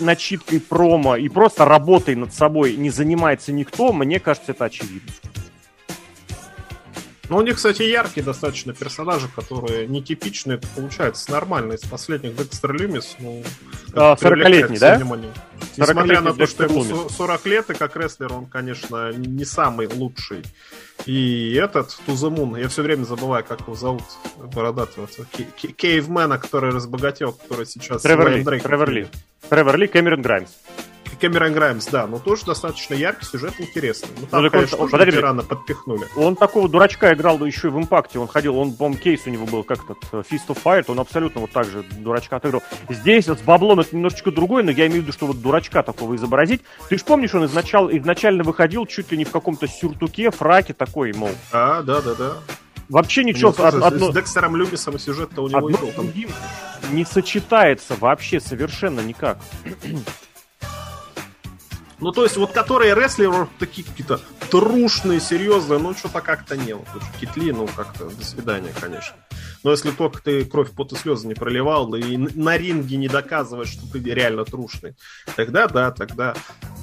начиткой 0.00 0.60
промо 0.60 1.16
и 1.16 1.28
просто 1.28 1.66
работой 1.66 2.14
над 2.14 2.32
собой 2.32 2.76
не 2.76 2.88
занимается 2.88 3.52
никто, 3.52 3.92
мне 3.92 4.20
кажется, 4.20 4.52
это 4.52 4.64
очевидно. 4.64 5.12
Ну, 7.28 7.36
у 7.36 7.42
них, 7.42 7.56
кстати, 7.56 7.82
яркие 7.82 8.24
достаточно 8.24 8.72
персонажи, 8.72 9.28
которые 9.34 9.86
нетипичные, 9.86 10.56
это 10.56 10.66
получается 10.68 11.30
нормально. 11.30 11.74
Из 11.74 11.80
последних 11.80 12.34
Декстер 12.36 12.72
Люмис, 12.72 13.16
ну... 13.18 13.42
А, 13.94 14.14
40-летний, 14.14 14.78
да? 14.78 14.96
Внимание. 14.96 15.30
Несмотря 15.76 16.20
на 16.22 16.32
то, 16.32 16.46
что 16.46 16.64
ему 16.64 17.08
40 17.08 17.46
лет, 17.46 17.70
и 17.70 17.74
как 17.74 17.96
рестлер 17.96 18.32
он, 18.32 18.46
конечно, 18.46 19.12
не 19.12 19.44
самый 19.44 19.88
лучший. 19.88 20.42
И 21.04 21.54
этот, 21.54 21.96
Тузамун, 22.06 22.56
я 22.56 22.68
все 22.68 22.82
время 22.82 23.04
забываю, 23.04 23.44
как 23.44 23.60
его 23.60 23.74
зовут, 23.74 24.04
бородатого, 24.36 25.08
кейвмена, 25.76 26.38
который 26.38 26.70
разбогател, 26.70 27.32
который 27.32 27.66
сейчас... 27.66 28.02
Тревор 28.02 28.30
Ли, 28.30 28.42
Тревор 28.42 28.90
Ли. 28.90 29.06
Тревор 29.48 29.76
Ли, 29.76 29.86
Кэмерон 29.86 30.22
Граймс. 30.22 30.50
Кэмерон 31.20 31.52
Граймс, 31.52 31.86
да, 31.86 32.06
но 32.06 32.18
тоже 32.18 32.44
достаточно 32.44 32.94
яркий, 32.94 33.26
сюжет 33.26 33.54
интересный. 33.58 34.08
Ну, 34.20 34.26
там, 34.26 34.42
ну, 34.42 34.50
конечно, 34.50 34.78
он, 34.78 34.90
подожди, 34.90 35.18
рано 35.18 35.42
подпихнули. 35.42 36.06
Он 36.16 36.36
такого 36.36 36.68
дурачка 36.68 37.12
играл 37.12 37.44
еще 37.44 37.68
и 37.68 37.70
в 37.70 37.78
импакте. 37.78 38.18
Он 38.18 38.28
ходил, 38.28 38.56
он, 38.56 38.72
по 38.72 38.92
кейс 38.94 39.22
у 39.26 39.30
него 39.30 39.46
был 39.46 39.64
как-то 39.64 39.96
э, 40.12 40.22
Fist 40.30 40.48
of 40.48 40.58
Fire, 40.62 40.84
он 40.88 41.00
абсолютно 41.00 41.40
вот 41.40 41.50
так 41.50 41.66
же 41.66 41.84
дурачка 41.98 42.36
отыграл. 42.36 42.62
Здесь 42.88 43.26
с 43.26 43.40
баблом 43.42 43.80
это 43.80 43.94
немножечко 43.94 44.30
другое, 44.30 44.62
но 44.62 44.70
я 44.70 44.86
имею 44.86 45.00
в 45.00 45.04
виду, 45.04 45.12
что 45.12 45.26
вот 45.26 45.40
дурачка 45.40 45.82
такого 45.82 46.16
изобразить. 46.16 46.62
Ты 46.88 46.98
же 46.98 47.04
помнишь, 47.04 47.34
он 47.34 47.44
изначал, 47.46 47.90
изначально 47.90 48.44
выходил 48.44 48.86
чуть 48.86 49.10
ли 49.12 49.18
не 49.18 49.24
в 49.24 49.30
каком-то 49.30 49.66
сюртуке, 49.66 50.30
фраке 50.30 50.74
такой, 50.74 51.12
мол. 51.12 51.30
А, 51.52 51.82
да, 51.82 52.00
да, 52.00 52.14
да. 52.14 52.32
Вообще 52.88 53.24
ничего. 53.24 53.50
Ну, 53.50 53.70
слушай, 53.70 53.80
одно... 53.82 54.10
С 54.10 54.14
Декстером 54.14 54.56
Люмисом 54.56 54.98
сюжет-то 54.98 55.42
у 55.42 55.48
него 55.48 55.66
одно 55.66 55.78
был, 55.78 55.92
там... 55.92 56.10
не 56.90 57.04
сочетается 57.04 57.96
вообще 57.96 58.40
совершенно 58.40 59.00
никак. 59.00 59.38
Ну, 62.00 62.12
то 62.12 62.24
есть, 62.24 62.36
вот 62.36 62.52
которые 62.52 62.94
рестлеры 62.94 63.48
такие 63.58 63.86
какие-то 63.86 64.20
трушные, 64.50 65.20
серьезные, 65.20 65.78
ну, 65.78 65.94
что-то 65.94 66.20
как-то 66.20 66.56
не. 66.56 66.74
Вот, 66.74 66.86
Китли, 67.20 67.50
ну, 67.50 67.66
как-то 67.66 68.08
до 68.08 68.24
свидания, 68.24 68.72
конечно. 68.80 69.16
Но 69.68 69.72
если 69.72 69.90
только 69.90 70.22
ты 70.22 70.46
кровь, 70.46 70.70
пот 70.70 70.94
и 70.94 70.96
слезы 70.96 71.28
не 71.28 71.34
проливал, 71.34 71.94
и 71.94 72.16
на 72.16 72.56
ринге 72.56 72.96
не 72.96 73.06
доказываешь, 73.06 73.68
что 73.68 73.82
ты 73.92 73.98
реально 73.98 74.46
трушный, 74.46 74.94
тогда 75.36 75.68
да, 75.68 75.90
тогда 75.90 76.34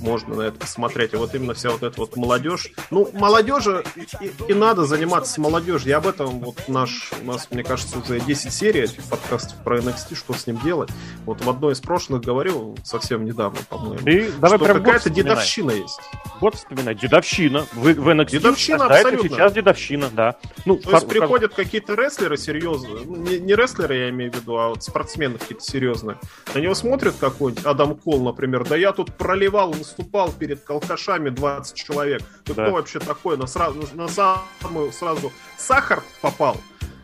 можно 0.02 0.36
на 0.36 0.42
это 0.44 0.60
посмотреть. 0.60 1.14
И 1.14 1.16
вот 1.16 1.34
именно 1.34 1.56
вся 1.56 1.72
вот 1.72 1.82
эта 1.82 2.00
вот 2.00 2.16
молодежь. 2.16 2.72
Ну, 2.92 3.10
молодежи 3.14 3.84
и, 3.96 4.32
и 4.52 4.54
надо 4.54 4.86
заниматься 4.86 5.42
молодежью. 5.42 5.90
Я 5.90 5.98
об 5.98 6.06
этом 6.06 6.40
вот 6.42 6.68
наш, 6.68 7.12
у 7.22 7.26
нас, 7.26 7.48
мне 7.50 7.64
кажется, 7.64 7.98
уже 7.98 8.20
10 8.20 8.54
серий 8.54 8.82
этих 8.82 9.04
подкастов 9.06 9.58
про 9.64 9.80
NXT, 9.80 10.16
что 10.16 10.34
с 10.34 10.46
ним 10.46 10.60
делать. 10.60 10.92
Вот 11.26 11.44
в 11.44 11.50
одной 11.50 11.74
из 11.74 11.80
прошлых 11.80 12.22
говорил 12.22 12.78
совсем 12.84 13.26
недавно, 13.26 13.60
по-моему. 13.68 14.08
И 14.08 14.30
давай 14.40 14.60
что 14.60 14.74
какая-то 14.74 15.10
дедовщина 15.10 15.72
есть. 15.72 16.00
Вот 16.40 16.56
вспоминать. 16.56 17.00
Дедовщина. 17.00 17.66
Вы 17.74 17.94
в 17.94 18.08
NXT 18.08 18.32
дедовщина 18.32 18.86
абсолютно. 18.86 19.30
сейчас 19.30 19.54
дедовщина, 19.54 20.10
да. 20.12 20.36
Ну, 20.66 20.78
То 20.78 20.92
есть 20.92 21.08
приходят 21.08 21.54
какие-то 21.54 21.96
рестлеры 21.96 22.38
серьезные, 22.38 22.75
ну, 22.78 23.16
не, 23.16 23.40
не 23.40 23.56
рестлеры, 23.56 23.96
я 23.96 24.10
имею 24.10 24.32
в 24.32 24.36
виду, 24.36 24.58
а 24.58 24.70
вот 24.70 24.84
спортсмены 24.84 25.38
какие-то 25.38 25.64
серьезные. 25.64 26.18
На 26.54 26.60
него 26.60 26.74
смотрят 26.74 27.16
какой-нибудь 27.20 27.66
Адам 27.66 27.96
Кол, 27.96 28.24
например, 28.24 28.68
да 28.68 28.76
я 28.76 28.92
тут 28.92 29.14
проливал 29.16 29.72
выступал 29.72 30.32
перед 30.32 30.62
колкашами 30.62 31.30
20 31.30 31.76
человек. 31.76 32.22
Ты 32.44 32.54
да. 32.54 32.64
кто 32.64 32.74
вообще 32.74 33.00
такой? 33.00 33.38
На, 33.38 33.48
сразу, 33.48 33.88
на 33.94 34.08
самую 34.08 34.92
сразу 34.92 35.32
сахар 35.58 36.04
попал. 36.22 36.58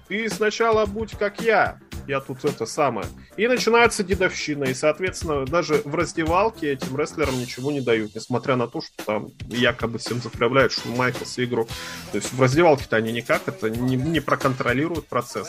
Ты 0.07 0.30
сначала 0.30 0.86
будь 0.86 1.11
как 1.17 1.41
я 1.41 1.80
я 2.08 2.20
тут 2.20 2.43
это 2.45 2.66
самое. 2.66 3.08
И 3.38 3.47
начинается 3.47 4.04
дедовщина, 4.04 4.66
и, 4.66 4.74
соответственно, 4.74 5.45
даже 5.45 5.82
в 5.86 5.95
раздевалке 5.95 6.74
этим 6.74 6.97
рестлерам 6.97 7.39
ничего 7.39 7.72
не 7.72 7.82
дают, 7.82 8.16
несмотря 8.16 8.56
на 8.56 8.68
то, 8.68 8.82
что 8.82 9.04
там 9.06 9.30
якобы 9.47 9.99
всем 9.99 10.22
заправляют, 10.22 10.72
что 10.72 10.89
Майклс 10.89 11.39
игрок. 11.39 11.68
То 12.12 12.18
есть 12.18 12.34
в 12.34 12.41
раздевалке-то 12.41 12.95
они 12.97 13.12
никак 13.12 13.47
это 13.47 13.70
не, 13.70 13.95
не 13.95 14.20
проконтролируют 14.20 15.08
процесс. 15.08 15.47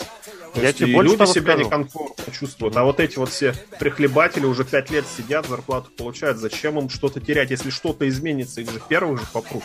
То 0.54 0.60
я 0.60 0.68
есть 0.68 0.78
тебе 0.78 0.92
и 0.92 1.02
люди 1.02 1.24
себя 1.26 1.52
скажу. 1.52 1.64
некомфортно 1.64 2.32
чувствуют. 2.32 2.76
А 2.76 2.84
вот 2.84 3.00
эти 3.00 3.18
вот 3.18 3.30
все 3.30 3.54
прихлебатели 3.78 4.44
уже 4.44 4.64
пять 4.64 4.90
лет 4.90 5.04
сидят, 5.06 5.46
зарплату 5.46 5.90
получают. 5.96 6.38
Зачем 6.38 6.78
им 6.78 6.88
что-то 6.88 7.20
терять? 7.20 7.50
Если 7.50 7.70
что-то 7.70 8.08
изменится, 8.08 8.60
их 8.60 8.70
же 8.70 8.80
первых 8.86 9.20
же 9.20 9.26
попрут. 9.32 9.62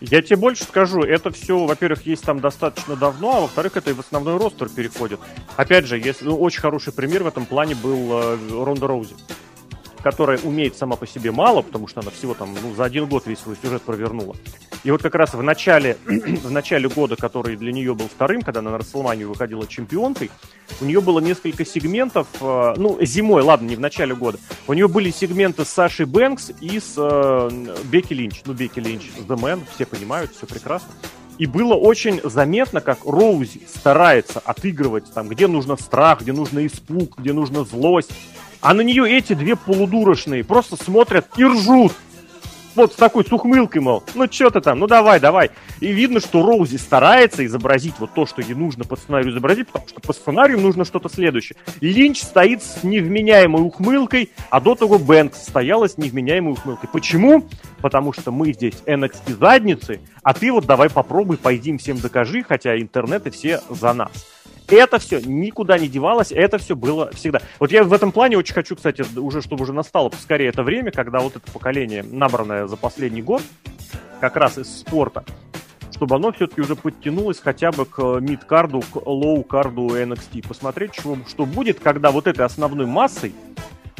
Я 0.00 0.22
тебе 0.22 0.36
больше 0.36 0.64
скажу, 0.64 1.00
это 1.00 1.30
все, 1.30 1.64
во-первых, 1.64 2.06
есть 2.06 2.22
там 2.22 2.40
достаточно 2.40 2.94
давно, 2.94 3.36
а 3.36 3.40
во-вторых, 3.42 3.76
это 3.76 3.90
и 3.90 3.94
в 3.94 4.00
основной 4.00 4.36
ростер 4.36 4.68
переходит. 4.68 5.18
Опять 5.56 5.86
же, 5.86 5.98
если, 5.98 6.24
ну, 6.26 6.36
очень 6.36 6.60
хороший 6.60 6.92
пример 6.92 7.24
в 7.24 7.26
этом 7.26 7.46
плане 7.46 7.74
был 7.74 8.12
э, 8.12 8.38
Ронда 8.50 8.86
Роузи 8.86 9.14
которая 10.10 10.38
умеет 10.38 10.74
сама 10.74 10.96
по 10.96 11.06
себе 11.06 11.30
мало, 11.32 11.60
потому 11.60 11.86
что 11.86 12.00
она 12.00 12.10
всего 12.10 12.32
там 12.32 12.54
ну, 12.62 12.74
за 12.74 12.84
один 12.84 13.04
год 13.04 13.26
весь 13.26 13.40
свой 13.40 13.56
сюжет 13.60 13.82
провернула. 13.82 14.34
И 14.82 14.90
вот 14.90 15.02
как 15.02 15.14
раз 15.14 15.34
в 15.34 15.42
начале, 15.42 15.98
в 16.06 16.50
начале 16.50 16.88
года, 16.88 17.14
который 17.14 17.56
для 17.56 17.72
нее 17.72 17.94
был 17.94 18.08
вторым, 18.08 18.40
когда 18.40 18.60
она 18.60 18.70
на 18.70 18.78
Расселманию 18.78 19.28
выходила 19.28 19.66
чемпионкой, 19.66 20.30
у 20.80 20.86
нее 20.86 21.02
было 21.02 21.20
несколько 21.20 21.66
сегментов, 21.66 22.26
э, 22.40 22.74
ну, 22.78 22.96
зимой, 23.02 23.42
ладно, 23.42 23.68
не 23.68 23.76
в 23.76 23.80
начале 23.80 24.14
года, 24.14 24.38
у 24.66 24.72
нее 24.72 24.88
были 24.88 25.10
сегменты 25.10 25.66
с 25.66 25.68
Сашей 25.68 26.06
Бэнкс 26.06 26.52
и 26.62 26.80
с 26.80 26.94
э, 26.96 27.50
Бекки 27.84 28.14
Линч. 28.14 28.40
Ну, 28.46 28.54
Бекки 28.54 28.80
Линч, 28.80 29.10
The 29.28 29.38
Man, 29.38 29.60
все 29.74 29.84
понимают, 29.84 30.32
все 30.34 30.46
прекрасно. 30.46 30.88
И 31.36 31.44
было 31.44 31.74
очень 31.74 32.18
заметно, 32.24 32.80
как 32.80 33.04
Роузи 33.04 33.60
старается 33.68 34.40
отыгрывать 34.40 35.12
там, 35.12 35.28
где 35.28 35.48
нужно 35.48 35.76
страх, 35.76 36.22
где 36.22 36.32
нужно 36.32 36.66
испуг, 36.66 37.18
где 37.18 37.34
нужно 37.34 37.64
злость. 37.64 38.10
А 38.60 38.74
на 38.74 38.80
нее 38.80 39.08
эти 39.10 39.34
две 39.34 39.56
полудурочные 39.56 40.44
просто 40.44 40.76
смотрят 40.76 41.26
и 41.36 41.44
ржут. 41.44 41.92
вот 42.74 42.92
с 42.92 42.96
такой 42.96 43.24
с 43.24 43.32
ухмылкой, 43.32 43.82
мол, 43.82 44.02
ну 44.14 44.26
что 44.30 44.50
ты 44.50 44.60
там, 44.60 44.78
ну 44.78 44.86
давай, 44.86 45.20
давай. 45.20 45.50
И 45.80 45.92
видно, 45.92 46.20
что 46.20 46.44
Роузи 46.44 46.76
старается 46.76 47.44
изобразить 47.44 47.94
вот 47.98 48.14
то, 48.14 48.26
что 48.26 48.42
ей 48.42 48.54
нужно 48.54 48.84
по 48.84 48.96
сценарию 48.96 49.32
изобразить, 49.32 49.68
потому 49.68 49.88
что 49.88 50.00
по 50.00 50.12
сценарию 50.12 50.60
нужно 50.60 50.84
что-то 50.84 51.08
следующее. 51.08 51.56
Линч 51.80 52.20
стоит 52.20 52.62
с 52.62 52.82
невменяемой 52.82 53.62
ухмылкой, 53.62 54.30
а 54.50 54.60
до 54.60 54.74
того 54.74 54.98
Бэнкс 54.98 55.40
стояла 55.40 55.88
с 55.88 55.98
невменяемой 55.98 56.52
ухмылкой. 56.52 56.88
Почему? 56.92 57.48
Потому 57.80 58.12
что 58.12 58.32
мы 58.32 58.52
здесь 58.52 58.74
NXT 58.86 59.38
задницы, 59.38 60.00
а 60.22 60.34
ты 60.34 60.52
вот 60.52 60.66
давай 60.66 60.90
попробуй, 60.90 61.36
пойди 61.36 61.70
им 61.70 61.78
всем 61.78 61.98
докажи, 61.98 62.42
хотя 62.42 62.78
интернет 62.80 63.26
и 63.26 63.30
все 63.30 63.60
за 63.70 63.92
нас. 63.92 64.10
Это 64.70 64.98
все 64.98 65.20
никуда 65.20 65.78
не 65.78 65.88
девалось, 65.88 66.30
это 66.30 66.58
все 66.58 66.76
было 66.76 67.10
всегда. 67.12 67.40
Вот 67.58 67.72
я 67.72 67.84
в 67.84 67.92
этом 67.92 68.12
плане 68.12 68.36
очень 68.36 68.54
хочу, 68.54 68.76
кстати, 68.76 69.04
уже, 69.18 69.40
чтобы 69.40 69.62
уже 69.62 69.72
настало 69.72 70.10
поскорее 70.10 70.48
это 70.48 70.62
время, 70.62 70.90
когда 70.90 71.20
вот 71.20 71.36
это 71.36 71.50
поколение, 71.50 72.02
набранное 72.02 72.66
за 72.66 72.76
последний 72.76 73.22
год, 73.22 73.42
как 74.20 74.36
раз 74.36 74.58
из 74.58 74.80
спорта, 74.80 75.24
чтобы 75.94 76.16
оно 76.16 76.32
все-таки 76.32 76.60
уже 76.60 76.76
подтянулось 76.76 77.40
хотя 77.40 77.72
бы 77.72 77.86
к 77.86 78.20
мид-карду, 78.20 78.82
к 78.92 78.96
лоу-карду 79.06 79.88
NXT. 79.88 80.46
Посмотреть, 80.46 80.94
что, 80.94 81.16
что 81.26 81.46
будет, 81.46 81.80
когда 81.80 82.10
вот 82.10 82.26
этой 82.26 82.44
основной 82.44 82.86
массой 82.86 83.32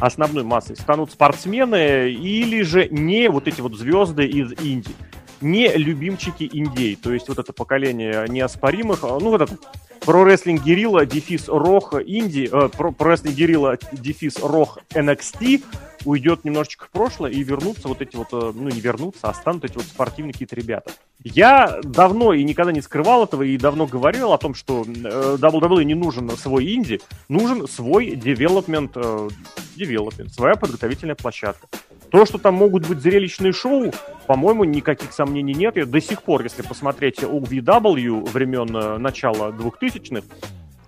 основной 0.01 0.45
массой 0.45 0.77
станут 0.77 1.11
спортсмены 1.11 2.11
или 2.11 2.63
же 2.63 2.89
не 2.89 3.29
вот 3.29 3.49
эти 3.49 3.61
вот 3.61 3.75
звезды 3.75 4.27
из 4.27 4.53
Индии 4.61 4.95
не 5.41 5.69
любимчики 5.77 6.49
индей. 6.53 6.97
То 6.97 7.13
есть 7.13 7.29
вот 7.29 7.39
это 7.39 7.53
поколение 7.53 8.27
неоспоримых, 8.29 9.03
ну 9.03 9.31
вот 9.31 9.43
это 9.43 9.57
про 10.01 10.25
рестлинг 10.25 10.65
Герилла, 10.65 11.05
дефис 11.07 11.49
Рох 11.49 11.95
Инди, 11.95 12.49
э, 12.51 12.69
про, 12.69 12.95
рестлинг 12.99 13.35
Герилла, 13.35 13.79
дефис 13.93 14.39
Рох 14.39 14.79
NXT 14.91 15.63
уйдет 16.05 16.45
немножечко 16.45 16.87
в 16.87 16.91
прошлое 16.91 17.31
и 17.31 17.43
вернутся 17.43 17.89
вот 17.89 18.01
эти 18.01 18.17
вот, 18.17 18.29
э, 18.33 18.53
ну 18.55 18.69
не 18.69 18.81
вернутся, 18.81 19.29
а 19.29 19.35
станут 19.35 19.65
эти 19.65 19.75
вот 19.75 19.85
спортивные 19.85 20.33
какие-то 20.33 20.57
ребята. 20.57 20.93
Я 21.23 21.81
давно 21.83 22.33
и 22.33 22.45
никогда 22.45 22.73
не 22.73 22.81
скрывал 22.81 23.25
этого 23.25 23.43
и 23.43 23.57
давно 23.59 23.87
говорил 23.87 24.33
о 24.33 24.39
том, 24.39 24.55
что 24.55 24.85
э, 24.85 25.37
WWE 25.41 25.85
не 25.85 25.95
нужен 25.95 26.31
свой 26.37 26.75
инди, 26.75 27.01
нужен 27.29 27.67
свой 27.69 28.11
development, 28.11 28.93
э, 28.95 29.29
development, 29.77 30.29
своя 30.31 30.55
подготовительная 30.55 31.17
площадка. 31.17 31.67
То, 32.11 32.25
что 32.25 32.39
там 32.39 32.55
могут 32.55 32.89
быть 32.89 33.01
зрелищные 33.01 33.53
шоу, 33.53 33.93
по-моему, 34.27 34.65
никаких 34.65 35.13
сомнений 35.13 35.55
нет. 35.55 35.77
И 35.77 35.85
до 35.85 36.01
сих 36.01 36.23
пор, 36.23 36.43
если 36.43 36.63
посмотреть 36.63 37.19
OVW 37.19 38.31
времен 38.31 38.77
э, 38.77 38.99
начала 38.99 39.51
2000-х, 39.51 40.27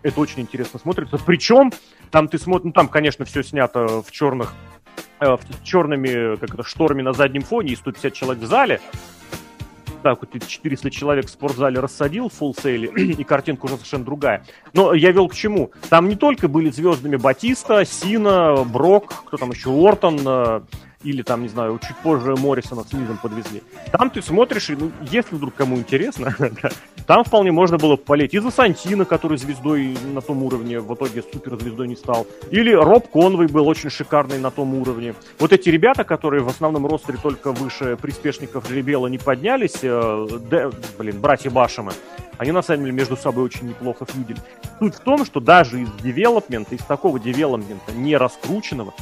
это 0.02 0.20
очень 0.20 0.40
интересно 0.40 0.78
смотрится. 0.78 1.18
Причем 1.18 1.72
там 2.10 2.28
ты 2.28 2.38
смотришь, 2.38 2.64
ну 2.64 2.72
там, 2.72 2.88
конечно, 2.88 3.24
все 3.24 3.42
снято 3.42 4.02
в 4.02 4.10
черных, 4.10 4.54
э, 5.20 5.36
в 5.36 5.64
черными 5.64 6.36
как 6.36 6.54
это, 6.54 6.62
шторами 6.62 7.02
на 7.02 7.12
заднем 7.12 7.42
фоне 7.42 7.72
и 7.72 7.76
150 7.76 8.12
человек 8.14 8.42
в 8.42 8.46
зале. 8.46 8.80
Так, 10.02 10.20
вот 10.22 10.46
400 10.46 10.90
человек 10.90 11.26
в 11.26 11.30
спортзале 11.30 11.78
рассадил 11.78 12.30
в 12.30 12.40
full 12.40 12.58
сейле, 12.58 12.88
и 13.12 13.24
картинка 13.24 13.66
уже 13.66 13.74
совершенно 13.74 14.04
другая. 14.04 14.44
Но 14.72 14.94
я 14.94 15.12
вел 15.12 15.28
к 15.28 15.34
чему? 15.34 15.72
Там 15.90 16.08
не 16.08 16.16
только 16.16 16.48
были 16.48 16.70
звездами 16.70 17.16
Батиста, 17.16 17.84
Сина, 17.84 18.64
Брок, 18.64 19.24
кто 19.26 19.36
там 19.36 19.50
еще, 19.50 19.68
Уортон, 19.68 20.18
э, 20.24 20.60
или 21.02 21.22
там, 21.22 21.42
не 21.42 21.48
знаю, 21.48 21.80
чуть 21.86 21.96
позже 21.98 22.36
Моррисона 22.36 22.84
с 22.84 22.92
Мизом 22.92 23.18
подвезли. 23.18 23.62
Там 23.90 24.10
ты 24.10 24.20
смотришь, 24.20 24.68
и, 24.70 24.76
ну, 24.76 24.92
если 25.02 25.34
вдруг 25.34 25.54
кому 25.54 25.76
интересно, 25.76 26.34
там 27.06 27.24
вполне 27.24 27.52
можно 27.52 27.78
было 27.78 27.96
полеть. 27.96 28.34
И 28.34 28.38
за 28.38 28.50
Сантино, 28.50 29.04
который 29.06 29.38
звездой 29.38 29.96
на 30.12 30.20
том 30.20 30.42
уровне, 30.42 30.80
в 30.80 30.94
итоге 30.94 31.22
суперзвездой 31.22 31.88
не 31.88 31.96
стал. 31.96 32.26
Или 32.50 32.72
Роб 32.72 33.08
Конвей 33.08 33.48
был 33.48 33.66
очень 33.66 33.88
шикарный 33.88 34.38
на 34.38 34.50
том 34.50 34.74
уровне. 34.74 35.14
Вот 35.38 35.52
эти 35.52 35.70
ребята, 35.70 36.04
которые 36.04 36.42
в 36.42 36.48
основном 36.48 36.86
ростере 36.86 37.18
только 37.22 37.52
выше 37.52 37.96
приспешников 37.96 38.70
Ребела 38.70 39.06
не 39.06 39.18
поднялись, 39.18 39.78
э, 39.82 40.28
де, 40.50 40.70
блин, 40.98 41.20
братья 41.20 41.50
Башемы, 41.50 41.92
они 42.36 42.52
на 42.52 42.62
самом 42.62 42.84
деле 42.84 42.92
между 42.92 43.16
собой 43.16 43.44
очень 43.44 43.68
неплохо 43.68 44.04
фьюдили. 44.04 44.38
Суть 44.78 44.94
в 44.94 45.00
том, 45.00 45.24
что 45.24 45.40
даже 45.40 45.80
из 45.80 45.90
девелопмента, 46.02 46.74
из 46.74 46.82
такого 46.84 47.18
девелопмента 47.18 47.92
не 47.92 48.16
раскрученного, 48.16 48.92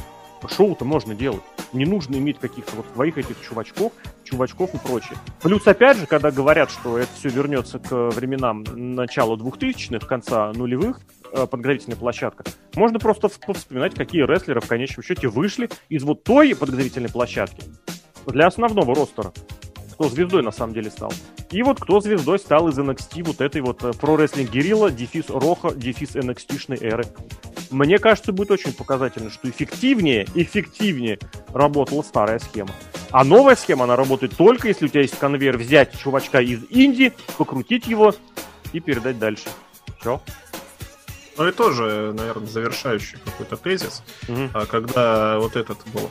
шоу-то 0.47 0.85
можно 0.85 1.15
делать. 1.15 1.41
Не 1.73 1.85
нужно 1.85 2.15
иметь 2.15 2.39
каких-то 2.39 2.75
вот 2.77 2.85
своих 2.93 3.17
этих 3.17 3.41
чувачков, 3.41 3.91
чувачков 4.23 4.73
и 4.73 4.77
прочее. 4.77 5.17
Плюс, 5.41 5.65
опять 5.67 5.97
же, 5.97 6.05
когда 6.05 6.31
говорят, 6.31 6.71
что 6.71 6.97
это 6.97 7.09
все 7.17 7.29
вернется 7.29 7.79
к 7.79 8.09
временам 8.11 8.63
начала 8.73 9.35
2000-х, 9.35 10.05
конца 10.07 10.51
нулевых, 10.53 11.01
э, 11.31 11.45
подготовительная 11.45 11.97
площадка, 11.97 12.45
можно 12.75 12.99
просто 12.99 13.29
вспоминать, 13.29 13.95
какие 13.95 14.23
рестлеры 14.23 14.61
в 14.61 14.67
конечном 14.67 15.03
счете 15.03 15.27
вышли 15.27 15.69
из 15.89 16.03
вот 16.03 16.23
той 16.23 16.55
подготовительной 16.55 17.09
площадки 17.09 17.63
для 18.25 18.47
основного 18.47 18.95
ростера 18.95 19.33
кто 19.99 20.07
звездой 20.07 20.43
на 20.43 20.51
самом 20.51 20.73
деле 20.73 20.89
стал. 20.89 21.11
И 21.51 21.61
вот 21.61 21.81
кто 21.81 21.99
звездой 21.99 22.39
стал 22.39 22.69
из 22.69 22.79
NXT 22.79 23.21
вот 23.23 23.41
этой 23.41 23.59
вот 23.59 23.79
про 23.99 24.15
рестлинг 24.15 24.49
Герилла, 24.49 24.91
дефис 24.91 25.25
Роха, 25.27 25.71
дефис 25.75 26.15
NXT-шной 26.15 26.81
эры. 26.81 27.05
Мне 27.69 27.99
кажется, 27.99 28.31
будет 28.31 28.51
очень 28.51 28.71
показательно, 28.71 29.29
что 29.29 29.49
эффективнее, 29.49 30.25
эффективнее 30.35 31.19
работала 31.49 32.01
старая 32.01 32.39
схема. 32.39 32.69
А 33.11 33.25
новая 33.25 33.57
схема, 33.57 33.83
она 33.83 33.97
работает 33.97 34.37
только, 34.37 34.69
если 34.69 34.85
у 34.85 34.87
тебя 34.87 35.01
есть 35.01 35.19
конвейер 35.19 35.57
взять 35.57 35.99
чувачка 35.99 36.39
из 36.39 36.63
Индии, 36.69 37.11
покрутить 37.37 37.85
его 37.87 38.15
и 38.71 38.79
передать 38.79 39.19
дальше. 39.19 39.49
Все. 39.99 40.21
Ну 41.37 41.45
и 41.45 41.51
тоже, 41.51 42.13
наверное, 42.17 42.47
завершающий 42.47 43.17
какой-то 43.25 43.57
тезис, 43.57 44.01
угу. 44.29 44.65
когда 44.69 45.39
вот 45.39 45.57
этот 45.57 45.77
был 45.93 46.09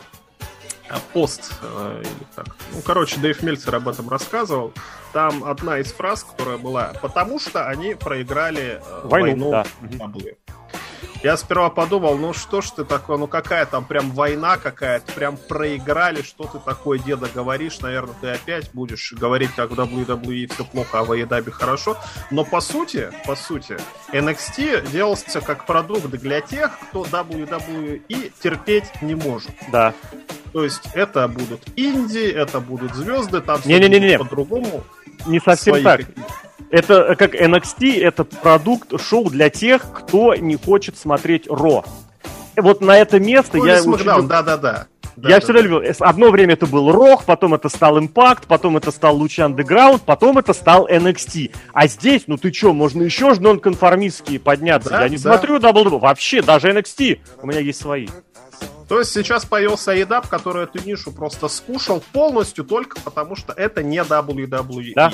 пост, 1.13 1.53
э, 1.63 2.03
или 2.03 2.27
так. 2.35 2.47
Ну, 2.73 2.81
короче, 2.83 3.19
Дэйв 3.21 3.43
Мельцер 3.43 3.75
об 3.75 3.89
этом 3.89 4.09
рассказывал. 4.09 4.73
Там 5.13 5.45
одна 5.45 5.79
из 5.79 5.93
фраз, 5.93 6.25
которая 6.25 6.59
была, 6.59 6.93
потому 7.01 7.39
что 7.41 7.67
они 7.69 7.95
проиграли 7.95 8.81
э, 8.81 9.01
войну, 9.05 9.51
войну 9.51 9.51
да. 9.51 9.65
W. 10.07 10.37
Я 11.23 11.37
сперва 11.37 11.69
подумал, 11.69 12.17
ну 12.17 12.33
что 12.33 12.61
ж 12.61 12.71
ты 12.71 12.85
такое, 12.85 13.17
ну 13.17 13.27
какая 13.27 13.67
там 13.67 13.85
прям 13.85 14.11
война 14.13 14.57
какая-то, 14.57 15.13
прям 15.13 15.37
проиграли, 15.37 16.23
что 16.23 16.45
ты 16.45 16.59
такое, 16.59 16.99
деда, 17.01 17.29
говоришь, 17.35 17.81
наверное, 17.81 18.15
ты 18.21 18.29
опять 18.29 18.71
будешь 18.73 19.13
говорить, 19.13 19.51
как 19.57 19.71
в 19.71 19.81
WWE 19.81 20.53
все 20.53 20.65
плохо, 20.65 21.01
а 21.01 21.05
в 21.05 21.11
AEW 21.11 21.51
хорошо. 21.51 21.97
Но 22.31 22.45
по 22.45 22.61
сути, 22.61 23.11
по 23.27 23.35
сути, 23.35 23.79
NXT 24.13 24.91
делался 24.93 25.41
как 25.41 25.67
продукт 25.67 26.07
для 26.07 26.41
тех, 26.41 26.79
кто 26.89 27.05
WWE 27.05 28.33
терпеть 28.41 29.03
не 29.03 29.17
может. 29.17 29.53
Да. 29.73 29.95
То 30.53 30.63
есть 30.63 30.83
это 30.95 31.27
будут 31.27 31.63
инди, 31.77 32.31
это 32.31 32.61
будут 32.61 32.95
звезды, 32.95 33.41
там 33.41 33.61
не, 33.65 33.79
не, 33.79 33.89
не, 33.89 34.01
не. 34.01 34.19
по-другому. 34.19 34.85
Не 35.27 35.41
совсем 35.41 35.83
так. 35.83 36.03
Это 36.71 37.17
как 37.17 37.35
NXT, 37.35 38.03
это 38.03 38.25
продукт 38.25 39.01
шоу 39.01 39.31
для 39.31 39.51
тех, 39.51 39.83
кто 39.93 40.35
не 40.35 40.57
хочет 40.57 40.99
смотреть 40.99 41.47
Ро. 41.49 41.85
Вот 42.57 42.81
на 42.81 42.97
это 42.97 43.21
место 43.21 43.57
ну, 43.57 43.65
я... 43.65 43.81
Смакдаун, 43.81 44.21
очень... 44.21 44.29
да-да-да. 44.29 44.87
Да, 45.17 45.31
я 45.31 45.37
да, 45.37 45.41
всегда 45.41 45.61
да. 45.61 45.65
любил. 45.65 45.95
Одно 45.99 46.31
время 46.31 46.53
это 46.53 46.67
был 46.67 46.93
Рох, 46.93 47.25
потом 47.25 47.55
это 47.55 47.69
стал 47.69 47.99
Импакт, 47.99 48.47
потом 48.47 48.77
это 48.77 48.93
стал 48.93 49.17
Луч 49.17 49.41
Андеграунд, 49.41 50.03
потом 50.03 50.39
это 50.39 50.53
стал 50.53 50.89
NXT. 50.89 51.53
А 51.73 51.89
здесь, 51.89 52.25
ну 52.29 52.37
ты 52.37 52.53
чё, 52.53 52.73
можно 52.73 53.03
еще 53.03 53.35
же 53.35 53.43
нон-конформистские 53.43 54.39
подняться. 54.39 54.91
Да, 54.91 55.03
я 55.03 55.09
не 55.09 55.17
да. 55.17 55.23
смотрю 55.33 55.59
WWE. 55.59 55.99
Вообще, 55.99 56.41
даже 56.41 56.71
NXT. 56.71 57.19
У 57.43 57.47
меня 57.49 57.59
есть 57.59 57.81
свои. 57.81 58.07
То 58.89 59.01
есть 59.01 59.13
сейчас 59.13 59.45
появился 59.45 59.93
EDAP, 59.93 60.29
который 60.29 60.65
эту 60.65 60.87
нишу 60.87 61.11
просто 61.11 61.49
скушал 61.49 62.03
полностью 62.13 62.65
только 62.65 63.01
потому, 63.01 63.35
что 63.35 63.53
это 63.53 63.83
не 63.83 63.99
WWE. 63.99 64.93
Да. 64.95 65.13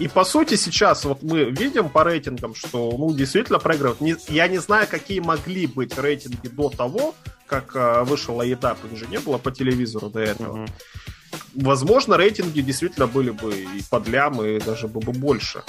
И 0.00 0.08
по 0.08 0.24
сути 0.24 0.56
сейчас 0.56 1.04
вот 1.04 1.22
мы 1.22 1.44
видим 1.44 1.88
по 1.88 2.04
рейтингам, 2.04 2.54
что 2.54 2.94
ну 2.98 3.12
действительно 3.14 3.58
проигрывают. 3.58 4.00
Не, 4.00 4.16
я 4.28 4.48
не 4.48 4.58
знаю, 4.58 4.86
какие 4.90 5.20
могли 5.20 5.66
быть 5.66 5.96
рейтинги 5.98 6.48
до 6.48 6.68
того, 6.68 7.14
как 7.46 7.76
э, 7.76 8.02
вышел 8.04 8.40
AEW, 8.40 8.92
их 8.92 8.98
же 8.98 9.06
не 9.06 9.18
было 9.20 9.38
по 9.38 9.52
телевизору 9.52 10.08
до 10.10 10.20
этого. 10.20 10.56
Mm-hmm. 10.56 10.70
Возможно, 11.54 12.16
рейтинги 12.16 12.60
действительно 12.60 13.06
были 13.06 13.30
бы 13.30 13.54
и 13.54 13.82
под 13.88 14.08
лям, 14.08 14.42
и 14.44 14.58
даже 14.60 14.88
бы 14.88 15.00
больше. 15.12 15.62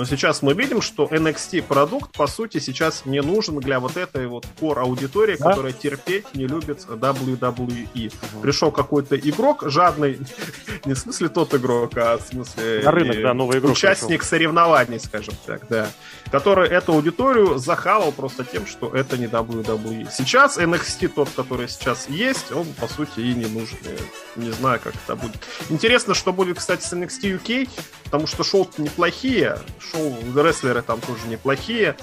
Но 0.00 0.06
сейчас 0.06 0.40
мы 0.40 0.54
видим, 0.54 0.80
что 0.80 1.04
NXT 1.04 1.60
продукт, 1.60 2.16
по 2.16 2.26
сути, 2.26 2.56
сейчас 2.56 3.04
не 3.04 3.20
нужен 3.20 3.60
для 3.60 3.80
вот 3.80 3.98
этой 3.98 4.28
вот 4.28 4.46
core 4.58 4.80
аудитории, 4.80 5.36
да? 5.38 5.50
которая 5.50 5.74
терпеть 5.74 6.34
не 6.34 6.46
любит 6.46 6.86
WWE. 6.88 8.06
Угу. 8.06 8.40
Пришел 8.40 8.72
какой-то 8.72 9.18
игрок 9.18 9.64
жадный, 9.66 10.18
не 10.86 10.94
в 10.94 10.98
смысле 10.98 11.28
тот 11.28 11.52
игрок, 11.52 11.98
а 11.98 12.16
в 12.16 12.22
смысле 12.22 12.80
На 12.82 12.92
рынок, 12.92 13.20
да, 13.20 13.34
новый 13.34 13.58
игрок 13.58 13.72
участник 13.72 14.20
пришел. 14.20 14.30
соревнований, 14.30 14.98
скажем 14.98 15.34
так, 15.44 15.68
да, 15.68 15.90
который 16.30 16.66
эту 16.70 16.94
аудиторию 16.94 17.58
захавал 17.58 18.10
просто 18.10 18.42
тем, 18.42 18.66
что 18.66 18.88
это 18.96 19.18
не 19.18 19.26
WWE. 19.26 20.08
Сейчас 20.10 20.56
NXT 20.56 21.08
тот, 21.08 21.28
который 21.36 21.68
сейчас 21.68 22.08
есть, 22.08 22.52
он, 22.52 22.66
по 22.80 22.88
сути, 22.88 23.20
и 23.20 23.34
не 23.34 23.44
нужен. 23.44 23.76
Я 23.84 24.42
не 24.42 24.50
знаю, 24.50 24.80
как 24.82 24.94
это 24.94 25.14
будет. 25.14 25.42
Интересно, 25.68 26.14
что 26.14 26.32
будет, 26.32 26.56
кстати, 26.56 26.86
с 26.86 26.92
NXT 26.94 27.38
UK, 27.38 27.68
потому 28.04 28.26
что 28.26 28.44
шоу 28.44 28.66
неплохие, 28.78 29.58
шоу 29.90 30.16
рестлеры 30.42 30.82
там 30.82 31.00
тоже 31.00 31.26
неплохие. 31.26 31.96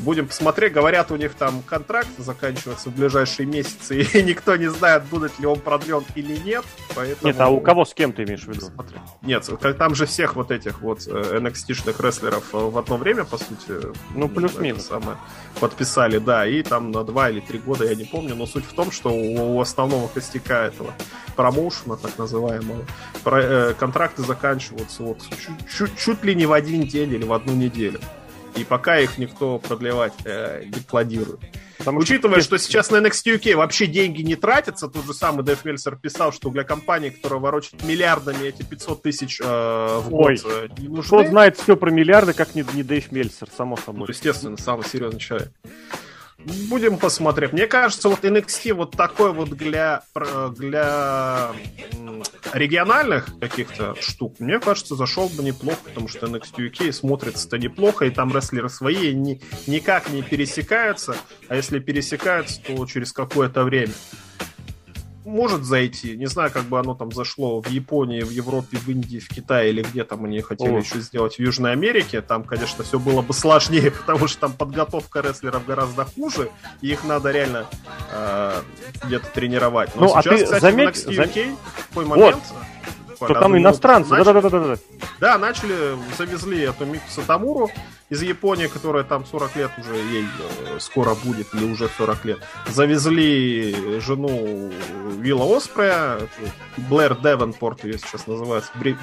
Будем 0.00 0.26
посмотреть. 0.26 0.72
Говорят, 0.72 1.10
у 1.10 1.16
них 1.16 1.34
там 1.34 1.62
контракт 1.62 2.08
заканчивается 2.18 2.90
в 2.90 2.94
ближайшие 2.94 3.46
месяцы, 3.46 4.02
и 4.14 4.22
никто 4.22 4.56
не 4.56 4.70
знает, 4.70 5.04
будет 5.04 5.38
ли 5.38 5.46
он 5.46 5.60
продлен 5.60 6.04
или 6.14 6.36
нет. 6.38 6.64
Поэтому... 6.94 7.32
Нет, 7.32 7.40
а 7.40 7.48
у 7.48 7.60
кого 7.60 7.84
с 7.84 7.94
кем 7.94 8.12
ты 8.12 8.24
имеешь 8.24 8.44
в 8.44 8.48
виду? 8.48 8.66
Нет, 9.22 9.48
там 9.78 9.94
же 9.94 10.06
всех 10.06 10.36
вот 10.36 10.50
этих 10.50 10.80
вот 10.80 11.06
э, 11.06 11.38
NXT-шных 11.38 12.02
рестлеров 12.02 12.54
э, 12.54 12.58
в 12.58 12.78
одно 12.78 12.96
время, 12.96 13.24
по 13.24 13.38
сути. 13.38 13.94
Ну, 14.14 14.28
плюс-минус. 14.28 14.86
Самое, 14.86 15.18
подписали, 15.60 16.18
да, 16.18 16.46
и 16.46 16.62
там 16.62 16.90
на 16.90 17.04
два 17.04 17.30
или 17.30 17.40
три 17.40 17.58
года, 17.58 17.84
я 17.84 17.94
не 17.94 18.04
помню, 18.04 18.34
но 18.34 18.46
суть 18.46 18.64
в 18.64 18.72
том, 18.72 18.90
что 18.90 19.10
у, 19.10 19.56
у 19.56 19.60
основного 19.60 20.08
костяка 20.08 20.64
этого 20.64 20.94
промоушена, 21.36 21.96
так 21.96 22.18
называемого, 22.18 22.84
про, 23.22 23.42
э, 23.42 23.74
контракты 23.74 24.22
заканчиваются 24.22 25.02
вот 25.02 25.18
чуть, 25.22 25.68
чуть, 25.70 25.98
чуть 25.98 26.24
ли 26.24 26.34
не 26.34 26.46
в 26.46 26.52
один 26.52 26.84
день 26.84 27.12
или 27.12 27.24
в 27.24 27.32
одну 27.32 27.54
неделю. 27.54 28.00
И 28.56 28.64
пока 28.64 28.98
их 28.98 29.18
никто 29.18 29.58
продлевать 29.58 30.14
э, 30.24 30.64
не 30.64 30.80
планирует. 30.80 31.40
Потому 31.78 32.00
Учитывая, 32.00 32.40
что... 32.40 32.58
что 32.58 32.66
сейчас 32.66 32.90
на 32.90 32.96
NXT 32.96 33.38
UK 33.38 33.56
вообще 33.56 33.86
деньги 33.86 34.20
не 34.20 34.36
тратятся, 34.36 34.88
тот 34.88 35.06
же 35.06 35.14
самый 35.14 35.44
Дэв 35.44 35.64
Мельцер 35.64 35.96
писал, 35.96 36.30
что 36.30 36.50
для 36.50 36.62
компании, 36.62 37.08
которая 37.08 37.40
ворочит 37.40 37.82
миллиардами 37.84 38.48
эти 38.48 38.62
500 38.62 39.02
тысяч 39.02 39.40
э, 39.40 39.44
в 39.44 40.14
Ой, 40.14 40.36
год 40.36 40.52
э, 40.52 40.68
не 40.78 40.88
нужны. 40.88 41.22
Кто 41.22 41.30
знает 41.30 41.56
все 41.56 41.76
про 41.76 41.90
миллиарды, 41.90 42.34
как 42.34 42.54
не, 42.54 42.66
не 42.74 42.82
Дэйв 42.82 43.10
Мельцер, 43.12 43.48
само 43.56 43.78
собой. 43.78 44.00
Ну, 44.00 44.06
естественно, 44.08 44.58
самый 44.58 44.84
серьезный 44.86 45.20
человек. 45.20 45.52
Будем 46.44 46.96
посмотреть. 46.96 47.52
Мне 47.52 47.66
кажется, 47.66 48.08
вот 48.08 48.24
NXT 48.24 48.72
вот 48.72 48.92
такой 48.92 49.32
вот 49.32 49.50
для, 49.50 50.02
для 50.56 51.52
региональных 52.52 53.28
каких-то 53.38 53.94
штук, 54.00 54.40
мне 54.40 54.58
кажется, 54.58 54.94
зашел 54.94 55.28
бы 55.28 55.42
неплохо, 55.42 55.78
потому 55.84 56.08
что 56.08 56.26
NXT 56.26 56.70
UK 56.70 56.92
смотрится-то 56.92 57.58
неплохо, 57.58 58.06
и 58.06 58.10
там 58.10 58.34
рестлеры 58.34 58.68
свои 58.68 59.12
ни, 59.12 59.40
никак 59.66 60.10
не 60.10 60.22
пересекаются, 60.22 61.16
а 61.48 61.56
если 61.56 61.78
пересекаются, 61.78 62.60
то 62.62 62.86
через 62.86 63.12
какое-то 63.12 63.64
время 63.64 63.92
может 65.24 65.64
зайти. 65.64 66.16
Не 66.16 66.26
знаю, 66.26 66.50
как 66.50 66.64
бы 66.64 66.78
оно 66.78 66.94
там 66.94 67.12
зашло 67.12 67.60
в 67.60 67.68
Японии, 67.68 68.22
в 68.22 68.30
Европе, 68.30 68.76
в 68.76 68.88
Индии, 68.88 69.18
в 69.18 69.28
Китае 69.28 69.70
или 69.70 69.82
где 69.82 70.04
там 70.04 70.24
они 70.24 70.40
хотели 70.40 70.72
О. 70.72 70.78
еще 70.78 71.00
сделать 71.00 71.36
в 71.36 71.38
Южной 71.40 71.72
Америке. 71.72 72.20
Там, 72.20 72.44
конечно, 72.44 72.84
все 72.84 72.98
было 72.98 73.22
бы 73.22 73.34
сложнее, 73.34 73.90
потому 74.06 74.28
что 74.28 74.40
там 74.40 74.52
подготовка 74.52 75.20
рестлеров 75.20 75.66
гораздо 75.66 76.04
хуже, 76.04 76.50
и 76.80 76.88
их 76.88 77.04
надо 77.04 77.30
реально 77.30 77.66
э, 78.12 78.62
где-то 79.04 79.26
тренировать. 79.26 79.94
Но 79.94 80.02
ну, 80.02 80.08
сейчас, 80.08 80.26
а 80.26 80.28
ты 80.30 80.44
кстати, 80.44 80.60
заметь, 80.60 80.96
в 80.96 81.08
NXT 81.08 81.26
UK 81.26 81.56
такой 81.88 82.04
момент... 82.06 82.36
Вот 82.36 82.69
что 83.26 83.34
там 83.34 83.56
иностранцы, 83.56 84.10
да-да-да-да. 84.10 84.76
Да, 85.20 85.38
начали, 85.38 85.96
завезли 86.16 86.60
эту 86.62 86.86
Мику 86.86 87.08
Сатамуру 87.10 87.70
из 88.08 88.22
Японии, 88.22 88.66
которая 88.66 89.04
там 89.04 89.24
40 89.24 89.56
лет 89.56 89.70
уже 89.78 89.94
ей 89.94 90.24
э, 90.24 90.78
скоро 90.80 91.14
будет, 91.14 91.54
или 91.54 91.64
уже 91.64 91.88
40 91.88 92.24
лет. 92.24 92.38
Завезли 92.68 94.00
жену 94.00 94.72
Вилла 95.18 95.56
Оспрея, 95.56 96.18
Блэр 96.76 97.14
Девенпорт 97.16 97.84
ее 97.84 97.98
сейчас 97.98 98.26
называется, 98.26 98.70
Бри... 98.74 98.96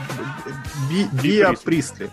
Би... 0.90 1.08
Биа 1.12 1.54
Пристли. 1.54 2.10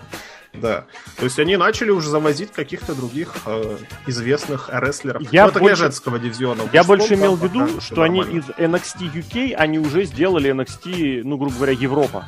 Да. 0.54 0.86
То 1.16 1.24
есть 1.24 1.38
они 1.38 1.56
начали 1.56 1.90
уже 1.90 2.08
завозить 2.08 2.52
каких-то 2.52 2.94
других 2.94 3.34
э, 3.46 3.76
известных 4.06 4.68
рестлеров. 4.72 5.22
Я 5.32 5.46
ну, 5.46 5.60
больше... 5.60 5.76
женского 5.76 6.18
дивизиона. 6.18 6.62
Я 6.72 6.84
больше 6.84 7.14
имел 7.14 7.36
в 7.36 7.42
виду, 7.42 7.80
что 7.80 8.02
они 8.02 8.20
из 8.20 8.44
NXT 8.44 9.12
UK, 9.12 9.54
они 9.54 9.78
уже 9.78 10.04
сделали 10.04 10.52
NXT, 10.52 11.22
ну, 11.24 11.36
грубо 11.36 11.56
говоря, 11.56 11.72
Европа. 11.72 12.26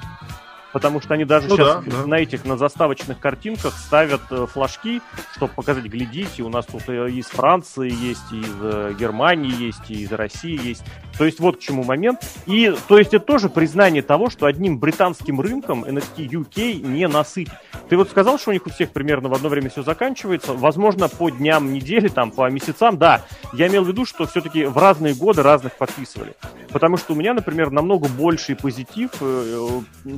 Потому 0.76 1.00
что 1.00 1.14
они 1.14 1.24
даже 1.24 1.48
ну, 1.48 1.56
сейчас 1.56 1.84
да, 1.86 1.90
да. 1.90 2.06
на 2.06 2.16
этих, 2.16 2.44
на 2.44 2.58
заставочных 2.58 3.18
картинках 3.18 3.72
ставят 3.78 4.20
э, 4.28 4.44
флажки, 4.46 5.00
чтобы 5.34 5.54
показать, 5.54 5.84
глядите, 5.84 6.42
у 6.42 6.50
нас 6.50 6.66
тут 6.66 6.82
э, 6.88 7.08
из 7.12 7.28
Франции 7.28 7.90
есть, 7.90 8.30
и 8.30 8.40
из 8.40 8.54
э, 8.60 8.94
Германии 9.00 9.58
есть, 9.58 9.90
и 9.90 10.02
из 10.02 10.12
России 10.12 10.62
есть. 10.62 10.84
То 11.16 11.24
есть 11.24 11.40
вот 11.40 11.56
к 11.56 11.60
чему 11.60 11.82
момент. 11.82 12.20
И 12.44 12.74
то 12.88 12.98
есть 12.98 13.14
это 13.14 13.24
тоже 13.24 13.48
признание 13.48 14.02
того, 14.02 14.28
что 14.28 14.44
одним 14.44 14.78
британским 14.78 15.40
рынком 15.40 15.82
NXT 15.82 16.28
UK 16.28 16.82
не 16.82 17.08
насытить. 17.08 17.54
Ты 17.88 17.96
вот 17.96 18.10
сказал, 18.10 18.38
что 18.38 18.50
у 18.50 18.52
них 18.52 18.66
у 18.66 18.70
всех 18.70 18.90
примерно 18.90 19.30
в 19.30 19.34
одно 19.34 19.48
время 19.48 19.70
все 19.70 19.82
заканчивается. 19.82 20.52
Возможно, 20.52 21.08
по 21.08 21.30
дням 21.30 21.72
недели, 21.72 22.08
там, 22.08 22.30
по 22.30 22.50
месяцам, 22.50 22.98
да. 22.98 23.24
Я 23.54 23.68
имел 23.68 23.82
в 23.82 23.88
виду, 23.88 24.04
что 24.04 24.26
все-таки 24.26 24.66
в 24.66 24.76
разные 24.76 25.14
годы 25.14 25.42
разных 25.42 25.72
подписывали. 25.78 26.34
Потому 26.70 26.98
что 26.98 27.14
у 27.14 27.16
меня, 27.16 27.32
например, 27.32 27.70
намного 27.70 28.08
больший 28.08 28.56
позитив, 28.56 29.12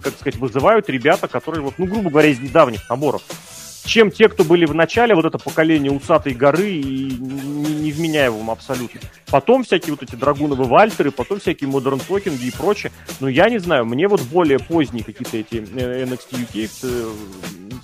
как 0.02 0.14
сказать, 0.14 0.36
вызывают 0.48 0.88
ребята, 0.88 1.28
которые, 1.28 1.62
вот, 1.62 1.74
ну, 1.78 1.86
грубо 1.86 2.10
говоря, 2.10 2.28
из 2.28 2.40
недавних 2.40 2.88
наборов 2.90 3.22
чем 3.88 4.10
те, 4.10 4.28
кто 4.28 4.44
были 4.44 4.66
в 4.66 4.74
начале, 4.74 5.14
вот 5.14 5.24
это 5.24 5.38
поколение 5.38 5.90
усатой 5.90 6.34
горы 6.34 6.70
и 6.70 7.10
невменяемым 7.10 8.50
абсолютно. 8.50 9.00
Потом 9.30 9.64
всякие 9.64 9.94
вот 9.94 10.02
эти 10.02 10.14
драгуновы 10.14 10.64
вальтеры, 10.64 11.10
потом 11.10 11.40
всякие 11.40 11.68
модерн 11.68 11.98
токинги 11.98 12.46
и 12.46 12.50
прочее. 12.50 12.92
Ну, 13.20 13.28
я 13.28 13.48
не 13.48 13.58
знаю, 13.58 13.86
мне 13.86 14.06
вот 14.06 14.20
более 14.22 14.58
поздние 14.58 15.04
какие-то 15.04 15.38
эти 15.38 15.56
э, 15.56 16.04
NXT 16.04 16.48
UK 16.52 16.68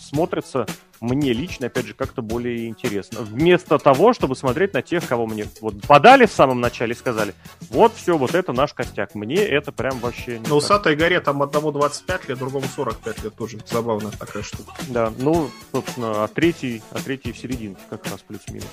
смотрятся 0.01 0.67
мне 1.01 1.33
лично, 1.33 1.67
опять 1.67 1.87
же, 1.87 1.95
как-то 1.95 2.23
более 2.23 2.69
интересно. 2.69 3.21
Вместо 3.21 3.79
того, 3.79 4.13
чтобы 4.15 4.37
смотреть 4.37 4.73
на 4.73 4.83
тех, 4.83 5.07
кого 5.07 5.27
мне 5.27 5.47
вот 5.61 5.83
подали 5.83 6.27
в 6.27 6.33
самом 6.33 6.61
начале 6.61 6.93
и 6.93 6.97
сказали, 6.97 7.35
вот 7.69 7.93
все, 7.95 8.17
вот 8.17 8.35
это 8.35 8.53
наш 8.53 8.73
костяк. 8.73 9.15
Мне 9.15 9.37
это 9.37 9.73
прям 9.73 9.99
вообще 9.99 10.39
не 10.39 10.49
На 10.49 10.55
усатой 10.55 10.97
горе 10.97 11.21
там 11.21 11.43
одному 11.43 11.73
25 11.73 12.29
лет, 12.29 12.39
другому 12.39 12.67
45 12.67 13.25
лет 13.25 13.35
тоже. 13.35 13.59
Забавная 13.67 14.13
такая 14.13 14.43
штука. 14.43 14.73
Да, 14.89 15.13
ну, 15.19 15.51
собственно, 15.73 16.25
а 16.25 16.29
третий, 16.29 16.83
а 16.91 16.99
третий 17.01 17.33
в 17.33 17.39
серединке 17.39 17.81
как 17.91 18.07
раз 18.07 18.21
плюс-минус. 18.27 18.69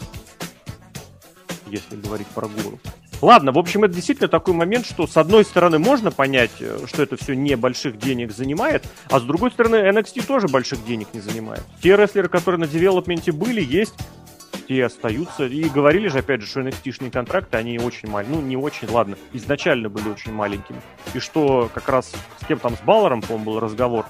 Если 1.72 1.95
говорить 1.95 2.28
про 2.28 2.47
гору. 2.47 2.80
Ладно, 3.22 3.51
в 3.51 3.57
общем, 3.57 3.84
это 3.84 3.93
действительно 3.93 4.28
такой 4.28 4.53
момент, 4.53 4.86
что 4.86 5.07
с 5.07 5.15
одной 5.15 5.45
стороны 5.45 5.80
можно 5.80 6.11
понять, 6.11 6.51
э, 6.59 6.86
что 6.88 7.03
это 7.03 7.15
все 7.17 7.34
не 7.34 7.55
больших 7.55 7.97
денег 7.97 8.32
занимает, 8.32 8.84
а 9.09 9.19
с 9.19 9.24
другой 9.24 9.51
стороны 9.51 9.76
NXT 9.76 10.26
тоже 10.26 10.47
больших 10.47 10.84
денег 10.86 11.07
не 11.13 11.22
занимает. 11.22 11.63
Те 11.82 11.95
рестлеры, 11.95 12.30
которые 12.30 12.59
на 12.59 12.67
девелопменте 12.67 13.32
были, 13.32 13.61
есть, 13.61 13.93
те 14.67 14.86
остаются. 14.86 15.45
И 15.45 15.69
говорили 15.69 16.07
же, 16.07 16.19
опять 16.19 16.41
же, 16.41 16.47
что 16.47 16.61
NXT-шные 16.61 17.11
контракты, 17.11 17.57
они 17.57 17.78
очень 17.78 18.09
маленькие. 18.09 18.39
Ну, 18.39 18.45
не 18.45 18.57
очень, 18.57 18.89
ладно, 18.89 19.17
изначально 19.34 19.89
были 19.89 20.09
очень 20.09 20.34
маленькими. 20.34 20.82
И 21.13 21.19
что 21.19 21.69
как 21.74 21.88
раз 21.89 22.11
с 22.41 22.45
кем 22.47 22.57
там, 22.57 22.76
с 22.76 22.82
Баллером, 22.82 23.22
по-моему, 23.22 23.51
был 23.51 23.59
разговор, 23.59 24.05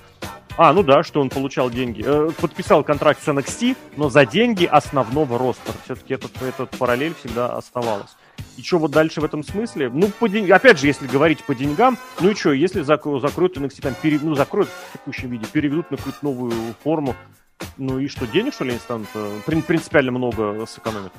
а, 0.57 0.73
ну 0.73 0.83
да, 0.83 1.03
что 1.03 1.21
он 1.21 1.29
получал 1.29 1.69
деньги. 1.69 2.03
Э, 2.05 2.29
подписал 2.39 2.83
контракт 2.83 3.23
с 3.23 3.27
NXT, 3.27 3.77
но 3.97 4.09
за 4.09 4.25
деньги 4.25 4.65
основного 4.65 5.37
ростера. 5.37 5.75
Все-таки 5.85 6.13
этот, 6.13 6.41
этот 6.41 6.69
параллель 6.71 7.13
всегда 7.15 7.55
оставалась. 7.55 8.15
И 8.57 8.61
что 8.61 8.79
вот 8.79 8.91
дальше 8.91 9.21
в 9.21 9.23
этом 9.23 9.43
смысле? 9.43 9.89
Ну, 9.89 10.09
по 10.19 10.27
день... 10.27 10.49
опять 10.51 10.79
же, 10.79 10.87
если 10.87 11.07
говорить 11.07 11.43
по 11.43 11.55
деньгам, 11.55 11.97
ну 12.19 12.29
и 12.29 12.35
что, 12.35 12.51
если 12.51 12.81
закро... 12.81 13.19
закроют 13.19 13.57
NXT, 13.57 13.81
там, 13.81 13.95
пере... 14.01 14.19
ну, 14.21 14.35
закроют 14.35 14.69
в 14.69 14.93
текущем 14.93 15.29
виде, 15.29 15.45
переведут 15.51 15.89
на 15.89 15.97
какую-то 15.97 16.19
новую 16.21 16.53
форму, 16.83 17.15
ну 17.77 17.99
и 17.99 18.07
что, 18.07 18.27
денег, 18.27 18.53
что 18.53 18.65
ли, 18.65 18.71
они 18.71 18.79
станут 18.79 19.07
э, 19.13 19.39
принципиально 19.65 20.11
много 20.11 20.65
сэкономят? 20.65 21.13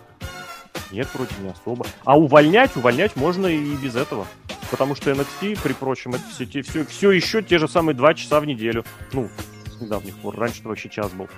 Нет, 0.92 1.08
вроде 1.14 1.34
не 1.42 1.48
особо. 1.50 1.86
А 2.04 2.18
увольнять, 2.18 2.76
увольнять 2.76 3.16
можно 3.16 3.46
и 3.46 3.76
без 3.76 3.96
этого. 3.96 4.26
Потому 4.70 4.94
что 4.94 5.10
NXT, 5.10 5.60
при 5.62 5.72
прочем, 5.72 6.14
это 6.14 6.24
все, 6.30 6.62
все, 6.62 6.84
все 6.84 7.10
еще 7.10 7.42
те 7.42 7.58
же 7.58 7.66
самые 7.66 7.94
два 7.96 8.14
часа 8.14 8.40
в 8.40 8.46
неделю. 8.46 8.84
Ну, 9.12 9.28
с 9.66 9.80
недавних 9.80 10.16
пор. 10.18 10.38
Раньше 10.38 10.62
вообще 10.64 10.88
час 10.88 11.10
был. 11.12 11.28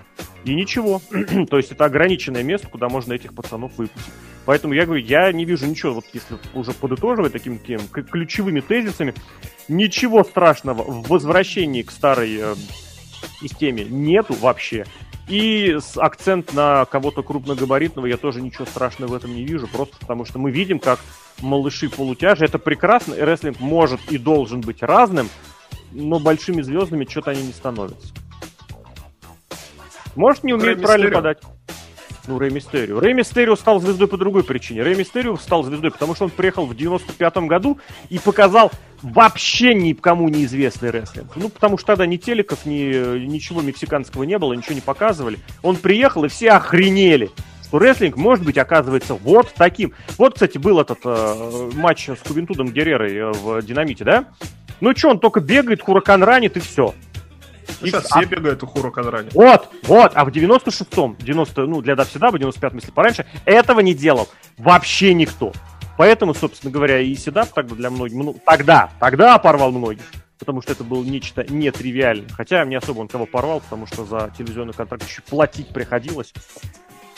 И 0.45 0.55
ничего. 0.55 1.01
То 1.51 1.57
есть 1.57 1.73
это 1.73 1.85
ограниченное 1.85 2.43
место, 2.43 2.69
куда 2.69 2.89
можно 2.89 3.13
этих 3.13 3.35
пацанов 3.35 3.77
выпустить. 3.79 4.13
Поэтому 4.45 4.75
я 4.75 4.85
говорю, 4.85 5.03
я 5.03 5.33
не 5.33 5.45
вижу 5.45 5.67
ничего, 5.67 5.95
вот 5.95 6.05
если 6.13 6.37
уже 6.53 6.73
подытоживать 6.73 7.33
такими 7.33 7.57
таким, 7.57 7.81
ключевыми 7.89 8.61
тезисами, 8.61 9.15
ничего 9.69 10.23
страшного 10.23 10.83
в 10.83 11.09
возвращении 11.09 11.81
к 11.81 11.91
старой 11.91 12.37
э, 12.39 12.55
системе 13.41 13.85
нету 13.85 14.35
вообще. 14.35 14.85
И 15.29 15.79
с 15.81 15.97
акцент 15.97 16.53
на 16.53 16.85
кого-то 16.85 17.23
крупногабаритного 17.23 18.07
я 18.07 18.17
тоже 18.17 18.43
ничего 18.43 18.67
страшного 18.67 19.13
в 19.13 19.15
этом 19.15 19.35
не 19.35 19.45
вижу, 19.45 19.67
просто 19.67 19.97
потому 19.99 20.25
что 20.27 20.39
мы 20.39 20.51
видим, 20.51 20.79
как 20.79 21.01
малыши 21.41 21.89
полутяжи, 21.89 22.45
это 22.45 22.59
прекрасно, 22.59 23.15
и 23.15 23.21
рестлинг 23.21 23.59
может 23.61 24.01
и 24.11 24.19
должен 24.19 24.61
быть 24.61 24.83
разным, 24.83 25.31
но 25.93 26.19
большими 26.19 26.61
звездами 26.61 27.07
что-то 27.09 27.31
они 27.31 27.43
не 27.43 27.53
становятся. 27.53 28.13
Может, 30.15 30.45
не 30.45 30.53
умеют 30.53 30.83
правильно 30.83 31.11
подать. 31.11 31.39
Ну, 32.27 32.39
Рэй 32.39 32.51
Мистерио. 32.51 33.01
Рэй 33.01 33.13
Мистерио 33.13 33.55
стал 33.57 33.81
звездой 33.81 34.09
по 34.09 34.17
другой 34.17 34.45
причине. 34.45 34.83
Рэй 34.83 34.95
Мистерио 34.95 35.37
стал 35.37 35.63
звездой, 35.63 35.91
потому 35.91 36.15
что 36.15 36.25
он 36.25 36.31
приехал 36.31 36.67
в 36.67 36.73
95-м 36.73 37.47
году 37.47 37.79
и 38.09 38.19
показал 38.19 38.73
вообще 39.03 39.75
никому 39.75 40.29
неизвестный 40.29 40.91
рестлинг. 40.91 41.37
Ну, 41.37 41.51
потому 41.51 41.77
что 41.77 41.89
тогда 41.89 42.07
ни 42.07 42.17
телеков, 42.17 42.65
ни 42.65 43.19
ничего 43.27 43.61
мексиканского 43.61 44.23
не 44.23 44.39
было, 44.39 44.55
ничего 44.55 44.75
не 44.75 44.81
показывали. 44.81 45.39
Он 45.63 45.77
приехал, 45.77 46.25
и 46.25 46.29
все 46.29 46.51
охренели 46.51 47.31
что 47.75 47.81
рестлинг 47.81 48.17
может 48.17 48.45
быть, 48.45 48.57
оказывается, 48.57 49.15
вот 49.15 49.53
таким. 49.57 49.95
Вот, 50.17 50.35
кстати, 50.35 50.59
был 50.59 50.79
этот 50.79 51.01
э, 51.05 51.71
матч 51.75 52.09
с 52.09 52.19
Кубинтудом 52.19 52.69
Геррерой 52.69 53.17
э, 53.17 53.33
в 53.33 53.63
Динамите, 53.63 54.05
да? 54.05 54.27
Ну 54.81 54.95
что, 54.95 55.11
он 55.11 55.19
только 55.19 55.41
бегает, 55.41 55.83
хуракан 55.83 56.23
ранит 56.23 56.57
и 56.57 56.61
все. 56.61 56.95
Сейчас 57.81 58.05
все 58.05 58.21
а... 58.21 58.25
бегают 58.25 58.63
у 58.63 58.67
Хуро 58.67 58.91
Кадрани. 58.91 59.31
Вот, 59.35 59.69
вот, 59.83 60.13
а 60.15 60.25
в 60.25 60.29
96-м, 60.29 61.17
90, 61.19 61.67
ну, 61.67 61.81
для 61.83 61.97
Давсидаба, 61.97 62.39
95-м, 62.39 62.77
если 62.77 62.91
пораньше, 62.91 63.27
этого 63.45 63.81
не 63.81 63.95
делал 63.95 64.29
вообще 64.59 65.15
никто. 65.15 65.53
Поэтому, 65.97 66.35
собственно 66.35 66.73
говоря, 66.73 67.01
и 67.01 67.15
Седап 67.15 67.51
тогда 67.51 67.75
для 67.75 67.91
многих, 67.91 68.17
ну, 68.17 68.37
тогда, 68.45 68.91
тогда 68.99 69.39
порвал 69.39 69.71
многих 69.71 70.03
потому 70.39 70.61
что 70.61 70.73
это 70.73 70.85
было 70.85 71.03
нечто 71.03 71.47
нетривиальное. 71.49 72.29
Хотя 72.29 72.65
не 72.67 72.75
особо 72.75 73.01
он 73.01 73.09
кого 73.09 73.25
порвал, 73.25 73.61
потому 73.61 73.87
что 73.87 74.05
за 74.05 74.31
телевизионный 74.37 74.75
контракт 74.75 75.09
еще 75.09 75.23
платить 75.23 75.69
приходилось. 75.69 76.35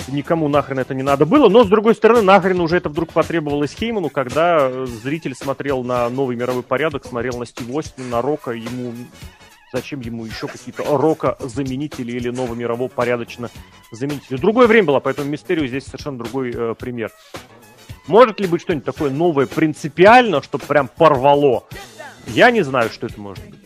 Никому 0.09 0.47
нахрен 0.47 0.79
это 0.79 0.95
не 0.95 1.03
надо 1.03 1.27
было, 1.27 1.49
но 1.49 1.65
с 1.65 1.69
другой 1.69 1.97
стороны, 1.97 2.23
нахрен 2.23 2.61
уже 2.61 2.77
это 2.77 2.89
вдруг 2.89 3.13
потребовалось 3.13 3.73
Хейману, 3.73 4.09
когда 4.11 4.87
зритель 4.87 5.35
смотрел 5.35 5.83
на 5.83 6.09
новый 6.09 6.37
мировой 6.37 6.63
порядок, 6.63 7.05
смотрел 7.05 7.39
на 7.39 7.47
Стив 7.47 7.69
Остина, 7.77 8.07
на 8.09 8.23
Рока, 8.23 8.53
ему 8.53 8.93
зачем 9.73 10.01
ему 10.01 10.25
еще 10.25 10.47
какие-то 10.47 10.85
рока-заменители 10.85 12.13
или 12.13 12.31
ново-мирового 12.31 12.89
порядочно 12.89 13.51
заменители. 13.91 14.37
Другое 14.37 14.67
время 14.67 14.87
было, 14.89 15.01
поэтому 15.01 15.29
Мистерио 15.29 15.67
здесь 15.67 15.85
совершенно 15.85 16.19
другой 16.19 16.53
э, 16.55 16.75
пример. 16.79 17.11
Может 18.07 18.41
ли 18.41 18.47
быть 18.47 18.63
что-нибудь 18.63 18.85
такое 18.85 19.11
новое 19.11 19.47
принципиально, 19.47 20.43
чтобы 20.43 20.65
прям 20.65 20.89
порвало? 20.89 21.65
Я 22.27 22.51
не 22.51 22.63
знаю, 22.63 22.91
что 22.91 23.07
это 23.07 23.21
может 23.21 23.45
быть. 23.45 23.61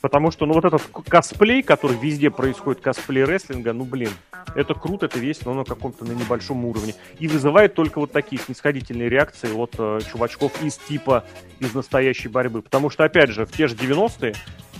Потому 0.00 0.30
что, 0.30 0.46
ну, 0.46 0.54
вот 0.54 0.64
этот 0.64 0.82
косплей, 1.08 1.62
который 1.62 1.96
везде 1.98 2.30
происходит, 2.30 2.80
косплей 2.80 3.24
рестлинга, 3.24 3.72
ну, 3.72 3.84
блин, 3.84 4.10
это 4.54 4.74
круто, 4.74 5.06
это 5.06 5.18
весело, 5.18 5.52
но 5.52 5.60
на 5.60 5.64
каком-то 5.64 6.04
на 6.04 6.12
небольшом 6.12 6.64
уровне. 6.64 6.94
И 7.18 7.26
вызывает 7.26 7.74
только 7.74 7.98
вот 7.98 8.12
такие 8.12 8.40
снисходительные 8.40 9.08
реакции 9.08 9.52
от 9.52 9.74
э, 9.78 9.98
чувачков 10.10 10.62
из 10.62 10.76
типа, 10.76 11.24
из 11.58 11.74
настоящей 11.74 12.28
борьбы. 12.28 12.62
Потому 12.62 12.90
что, 12.90 13.04
опять 13.04 13.30
же, 13.30 13.44
в 13.44 13.50
те 13.50 13.66
же 13.66 13.74
90-е 13.74 14.34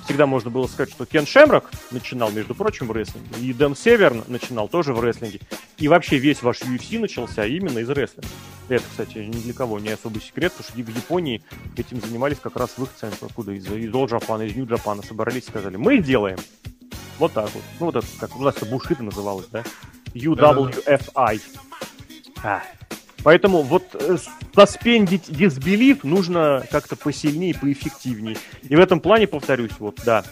всегда 0.05 0.27
можно 0.27 0.51
было 0.51 0.67
сказать, 0.67 0.91
что 0.91 1.07
Кен 1.07 1.27
Шемрак 1.27 1.71
начинал, 1.91 2.31
между 2.31 2.55
прочим, 2.55 2.87
в 2.89 2.93
рестлинге, 2.93 3.29
и 3.41 3.53
Дэн 3.53 3.77
Северн 3.77 4.25
начинал 4.29 4.69
тоже 4.69 4.93
в 4.93 5.01
рестлинге. 5.01 5.41
И 5.79 5.89
вообще 5.89 6.19
весь 6.19 6.43
ваш 6.43 6.63
UFC 6.63 6.99
начался 6.99 7.47
именно 7.47 7.79
из 7.79 7.89
рестлинга. 7.91 8.29
Это, 8.69 8.85
кстати, 8.89 9.19
ни 9.19 9.41
для 9.41 9.55
кого 9.55 9.79
не 9.79 9.91
особый 9.91 10.21
секрет, 10.21 10.53
потому 10.53 10.69
что 10.69 10.93
в 10.93 10.97
Японии 10.97 11.43
этим 11.77 12.01
занимались 12.01 12.39
как 12.39 12.57
раз 12.57 12.77
в 12.77 12.83
их 12.83 12.91
центре, 12.95 13.27
откуда 13.27 13.53
из, 13.53 13.67
из 13.67 13.91
All 13.91 14.07
Japan, 14.07 14.47
из 14.47 14.55
New 14.55 14.67
Japan 14.67 15.05
собрались 15.07 15.45
и 15.45 15.49
сказали, 15.49 15.77
мы 15.77 15.99
делаем. 15.99 16.39
Вот 17.19 17.33
так 17.33 17.51
вот. 17.53 17.63
Ну, 17.81 17.87
вот 17.87 17.97
это, 17.97 18.07
как 18.21 18.37
у 18.37 18.43
нас 18.43 18.57
это 18.57 18.67
Бушита 18.67 19.03
называлось, 19.03 19.47
да? 19.51 19.65
UWFI. 20.15 21.41
А, 22.45 22.63
Поэтому 23.29 23.61
вот 23.61 23.85
э, 23.93 24.16
суспендить 24.55 25.29
disbelief 25.29 25.99
нужно 26.03 26.64
как-то 26.70 26.97
посильнее, 26.97 27.55
поэффективнее. 27.55 28.39
И 28.66 28.74
в 28.74 28.81
этом 28.81 29.01
плане, 29.01 29.26
повторюсь, 29.26 29.72
вот, 29.79 30.01
да, 30.03 30.24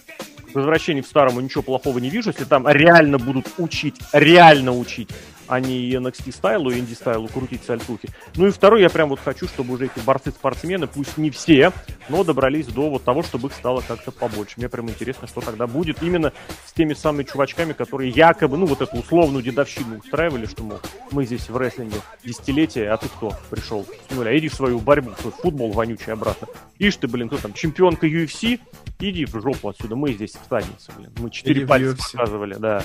возвращение 0.55 1.03
в 1.03 1.07
старому 1.07 1.43
ничего 1.43 1.63
плохого 1.63 1.99
не 1.99 2.09
вижу, 2.09 2.31
если 2.31 2.45
там 2.45 2.67
реально 2.67 3.19
будут 3.19 3.49
учить, 3.59 3.97
реально 4.15 4.73
учить 4.73 5.11
а 5.49 5.61
не 5.61 5.93
NXT 5.93 6.33
стайлу 6.33 6.73
инди 6.73 6.95
стайлу 6.95 7.29
крутить 7.29 7.65
сальтухи. 7.65 8.09
Ну 8.37 8.47
и 8.47 8.51
второй, 8.51 8.83
я 8.83 8.91
прям 8.91 9.09
вот 9.09 9.21
хочу, 9.21 9.47
чтобы 9.47 9.75
уже 9.75 9.87
эти 9.87 10.05
борцы-спортсмены, 10.05 10.87
пусть 10.87 11.17
не 11.17 11.31
все, 11.31 11.73
но 12.09 12.25
добрались 12.25 12.67
до 12.67 12.91
вот 12.91 13.05
того, 13.05 13.23
чтобы 13.23 13.49
их 13.49 13.55
стало 13.55 13.83
как-то 13.87 14.11
побольше. 14.13 14.55
Мне 14.57 14.69
прям 14.69 14.89
интересно, 14.89 15.27
что 15.27 15.41
тогда 15.41 15.67
будет 15.67 16.03
именно 16.03 16.33
с 16.67 16.73
теми 16.73 16.95
самыми 16.95 17.25
чувачками, 17.25 17.73
которые 17.73 18.11
якобы, 18.11 18.57
ну 18.57 18.67
вот 18.67 18.81
эту 18.81 18.97
условную 18.97 19.43
дедовщину 19.43 19.99
устраивали, 19.99 20.47
что, 20.47 20.63
мол, 20.63 20.81
мы 21.11 21.25
здесь 21.25 21.49
в 21.49 21.57
рестлинге 21.57 21.97
десятилетия, 22.25 22.91
а 22.91 22.97
ты 22.97 23.09
кто 23.09 23.33
пришел 23.51 23.87
с 24.09 24.15
нуля? 24.15 24.37
Иди 24.37 24.49
в 24.49 24.55
свою 24.55 24.79
борьбу, 24.79 25.13
свой 25.21 25.33
футбол 25.33 25.73
вонючий 25.73 26.13
обратно. 26.13 26.49
Ишь 26.79 26.97
ты, 26.97 27.09
блин, 27.09 27.29
кто 27.29 27.39
там, 27.39 27.53
чемпионка 27.53 28.07
UFC? 28.07 28.61
Иди 28.99 29.25
в 29.27 29.41
жопу 29.41 29.69
отсюда, 29.69 29.97
мы 29.97 30.13
здесь 30.13 30.33
в 30.33 30.49
заднице, 30.49 30.93
блин. 30.97 31.13
Мы 31.19 31.31
четыре 31.31 31.67
пальца 31.67 31.97
показывали, 31.97 32.55
да. 32.55 32.85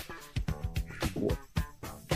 Вот. 1.15 1.37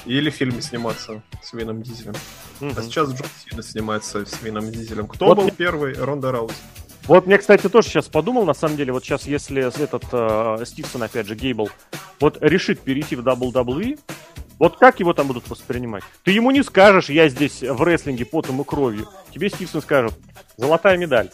Или 0.05 0.29
в 0.29 0.35
фильме 0.35 0.61
сниматься 0.61 1.21
с 1.41 1.53
Вином 1.53 1.81
Дизелем. 1.81 2.13
Угу. 2.61 2.73
А 2.77 2.81
сейчас 2.83 3.09
Джон 3.09 3.27
Сина 3.43 3.63
снимается 3.63 4.25
с 4.25 4.41
Вином 4.41 4.71
Дизелем. 4.71 5.07
Кто 5.07 5.27
вот 5.27 5.37
был 5.37 5.51
первый? 5.51 5.93
Ронда 5.93 6.31
Раузи. 6.31 6.53
Вот 7.07 7.27
мне, 7.27 7.37
кстати, 7.37 7.69
тоже 7.69 7.89
сейчас 7.89 8.07
подумал, 8.07 8.45
на 8.45 8.55
самом 8.55 8.77
деле, 8.77 8.91
вот 8.91 9.03
сейчас, 9.03 9.27
если 9.27 9.63
этот 9.63 10.05
э, 10.11 10.65
Стивсон, 10.65 11.03
опять 11.03 11.27
же, 11.27 11.35
Гейбл, 11.35 11.69
вот 12.19 12.39
решит 12.41 12.79
перейти 12.79 13.15
в 13.15 13.19
WWE, 13.19 13.99
вот 14.57 14.77
как 14.77 14.99
его 14.99 15.13
там 15.13 15.27
будут 15.27 15.47
воспринимать? 15.47 16.03
Ты 16.23 16.31
ему 16.31 16.49
не 16.49 16.63
скажешь, 16.63 17.09
я 17.09 17.29
здесь 17.29 17.61
в 17.61 17.83
рестлинге 17.83 18.25
потом 18.25 18.61
и 18.61 18.63
кровью. 18.63 19.07
Тебе 19.31 19.49
Стивсон 19.49 19.81
скажет, 19.81 20.13
золотая 20.57 20.97
медаль 20.97 21.29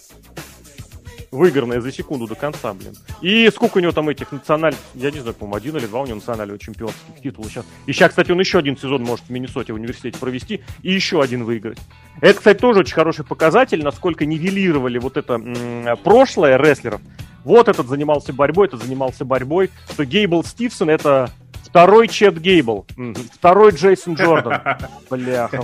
выигранная 1.31 1.79
за 1.81 1.91
секунду 1.91 2.27
до 2.27 2.35
конца, 2.35 2.73
блин. 2.73 2.93
И 3.21 3.49
сколько 3.53 3.77
у 3.77 3.81
него 3.81 3.91
там 3.93 4.09
этих 4.09 4.31
национальных, 4.31 4.79
я 4.93 5.11
не 5.11 5.19
знаю, 5.19 5.33
по-моему, 5.33 5.55
один 5.55 5.77
или 5.77 5.85
два 5.87 6.01
у 6.01 6.05
него 6.05 6.15
национального 6.15 6.59
чемпионских 6.59 7.21
титула 7.23 7.49
сейчас. 7.49 7.65
И 7.85 7.93
сейчас, 7.93 8.09
кстати, 8.09 8.31
он 8.31 8.39
еще 8.39 8.59
один 8.59 8.77
сезон 8.77 9.03
может 9.03 9.25
в 9.25 9.29
Миннесоте 9.29 9.71
в 9.73 9.77
университете 9.77 10.17
провести 10.19 10.61
и 10.83 10.91
еще 10.91 11.21
один 11.21 11.43
выиграть. 11.45 11.79
Это, 12.19 12.37
кстати, 12.37 12.59
тоже 12.59 12.79
очень 12.81 12.93
хороший 12.93 13.23
показатель, 13.25 13.83
насколько 13.83 14.25
нивелировали 14.25 14.99
вот 14.99 15.17
это 15.17 15.35
м- 15.35 15.97
прошлое 16.03 16.57
рестлеров. 16.57 17.01
Вот 17.43 17.69
этот 17.69 17.87
занимался 17.87 18.33
борьбой, 18.33 18.67
этот 18.67 18.83
занимался 18.83 19.25
борьбой, 19.25 19.71
что 19.91 20.05
Гейбл 20.05 20.43
Стивсон 20.43 20.89
это 20.91 21.31
Второй 21.71 22.09
Чет 22.09 22.37
Гейбл. 22.37 22.85
Второй 23.33 23.71
Джейсон 23.71 24.15
Джордан. 24.15 24.61
Бляха. 25.09 25.63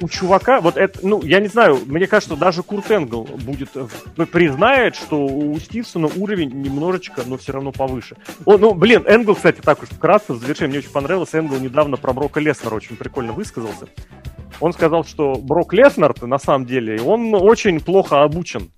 У 0.00 0.08
чувака, 0.08 0.62
вот 0.62 0.78
это, 0.78 0.98
ну, 1.02 1.22
я 1.22 1.40
не 1.40 1.48
знаю, 1.48 1.78
мне 1.84 2.06
кажется, 2.06 2.36
даже 2.36 2.62
Курт 2.62 2.90
Энгл 2.90 3.24
будет, 3.24 3.68
ну, 4.16 4.26
признает, 4.26 4.96
что 4.96 5.26
у 5.26 5.58
Стивсона 5.60 6.06
уровень 6.06 6.62
немножечко, 6.62 7.22
но 7.26 7.36
все 7.36 7.52
равно 7.52 7.70
повыше. 7.70 8.16
О, 8.46 8.56
ну, 8.56 8.72
блин, 8.72 9.04
Энгл, 9.06 9.34
кстати, 9.34 9.60
так 9.60 9.82
уж 9.82 9.90
вкратце, 9.90 10.32
в 10.32 10.38
завершение, 10.38 10.70
мне 10.70 10.78
очень 10.78 10.92
понравилось, 10.92 11.34
Энгл 11.34 11.58
недавно 11.58 11.98
про 11.98 12.14
Брока 12.14 12.40
Леснера 12.40 12.74
очень 12.74 12.96
прикольно 12.96 13.34
высказался. 13.34 13.88
Он 14.58 14.72
сказал, 14.72 15.04
что 15.04 15.34
Брок 15.34 15.74
Леснер, 15.74 16.14
на 16.22 16.38
самом 16.38 16.64
деле, 16.64 17.02
он 17.02 17.34
очень 17.34 17.80
плохо 17.80 18.22
обучен. 18.22 18.70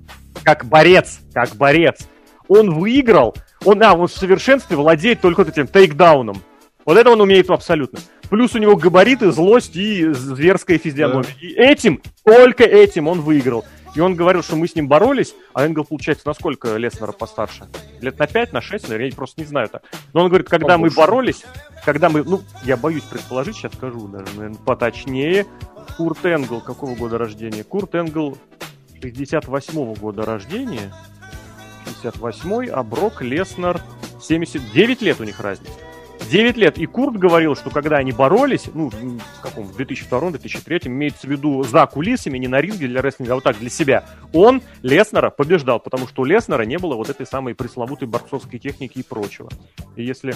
Как 0.42 0.64
борец, 0.64 1.20
как 1.32 1.54
борец. 1.54 2.08
Он 2.48 2.74
выиграл 2.74 3.36
он, 3.64 3.82
а, 3.82 3.94
он 3.94 4.08
в 4.08 4.12
совершенстве 4.12 4.76
владеет 4.76 5.20
только 5.20 5.40
вот 5.40 5.48
этим 5.48 5.66
тейкдауном. 5.66 6.42
Вот 6.84 6.96
это 6.96 7.10
он 7.10 7.20
умеет 7.20 7.50
абсолютно. 7.50 7.98
Плюс 8.30 8.54
у 8.54 8.58
него 8.58 8.76
габариты, 8.76 9.32
злость 9.32 9.76
и 9.76 10.12
зверская 10.12 10.78
физиономия. 10.78 11.24
Да. 11.24 11.46
И 11.46 11.52
этим, 11.52 12.00
только 12.24 12.64
этим 12.64 13.08
он 13.08 13.20
выиграл. 13.20 13.64
И 13.94 14.00
он 14.00 14.14
говорил, 14.14 14.42
что 14.42 14.54
мы 14.54 14.68
с 14.68 14.76
ним 14.76 14.86
боролись, 14.86 15.34
а 15.52 15.66
Энгл, 15.66 15.84
получается, 15.84 16.26
насколько 16.26 16.76
Леснера 16.76 17.10
постарше? 17.10 17.66
Лет 18.00 18.18
на 18.18 18.28
5, 18.28 18.52
на 18.52 18.60
6, 18.60 18.84
наверное, 18.84 19.10
я 19.10 19.16
просто 19.16 19.40
не 19.40 19.46
знаю 19.46 19.66
это. 19.66 19.82
Но 20.12 20.22
он 20.22 20.28
говорит, 20.28 20.48
когда 20.48 20.76
Побольше. 20.76 20.96
мы 20.96 21.02
боролись, 21.04 21.44
когда 21.84 22.08
мы, 22.08 22.22
ну, 22.22 22.40
я 22.62 22.76
боюсь 22.76 23.02
предположить, 23.02 23.56
сейчас 23.56 23.72
скажу 23.72 24.06
даже, 24.06 24.32
наверное, 24.36 24.58
поточнее. 24.58 25.46
Курт 25.96 26.24
Энгл 26.24 26.60
какого 26.60 26.94
года 26.94 27.18
рождения? 27.18 27.64
Курт 27.64 27.96
Энгл 27.96 28.38
68-го 29.02 29.94
года 29.94 30.24
рождения. 30.24 30.92
68 31.84 32.68
а 32.70 32.82
Брок 32.82 33.22
Леснер 33.22 33.80
79 34.20 35.02
лет 35.02 35.20
у 35.20 35.24
них 35.24 35.40
разница. 35.40 35.89
9 36.28 36.56
лет. 36.56 36.78
И 36.78 36.86
Курт 36.86 37.16
говорил, 37.16 37.56
что 37.56 37.70
когда 37.70 37.96
они 37.96 38.12
боролись, 38.12 38.68
ну, 38.72 38.90
в 38.90 39.40
каком, 39.42 39.64
в 39.64 39.78
2002-2003, 39.78 40.86
имеется 40.86 41.26
в 41.26 41.30
виду 41.30 41.62
за 41.62 41.86
кулисами, 41.86 42.38
не 42.38 42.48
на 42.48 42.60
ринге 42.60 42.88
для 42.88 43.02
рестлинга, 43.02 43.32
а 43.32 43.34
вот 43.36 43.44
так, 43.44 43.58
для 43.58 43.70
себя, 43.70 44.04
он 44.32 44.62
Леснера 44.82 45.30
побеждал, 45.30 45.80
потому 45.80 46.06
что 46.06 46.22
у 46.22 46.24
Леснера 46.24 46.62
не 46.62 46.78
было 46.78 46.94
вот 46.94 47.10
этой 47.10 47.26
самой 47.26 47.54
пресловутой 47.54 48.08
борцовской 48.08 48.58
техники 48.58 48.98
и 48.98 49.02
прочего. 49.02 49.48
И 49.96 50.04
если 50.04 50.34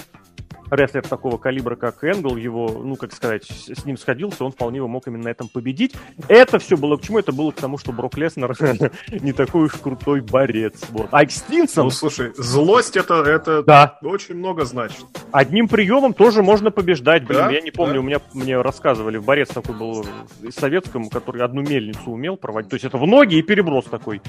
рестлер 0.71 1.07
такого 1.07 1.37
калибра, 1.37 1.75
как 1.75 2.03
Энгл, 2.03 2.35
его, 2.35 2.81
ну, 2.83 2.95
как 2.95 3.13
сказать, 3.13 3.45
с 3.45 3.85
ним 3.85 3.97
сходился, 3.97 4.43
он 4.43 4.51
вполне 4.51 4.77
его 4.77 4.87
мог 4.87 5.07
именно 5.07 5.25
на 5.25 5.29
этом 5.29 5.47
победить. 5.47 5.95
Это 6.27 6.59
все 6.59 6.77
было 6.77 6.97
к 6.97 7.01
чему? 7.01 7.19
Это 7.19 7.31
было 7.31 7.51
к 7.51 7.55
тому, 7.55 7.77
что 7.77 7.91
Брок 7.91 8.17
Леснер 8.17 8.55
не 9.11 9.33
такой 9.33 9.65
уж 9.65 9.73
крутой 9.73 10.21
борец. 10.21 10.81
Вот. 10.89 11.09
А 11.11 11.25
Стинсон... 11.27 11.85
Ну, 11.85 11.89
слушай, 11.91 12.31
злость 12.35 12.97
это, 12.97 13.15
это 13.15 13.63
да. 13.63 13.99
очень 14.01 14.35
много 14.35 14.65
значит. 14.65 15.05
Одним 15.31 15.67
приемом 15.75 16.13
тоже 16.13 16.41
можно 16.41 16.71
побеждать. 16.71 17.25
Блин, 17.25 17.39
да? 17.39 17.51
я 17.51 17.59
не 17.59 17.69
помню, 17.69 17.95
да? 17.95 17.99
у 17.99 18.03
меня 18.03 18.21
мне 18.33 18.61
рассказывали, 18.61 19.17
борец 19.17 19.49
такой 19.49 19.75
был 19.75 20.05
советском, 20.51 21.09
который 21.09 21.41
одну 21.41 21.63
мельницу 21.63 22.11
умел 22.11 22.37
проводить. 22.37 22.69
То 22.69 22.75
есть 22.75 22.85
это 22.85 22.97
в 22.97 23.05
ноги 23.05 23.35
и 23.35 23.41
переброс 23.41 23.83
такой. 23.83 24.21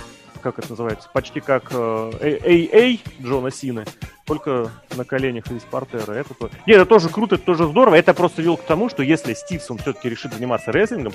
Как 0.43 0.59
это 0.59 0.71
называется? 0.71 1.09
Почти 1.13 1.41
как 1.41 1.73
AA 1.73 3.01
э, 3.05 3.23
Джона 3.23 3.51
Сины 3.51 3.85
только 4.27 4.71
на 4.97 5.05
коленях 5.05 5.51
из 5.51 5.63
портера. 5.63 6.13
Это 6.13 6.35
то... 6.35 6.51
Нет, 6.67 6.79
это 6.79 6.87
тоже 6.87 7.09
круто, 7.09 7.37
это 7.37 7.45
тоже 7.45 7.67
здорово. 7.67 7.95
Это 7.95 8.13
просто 8.13 8.43
вел 8.43 8.57
к 8.57 8.63
тому, 8.63 8.89
что 8.91 9.03
если 9.03 9.35
Стивсон 9.35 9.79
все-таки 9.79 10.09
решит 10.09 10.35
заниматься 10.35 10.73
рестлингом, 10.73 11.13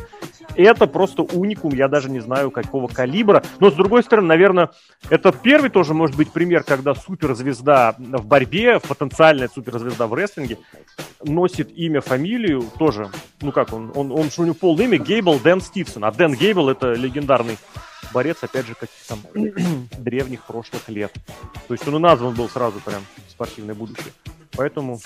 это 0.55 0.87
просто 0.87 1.21
уникум, 1.23 1.73
я 1.73 1.89
даже 1.89 2.09
не 2.09 2.21
знаю 2.21 2.51
какого 2.51 2.87
калибра. 2.87 3.43
Но 3.59 3.69
с 3.69 3.73
другой 3.73 4.03
стороны, 4.03 4.29
наверное, 4.29 4.71
это 5.09 5.33
первый 5.33 5.69
тоже 5.69 5.93
может 5.93 6.15
быть 6.15 6.31
пример, 6.31 6.63
когда 6.63 6.95
суперзвезда 6.95 7.95
в 7.97 8.25
борьбе, 8.25 8.79
потенциальная 8.79 9.49
суперзвезда 9.49 10.07
в 10.07 10.13
рестлинге, 10.13 10.57
носит 11.21 11.77
имя, 11.77 11.99
фамилию 11.99 12.63
тоже, 12.79 13.09
ну 13.41 13.51
как 13.51 13.73
он, 13.73 13.91
он, 13.93 14.11
он 14.11 14.29
у 14.37 14.43
него 14.43 14.55
полное 14.55 14.85
имя 14.85 14.97
Гейбл 14.97 15.37
Дэн 15.39 15.59
Стивсон, 15.59 16.05
а 16.05 16.11
Дэн 16.11 16.33
Гейбл 16.33 16.69
это 16.69 16.93
легендарный 16.93 17.57
борец, 18.13 18.37
опять 18.41 18.65
же, 18.65 18.75
каких-то 18.75 19.17
древних 19.97 20.43
прошлых 20.45 20.87
лет. 20.89 21.13
То 21.67 21.73
есть 21.73 21.87
он 21.87 21.95
и 21.95 21.99
назван 21.99 22.33
был 22.33 22.49
сразу 22.49 22.79
прям 22.79 23.03
спортивное 23.29 23.75
будущее. 23.75 24.13
Поэтому, 24.51 24.99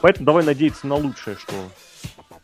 поэтому 0.00 0.26
давай 0.26 0.44
надеяться 0.44 0.86
на 0.86 0.96
лучшее, 0.96 1.36
что... 1.36 1.52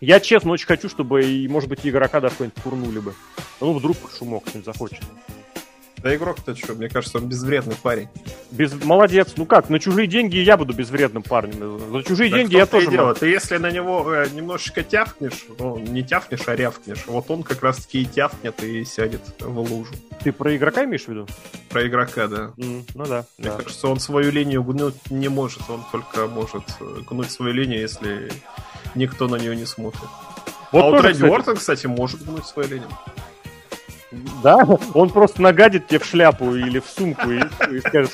Я, 0.00 0.20
честно, 0.20 0.50
очень 0.50 0.66
хочу, 0.66 0.88
чтобы, 0.88 1.24
и, 1.24 1.48
может 1.48 1.68
быть, 1.68 1.80
игрока 1.84 2.20
даже 2.20 2.32
какой-нибудь 2.32 2.62
курнули 2.62 2.98
бы. 2.98 3.14
Ну, 3.60 3.72
вдруг 3.72 3.96
шумок 4.18 4.54
не 4.54 4.62
захочет. 4.62 5.02
Да 5.98 6.14
игрок-то 6.14 6.54
что, 6.54 6.74
мне 6.74 6.90
кажется, 6.90 7.18
он 7.18 7.28
безвредный 7.28 7.76
парень. 7.76 8.08
Без... 8.54 8.72
Молодец. 8.84 9.34
Ну 9.36 9.46
как, 9.46 9.68
на 9.68 9.80
чужие 9.80 10.06
деньги 10.06 10.36
я 10.36 10.56
буду 10.56 10.72
безвредным 10.74 11.24
парнем. 11.24 11.80
За 11.90 12.02
чужие 12.04 12.30
так 12.30 12.38
деньги 12.38 12.56
я 12.56 12.66
тоже 12.66 12.88
дело. 12.88 13.12
Ты 13.14 13.26
если 13.26 13.56
на 13.56 13.70
него 13.70 14.14
э, 14.14 14.28
немножечко 14.32 14.84
тяфнешь, 14.84 15.44
ну, 15.58 15.76
не 15.78 16.04
тяфнешь, 16.04 16.46
а 16.46 16.54
рявкнешь, 16.54 17.04
вот 17.06 17.30
он 17.30 17.42
как 17.42 17.62
раз-таки 17.62 18.02
и 18.02 18.04
тяфнет 18.04 18.62
и 18.62 18.84
сядет 18.84 19.22
в 19.40 19.58
лужу. 19.58 19.92
Ты 20.22 20.32
про 20.32 20.54
игрока 20.56 20.84
имеешь 20.84 21.04
в 21.04 21.08
виду? 21.08 21.26
Про 21.68 21.88
игрока, 21.88 22.28
да. 22.28 22.52
Mm, 22.56 22.84
ну 22.94 23.06
да. 23.06 23.26
Мне 23.38 23.50
да. 23.50 23.56
кажется, 23.56 23.88
он 23.88 23.98
свою 23.98 24.30
линию 24.30 24.62
гнуть 24.62 25.10
не 25.10 25.28
может. 25.28 25.62
Он 25.68 25.84
только 25.90 26.28
может 26.28 26.62
э, 26.80 27.00
гнуть 27.08 27.32
свою 27.32 27.52
линию, 27.52 27.80
если 27.80 28.30
никто 28.94 29.26
на 29.26 29.36
нее 29.36 29.56
не 29.56 29.66
смотрит. 29.66 30.08
Вот 30.70 30.82
а 30.82 30.90
вот 30.90 31.00
Рэдди 31.00 31.24
Уортон, 31.24 31.56
кстати, 31.56 31.86
может 31.86 32.24
гнуть 32.24 32.46
свою 32.46 32.68
линию. 32.68 32.88
Да? 34.44 34.58
Он 34.94 35.10
просто 35.10 35.42
нагадит 35.42 35.88
тебе 35.88 35.98
в 35.98 36.04
шляпу 36.04 36.54
или 36.54 36.78
в 36.78 36.86
сумку 36.86 37.30
и, 37.30 37.40
и 37.72 37.80
скажет, 37.80 38.12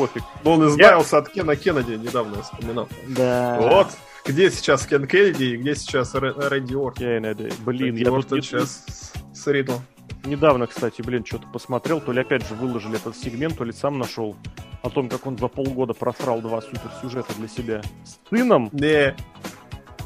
пофиг. 0.00 0.22
Но 0.44 0.52
он 0.52 0.68
избавился 0.68 1.16
я... 1.16 1.22
от 1.22 1.28
Кена 1.28 1.56
Кеннеди, 1.56 1.92
недавно 1.92 2.36
я 2.36 2.42
вспоминал. 2.42 2.88
Да. 3.08 3.58
Вот. 3.60 3.88
Где 4.24 4.50
сейчас 4.50 4.86
Кен 4.86 5.06
Кеннеди 5.06 5.44
и 5.44 5.56
где 5.56 5.74
сейчас 5.74 6.14
Рэнди 6.14 6.74
Уортон? 6.74 7.04
Кеннеди. 7.04 7.52
Блин, 7.64 7.86
Рэнди 7.86 8.04
я 8.04 8.12
Уортон 8.12 8.38
тут... 8.38 8.46
сейчас 8.46 9.12
с 9.34 9.46
Ридлом. 9.46 9.80
Недавно, 10.24 10.66
кстати, 10.66 11.02
блин, 11.02 11.24
что-то 11.24 11.46
посмотрел, 11.52 12.00
то 12.00 12.12
ли 12.12 12.20
опять 12.20 12.46
же 12.46 12.54
выложили 12.54 12.96
этот 12.96 13.16
сегмент, 13.16 13.56
то 13.56 13.64
ли 13.64 13.72
сам 13.72 13.98
нашел 13.98 14.36
о 14.82 14.90
том, 14.90 15.08
как 15.08 15.26
он 15.26 15.38
за 15.38 15.48
полгода 15.48 15.94
просрал 15.94 16.40
два 16.40 16.60
суперсюжета 16.60 17.32
для 17.34 17.48
себя 17.48 17.82
с 18.04 18.18
сыном. 18.28 18.68
Не. 18.72 19.16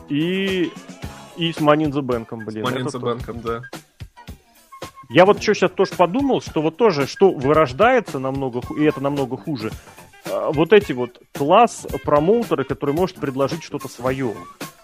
И 0.09 0.73
и 1.37 1.53
с 1.53 1.57
in 1.57 1.91
the 1.91 2.01
Bank, 2.01 2.29
блин. 2.45 2.67
С 2.67 2.71
in 2.71 2.87
the 2.87 3.01
Bank, 3.01 3.43
да. 3.43 3.63
Я 5.11 5.25
вот 5.25 5.43
что 5.43 5.55
сейчас 5.55 5.71
тоже 5.71 5.93
подумал, 5.97 6.41
что 6.41 6.63
вот 6.63 6.77
тоже, 6.77 7.07
что 7.07 7.31
вырождается 7.31 8.19
намного, 8.19 8.61
и 8.77 8.85
это 8.85 9.01
намного 9.01 9.37
хуже, 9.37 9.71
а, 10.27 10.51
вот 10.53 10.73
эти 10.73 10.93
вот 10.93 11.21
класс 11.33 11.87
промоутеры, 12.05 12.65
которые 12.65 12.97
может 12.97 13.17
предложить 13.17 13.63
что-то 13.63 13.89
свое. 13.89 14.35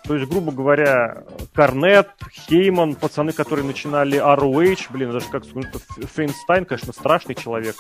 То 0.05 0.17
есть, 0.17 0.31
грубо 0.31 0.51
говоря, 0.51 1.25
Корнет, 1.55 2.09
Хейман, 2.33 2.95
пацаны, 2.95 3.33
которые 3.33 3.65
начинали 3.65 4.19
ROH, 4.19 4.87
блин, 4.91 5.13
даже 5.13 5.27
как 5.31 5.45
Фейнстайн, 5.45 6.65
конечно, 6.65 6.93
страшный 6.93 7.35
человек 7.35 7.77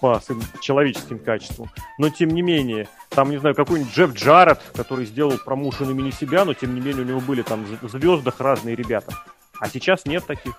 по 0.00 0.20
своим 0.20 0.42
человеческим 0.60 1.18
качествам. 1.18 1.70
Но, 1.98 2.08
тем 2.08 2.30
не 2.30 2.42
менее, 2.42 2.88
там, 3.10 3.30
не 3.30 3.38
знаю, 3.38 3.54
какой-нибудь 3.54 3.92
Джефф 3.92 4.14
Джарретт, 4.14 4.60
который 4.74 5.04
сделал 5.04 5.36
промоушен 5.44 5.90
имени 5.90 6.10
себя, 6.10 6.44
но, 6.44 6.54
тем 6.54 6.74
не 6.74 6.80
менее, 6.80 7.02
у 7.02 7.06
него 7.06 7.20
были 7.20 7.42
там 7.42 7.64
в 7.64 7.88
звездах 7.88 8.40
разные 8.40 8.74
ребята. 8.74 9.12
А 9.60 9.68
сейчас 9.68 10.06
нет 10.06 10.26
таких. 10.26 10.54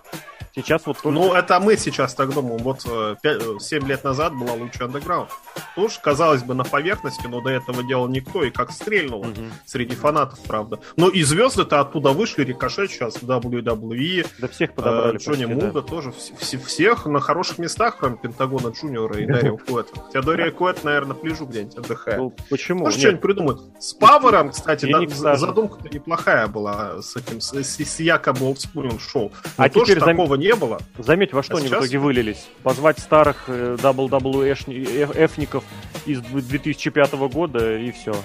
Сейчас 0.54 0.86
вот 0.86 0.98
только... 0.98 1.12
Ну, 1.12 1.34
это 1.34 1.60
мы 1.60 1.78
сейчас 1.78 2.14
так 2.14 2.34
думаем. 2.34 2.58
Вот 2.58 2.84
5, 2.84 3.24
э, 3.24 3.60
7 3.60 3.88
лет 3.88 4.04
назад 4.04 4.34
была 4.36 4.54
Lucha 4.54 4.90
Underground. 4.90 5.30
Тоже, 5.76 5.96
казалось 6.02 6.44
бы, 6.44 6.54
на 6.54 6.66
поверхности, 6.66 7.26
но 7.28 7.42
до 7.42 7.52
этого 7.52 7.84
делал 7.84 8.10
никто, 8.10 8.44
и 8.44 8.52
как 8.52 8.72
стрельнуло 8.72 9.28
угу. 9.28 9.42
среди 9.66 9.96
фанатов, 9.96 10.40
правда. 10.42 10.80
Но 10.98 11.08
и 11.08 11.24
звезды-то 11.24 11.80
оттуда 11.80 12.10
вышли, 12.10 12.44
Рикошет 12.44 12.92
сейчас 12.92 13.16
в 13.16 13.24
WWE. 13.24 14.28
Да 14.40 14.48
всех 14.50 14.74
подобрали. 14.74 15.16
Э, 15.16 15.20
Джонни 15.20 15.46
Мундо 15.46 15.72
да. 15.72 15.82
тоже. 15.82 16.10
Вс- 16.10 16.62
всех 16.66 17.06
на 17.06 17.22
хороших 17.22 17.58
местах, 17.58 17.98
кроме 18.00 18.18
Пентагона 18.18 18.70
Джуниора 18.70 19.20
и 19.20 19.26
Дарио 19.26 19.58
Куэта. 19.68 19.94
Дарио 20.12 20.52
Куэто, 20.52 20.84
наверное, 20.84 21.16
пляжу 21.16 21.46
где-нибудь 21.46 21.78
отдыхает. 21.78 22.18
Ну, 22.18 22.36
почему? 22.50 22.82
Может, 22.82 23.00
что-нибудь 23.00 23.22
придумать. 23.22 23.58
С 23.80 23.94
Павером, 23.94 24.52
кстати, 24.52 24.86
задумка-то 25.16 25.88
неплохая 25.88 26.48
была 26.48 27.02
с 27.02 27.16
этим, 27.16 27.40
с, 27.40 27.54
с, 27.54 27.80
с 27.80 28.00
якобы 28.02 28.46
олдскульным 28.46 28.91
шоу. 29.00 29.32
Но 29.58 29.64
а 29.64 29.70
тоже 29.70 29.94
теперь 29.94 30.04
такого 30.04 30.36
зам... 30.36 30.40
не 30.40 30.56
было. 30.56 30.80
Заметь, 30.98 31.34
во 31.34 31.44
что 31.44 31.56
а 31.56 31.58
они 31.58 31.68
сейчас... 31.68 31.80
в 31.80 31.84
итоге 31.84 32.00
вылились. 32.00 32.48
Позвать 32.64 33.00
старых 33.00 33.46
э, 33.48 33.78
WWE-шников 33.80 35.64
из 36.06 36.22
2005 36.22 37.14
года 37.14 37.78
и 37.78 37.92
все. 37.92 38.16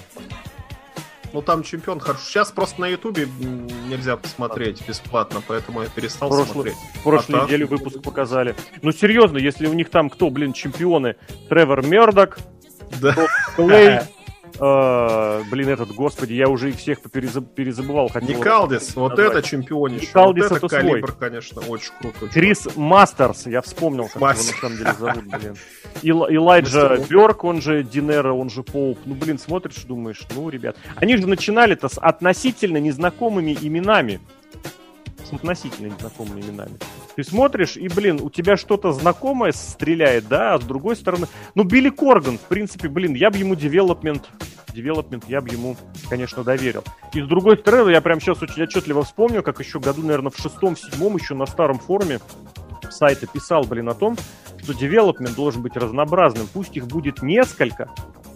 Ну 1.33 1.41
там 1.41 1.63
чемпион 1.63 1.99
хорошо. 1.99 2.23
Сейчас 2.23 2.51
просто 2.51 2.81
на 2.81 2.87
Ютубе 2.87 3.27
нельзя 3.89 4.17
посмотреть 4.17 4.87
бесплатно, 4.87 5.41
поэтому 5.45 5.81
я 5.81 5.89
перестал 5.89 6.29
Прошлый, 6.29 6.47
смотреть. 6.47 6.77
В 6.95 7.03
прошлой 7.03 7.41
а 7.41 7.43
неделе 7.45 7.67
так... 7.67 7.77
выпуск 7.77 8.01
показали. 8.01 8.55
Ну 8.81 8.91
серьезно, 8.91 9.37
если 9.37 9.67
у 9.67 9.73
них 9.73 9.89
там 9.89 10.09
кто, 10.09 10.29
блин, 10.29 10.53
чемпионы? 10.53 11.15
Тревор 11.49 11.85
Мердок, 11.85 12.39
да. 13.01 13.15
Клей, 13.55 13.99
Э, 14.59 15.43
блин, 15.51 15.69
этот, 15.69 15.93
господи, 15.93 16.33
я 16.33 16.49
уже 16.49 16.69
их 16.69 16.77
всех 16.77 16.99
перезаб, 17.11 17.53
перезабывал. 17.53 18.11
Никалдис, 18.21 18.95
вот 18.95 19.09
назвать. 19.09 19.31
это 19.37 19.41
чемпионище. 19.47 20.07
Никалдис 20.07 20.49
вот 20.49 20.57
это, 20.57 20.65
это 20.65 20.75
калибр, 20.75 21.11
свой. 21.11 21.19
конечно, 21.19 21.61
очень 21.67 21.91
круто. 21.99 22.27
Крис 22.27 22.67
Мастерс, 22.75 23.45
я 23.45 23.61
вспомнил, 23.61 24.07
как 24.07 24.21
Мастер. 24.21 24.43
его 24.43 24.53
на 24.53 24.61
самом 24.61 24.77
деле 24.77 24.93
зовут, 24.99 25.39
блин. 25.39 25.55
Ил, 26.01 26.25
Элайджа 26.29 26.97
Бёрк, 27.09 27.43
он 27.43 27.61
же 27.61 27.83
Динера, 27.83 28.33
он 28.33 28.49
же 28.49 28.63
Поуп. 28.63 28.99
Ну, 29.05 29.15
блин, 29.15 29.37
смотришь, 29.37 29.83
думаешь, 29.83 30.21
ну, 30.35 30.49
ребят. 30.49 30.75
Они 30.95 31.17
же 31.17 31.27
начинали-то 31.27 31.89
с 31.89 31.99
относительно 31.99 32.77
незнакомыми 32.77 33.57
именами 33.59 34.19
с 35.27 35.33
относительно 35.33 35.87
незнакомыми 35.87 36.41
именами. 36.41 36.77
Ты 37.15 37.23
смотришь, 37.23 37.77
и, 37.77 37.87
блин, 37.87 38.19
у 38.21 38.29
тебя 38.29 38.57
что-то 38.57 38.91
знакомое 38.91 39.51
стреляет, 39.51 40.27
да, 40.27 40.53
а 40.53 40.59
с 40.59 40.63
другой 40.63 40.95
стороны... 40.95 41.27
Ну, 41.55 41.63
Билли 41.63 41.89
Корган, 41.89 42.37
в 42.37 42.41
принципе, 42.41 42.87
блин, 42.87 43.13
я 43.13 43.29
бы 43.29 43.37
ему 43.37 43.55
девелопмент 43.55 44.29
девелопмент 44.73 45.27
я 45.27 45.41
бы 45.41 45.49
ему, 45.49 45.75
конечно, 46.07 46.43
доверил. 46.43 46.83
И 47.13 47.21
с 47.21 47.27
другой 47.27 47.57
стороны, 47.57 47.89
я 47.89 47.99
прям 47.99 48.21
сейчас 48.21 48.43
очень 48.43 48.61
отчетливо 48.61 49.03
вспомню, 49.03 49.41
как 49.41 49.59
еще 49.59 49.79
году, 49.79 50.03
наверное, 50.03 50.31
в 50.31 50.37
шестом-седьмом 50.37 51.17
еще 51.17 51.33
на 51.33 51.47
старом 51.47 51.79
форуме 51.79 52.19
сайта 52.91 53.25
писал, 53.25 53.63
блин, 53.63 53.89
о 53.89 53.95
том, 53.95 54.15
что 54.61 54.73
девелопмент 54.73 55.35
должен 55.35 55.63
быть 55.63 55.75
разнообразным. 55.75 56.47
Пусть 56.53 56.77
их 56.77 56.85
будет 56.85 57.23
несколько, 57.23 57.89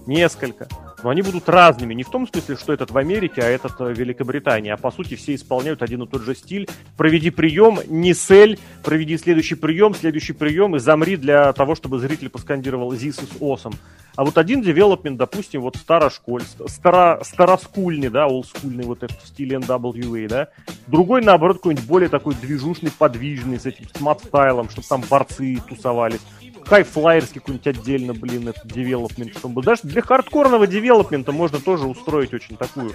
несколько, 0.07 0.67
но 1.03 1.09
они 1.09 1.21
будут 1.21 1.49
разными. 1.49 1.93
Не 1.93 2.03
в 2.03 2.09
том 2.09 2.27
смысле, 2.27 2.55
что 2.55 2.73
этот 2.73 2.91
в 2.91 2.97
Америке, 2.97 3.41
а 3.41 3.45
этот 3.45 3.79
в 3.79 3.91
Великобритании. 3.91 4.71
А 4.71 4.77
по 4.77 4.91
сути 4.91 5.15
все 5.15 5.35
исполняют 5.35 5.81
один 5.81 6.03
и 6.03 6.07
тот 6.07 6.23
же 6.23 6.35
стиль. 6.35 6.69
Проведи 6.97 7.29
прием, 7.29 7.79
не 7.87 8.13
сель, 8.13 8.59
проведи 8.83 9.17
следующий 9.17 9.55
прием, 9.55 9.93
следующий 9.93 10.33
прием 10.33 10.75
и 10.75 10.79
замри 10.79 11.15
для 11.15 11.53
того, 11.53 11.75
чтобы 11.75 11.99
зритель 11.99 12.29
поскандировал 12.29 12.93
«This 12.93 13.21
is 13.21 13.39
awesome». 13.39 13.75
А 14.15 14.25
вот 14.25 14.37
один 14.37 14.61
девелопмент, 14.61 15.17
допустим, 15.17 15.61
вот 15.61 15.77
старошколь, 15.77 16.43
старо, 16.67 17.21
староскульный, 17.23 18.09
да, 18.09 18.27
олдскульный 18.27 18.83
вот 18.83 19.03
этот 19.03 19.21
в 19.21 19.27
стиле 19.27 19.55
NWA, 19.55 20.27
да. 20.27 20.47
Другой, 20.87 21.21
наоборот, 21.21 21.57
какой-нибудь 21.57 21.87
более 21.87 22.09
такой 22.09 22.35
движушный, 22.35 22.91
подвижный, 22.91 23.57
с 23.57 23.65
этим 23.65 23.85
смат-стайлом, 23.95 24.69
чтобы 24.69 24.87
там 24.87 25.01
борцы 25.09 25.59
тусовались 25.67 26.19
хайфлайерский 26.65 27.39
какой-нибудь 27.39 27.67
отдельно, 27.67 28.13
блин, 28.13 28.47
этот 28.47 28.71
девелопмент, 28.71 29.37
чтобы 29.37 29.61
даже 29.61 29.81
для 29.83 30.01
хардкорного 30.01 30.67
девелопмента 30.67 30.90
можно 31.31 31.59
тоже 31.59 31.85
устроить 31.85 32.33
очень 32.33 32.57
такую 32.57 32.93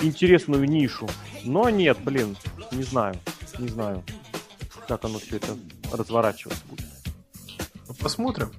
интересную 0.00 0.64
нишу. 0.64 1.08
Но 1.44 1.70
нет, 1.70 1.98
блин, 2.02 2.36
не 2.72 2.82
знаю, 2.82 3.14
не 3.58 3.68
знаю, 3.68 4.02
как 4.88 5.04
оно 5.04 5.18
все 5.18 5.36
это 5.36 5.56
разворачиваться 5.92 6.62
будет. 6.68 6.86
Посмотрим. 8.00 8.50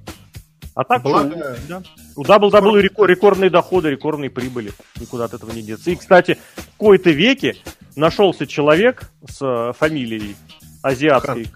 А 0.73 0.83
так 0.83 1.03
Благо... 1.03 1.31
что, 1.31 1.57
да. 1.67 1.83
у 2.15 2.23
WWE 2.23 2.81
рекор- 2.81 3.07
рекордные 3.07 3.49
доходы, 3.49 3.89
рекордные 3.89 4.29
прибыли. 4.29 4.71
Никуда 4.99 5.25
от 5.25 5.33
этого 5.33 5.51
не 5.51 5.61
деться. 5.61 5.91
И, 5.91 5.95
кстати, 5.95 6.37
в 6.55 6.77
кои-то 6.77 7.09
веке 7.09 7.57
нашелся 7.95 8.47
человек 8.47 9.11
с 9.27 9.39
э, 9.41 9.73
фамилией 9.77 10.35
азиатский, 10.81 11.47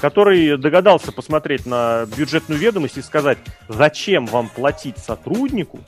который 0.00 0.56
догадался 0.56 1.12
посмотреть 1.12 1.66
на 1.66 2.06
бюджетную 2.16 2.60
ведомость 2.60 2.96
и 2.96 3.02
сказать, 3.02 3.38
зачем 3.68 4.26
вам 4.26 4.48
платить 4.48 4.98
сотруднику, 4.98 5.80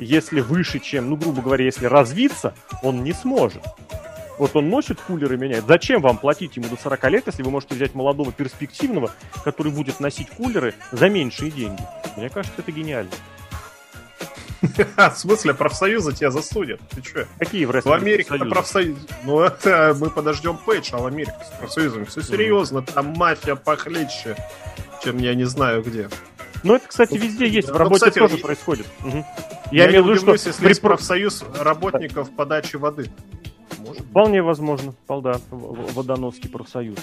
если 0.00 0.40
выше, 0.40 0.78
чем, 0.78 1.10
ну, 1.10 1.16
грубо 1.16 1.42
говоря, 1.42 1.64
если 1.64 1.86
развиться, 1.86 2.54
он 2.82 3.04
не 3.04 3.12
сможет. 3.12 3.62
Вот 4.38 4.56
он 4.56 4.70
носит 4.70 4.98
кулеры, 5.00 5.36
меняет. 5.36 5.66
Зачем 5.66 6.00
вам 6.00 6.16
платить 6.16 6.56
ему 6.56 6.68
до 6.68 6.76
40 6.76 7.10
лет, 7.10 7.24
если 7.26 7.42
вы 7.42 7.50
можете 7.50 7.74
взять 7.74 7.94
молодого 7.94 8.32
перспективного, 8.32 9.12
который 9.44 9.70
будет 9.70 10.00
носить 10.00 10.30
кулеры 10.30 10.74
за 10.92 11.10
меньшие 11.10 11.50
деньги? 11.50 11.82
Мне 12.16 12.30
кажется, 12.30 12.58
это 12.58 12.72
гениально. 12.72 13.10
В 14.96 15.14
смысле, 15.14 15.54
профсоюзы 15.54 16.14
тебя 16.14 16.30
засудят? 16.30 16.80
Ты 16.90 17.02
что? 17.02 17.26
Какие 17.38 17.64
в 17.64 17.72
В 17.72 17.92
Америке 17.92 18.34
это 18.34 18.44
профсоюз. 18.46 18.98
Ну, 19.24 19.40
это 19.40 19.94
мы 19.98 20.10
подождем 20.10 20.58
Пейдж, 20.58 20.90
а 20.92 20.98
в 20.98 21.06
Америке 21.06 21.34
с 21.46 21.58
профсоюзами 21.58 22.04
все 22.04 22.22
серьезно. 22.22 22.82
Там 22.82 23.14
мафия 23.16 23.56
похлеще, 23.56 24.36
чем 25.02 25.18
я 25.18 25.34
не 25.34 25.44
знаю 25.44 25.82
где. 25.82 26.08
Ну, 26.62 26.74
это, 26.74 26.88
кстати, 26.88 27.14
везде 27.16 27.48
есть. 27.48 27.68
В 27.68 27.72
ну, 27.72 27.78
работе 27.78 28.06
кстати, 28.06 28.18
тоже 28.18 28.38
происходит. 28.38 28.86
Угу. 29.04 29.24
Я, 29.72 29.84
я 29.84 29.90
имею 29.90 30.04
в 30.04 30.06
виду, 30.08 30.20
что... 30.20 30.32
если 30.32 30.52
при... 30.52 30.74
профсоюз 30.74 31.44
работников 31.58 32.30
подачи 32.30 32.76
воды. 32.76 33.10
Вполне 34.10 34.42
возможно. 34.42 34.94
Да, 35.08 35.40
водоновский 35.50 36.48
профсоюз. 36.48 36.98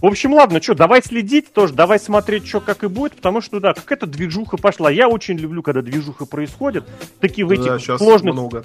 В 0.00 0.06
общем, 0.06 0.34
ладно, 0.34 0.60
что, 0.60 0.74
давай 0.74 1.02
следить 1.02 1.52
тоже, 1.52 1.72
давай 1.72 1.98
смотреть, 1.98 2.46
что 2.46 2.60
как 2.60 2.84
и 2.84 2.86
будет, 2.86 3.14
потому 3.14 3.40
что, 3.40 3.60
да, 3.60 3.72
какая-то 3.72 4.06
движуха 4.06 4.56
пошла. 4.56 4.90
Я 4.90 5.08
очень 5.08 5.38
люблю, 5.38 5.62
когда 5.62 5.80
движуха 5.80 6.26
происходит. 6.26 6.84
Такие 7.20 7.46
в 7.46 7.50
этих 7.50 7.86
да, 7.86 7.98
сложных, 7.98 8.34
много. 8.34 8.64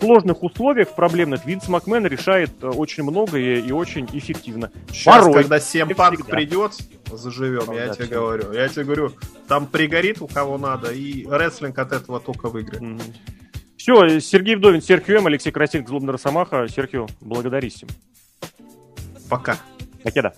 сложных 0.00 0.42
условиях 0.42 0.94
проблемных 0.94 1.44
Винс 1.44 1.68
Макмен 1.68 2.06
решает 2.06 2.50
э, 2.62 2.68
очень 2.68 3.02
многое 3.02 3.56
и 3.56 3.72
очень 3.72 4.08
эффективно. 4.12 4.70
Сейчас, 4.88 5.16
Порой, 5.16 5.34
когда 5.34 5.60
Семпанк 5.60 6.26
придет, 6.26 6.72
заживем, 7.12 7.64
ну, 7.66 7.74
я 7.74 7.88
да, 7.88 7.94
тебе 7.94 8.06
все. 8.06 8.14
говорю. 8.14 8.52
Я 8.52 8.68
тебе 8.68 8.84
говорю, 8.84 9.12
там 9.48 9.66
пригорит 9.66 10.22
у 10.22 10.28
кого 10.28 10.56
надо, 10.56 10.92
и 10.92 11.26
рестлинг 11.28 11.78
от 11.78 11.92
этого 11.92 12.20
только 12.20 12.48
выиграет. 12.48 12.82
Mm-hmm. 12.82 13.16
Все, 13.80 14.20
Сергей 14.20 14.56
Вдовин, 14.56 14.82
Серхио 14.82 15.20
М, 15.20 15.26
Алексей 15.26 15.50
Красильник, 15.50 15.88
Злобный 15.88 16.12
Росомаха. 16.12 16.68
Серхио, 16.68 17.06
благодарись. 17.22 17.82
Пока. 19.30 19.56
Покеда. 20.02 20.34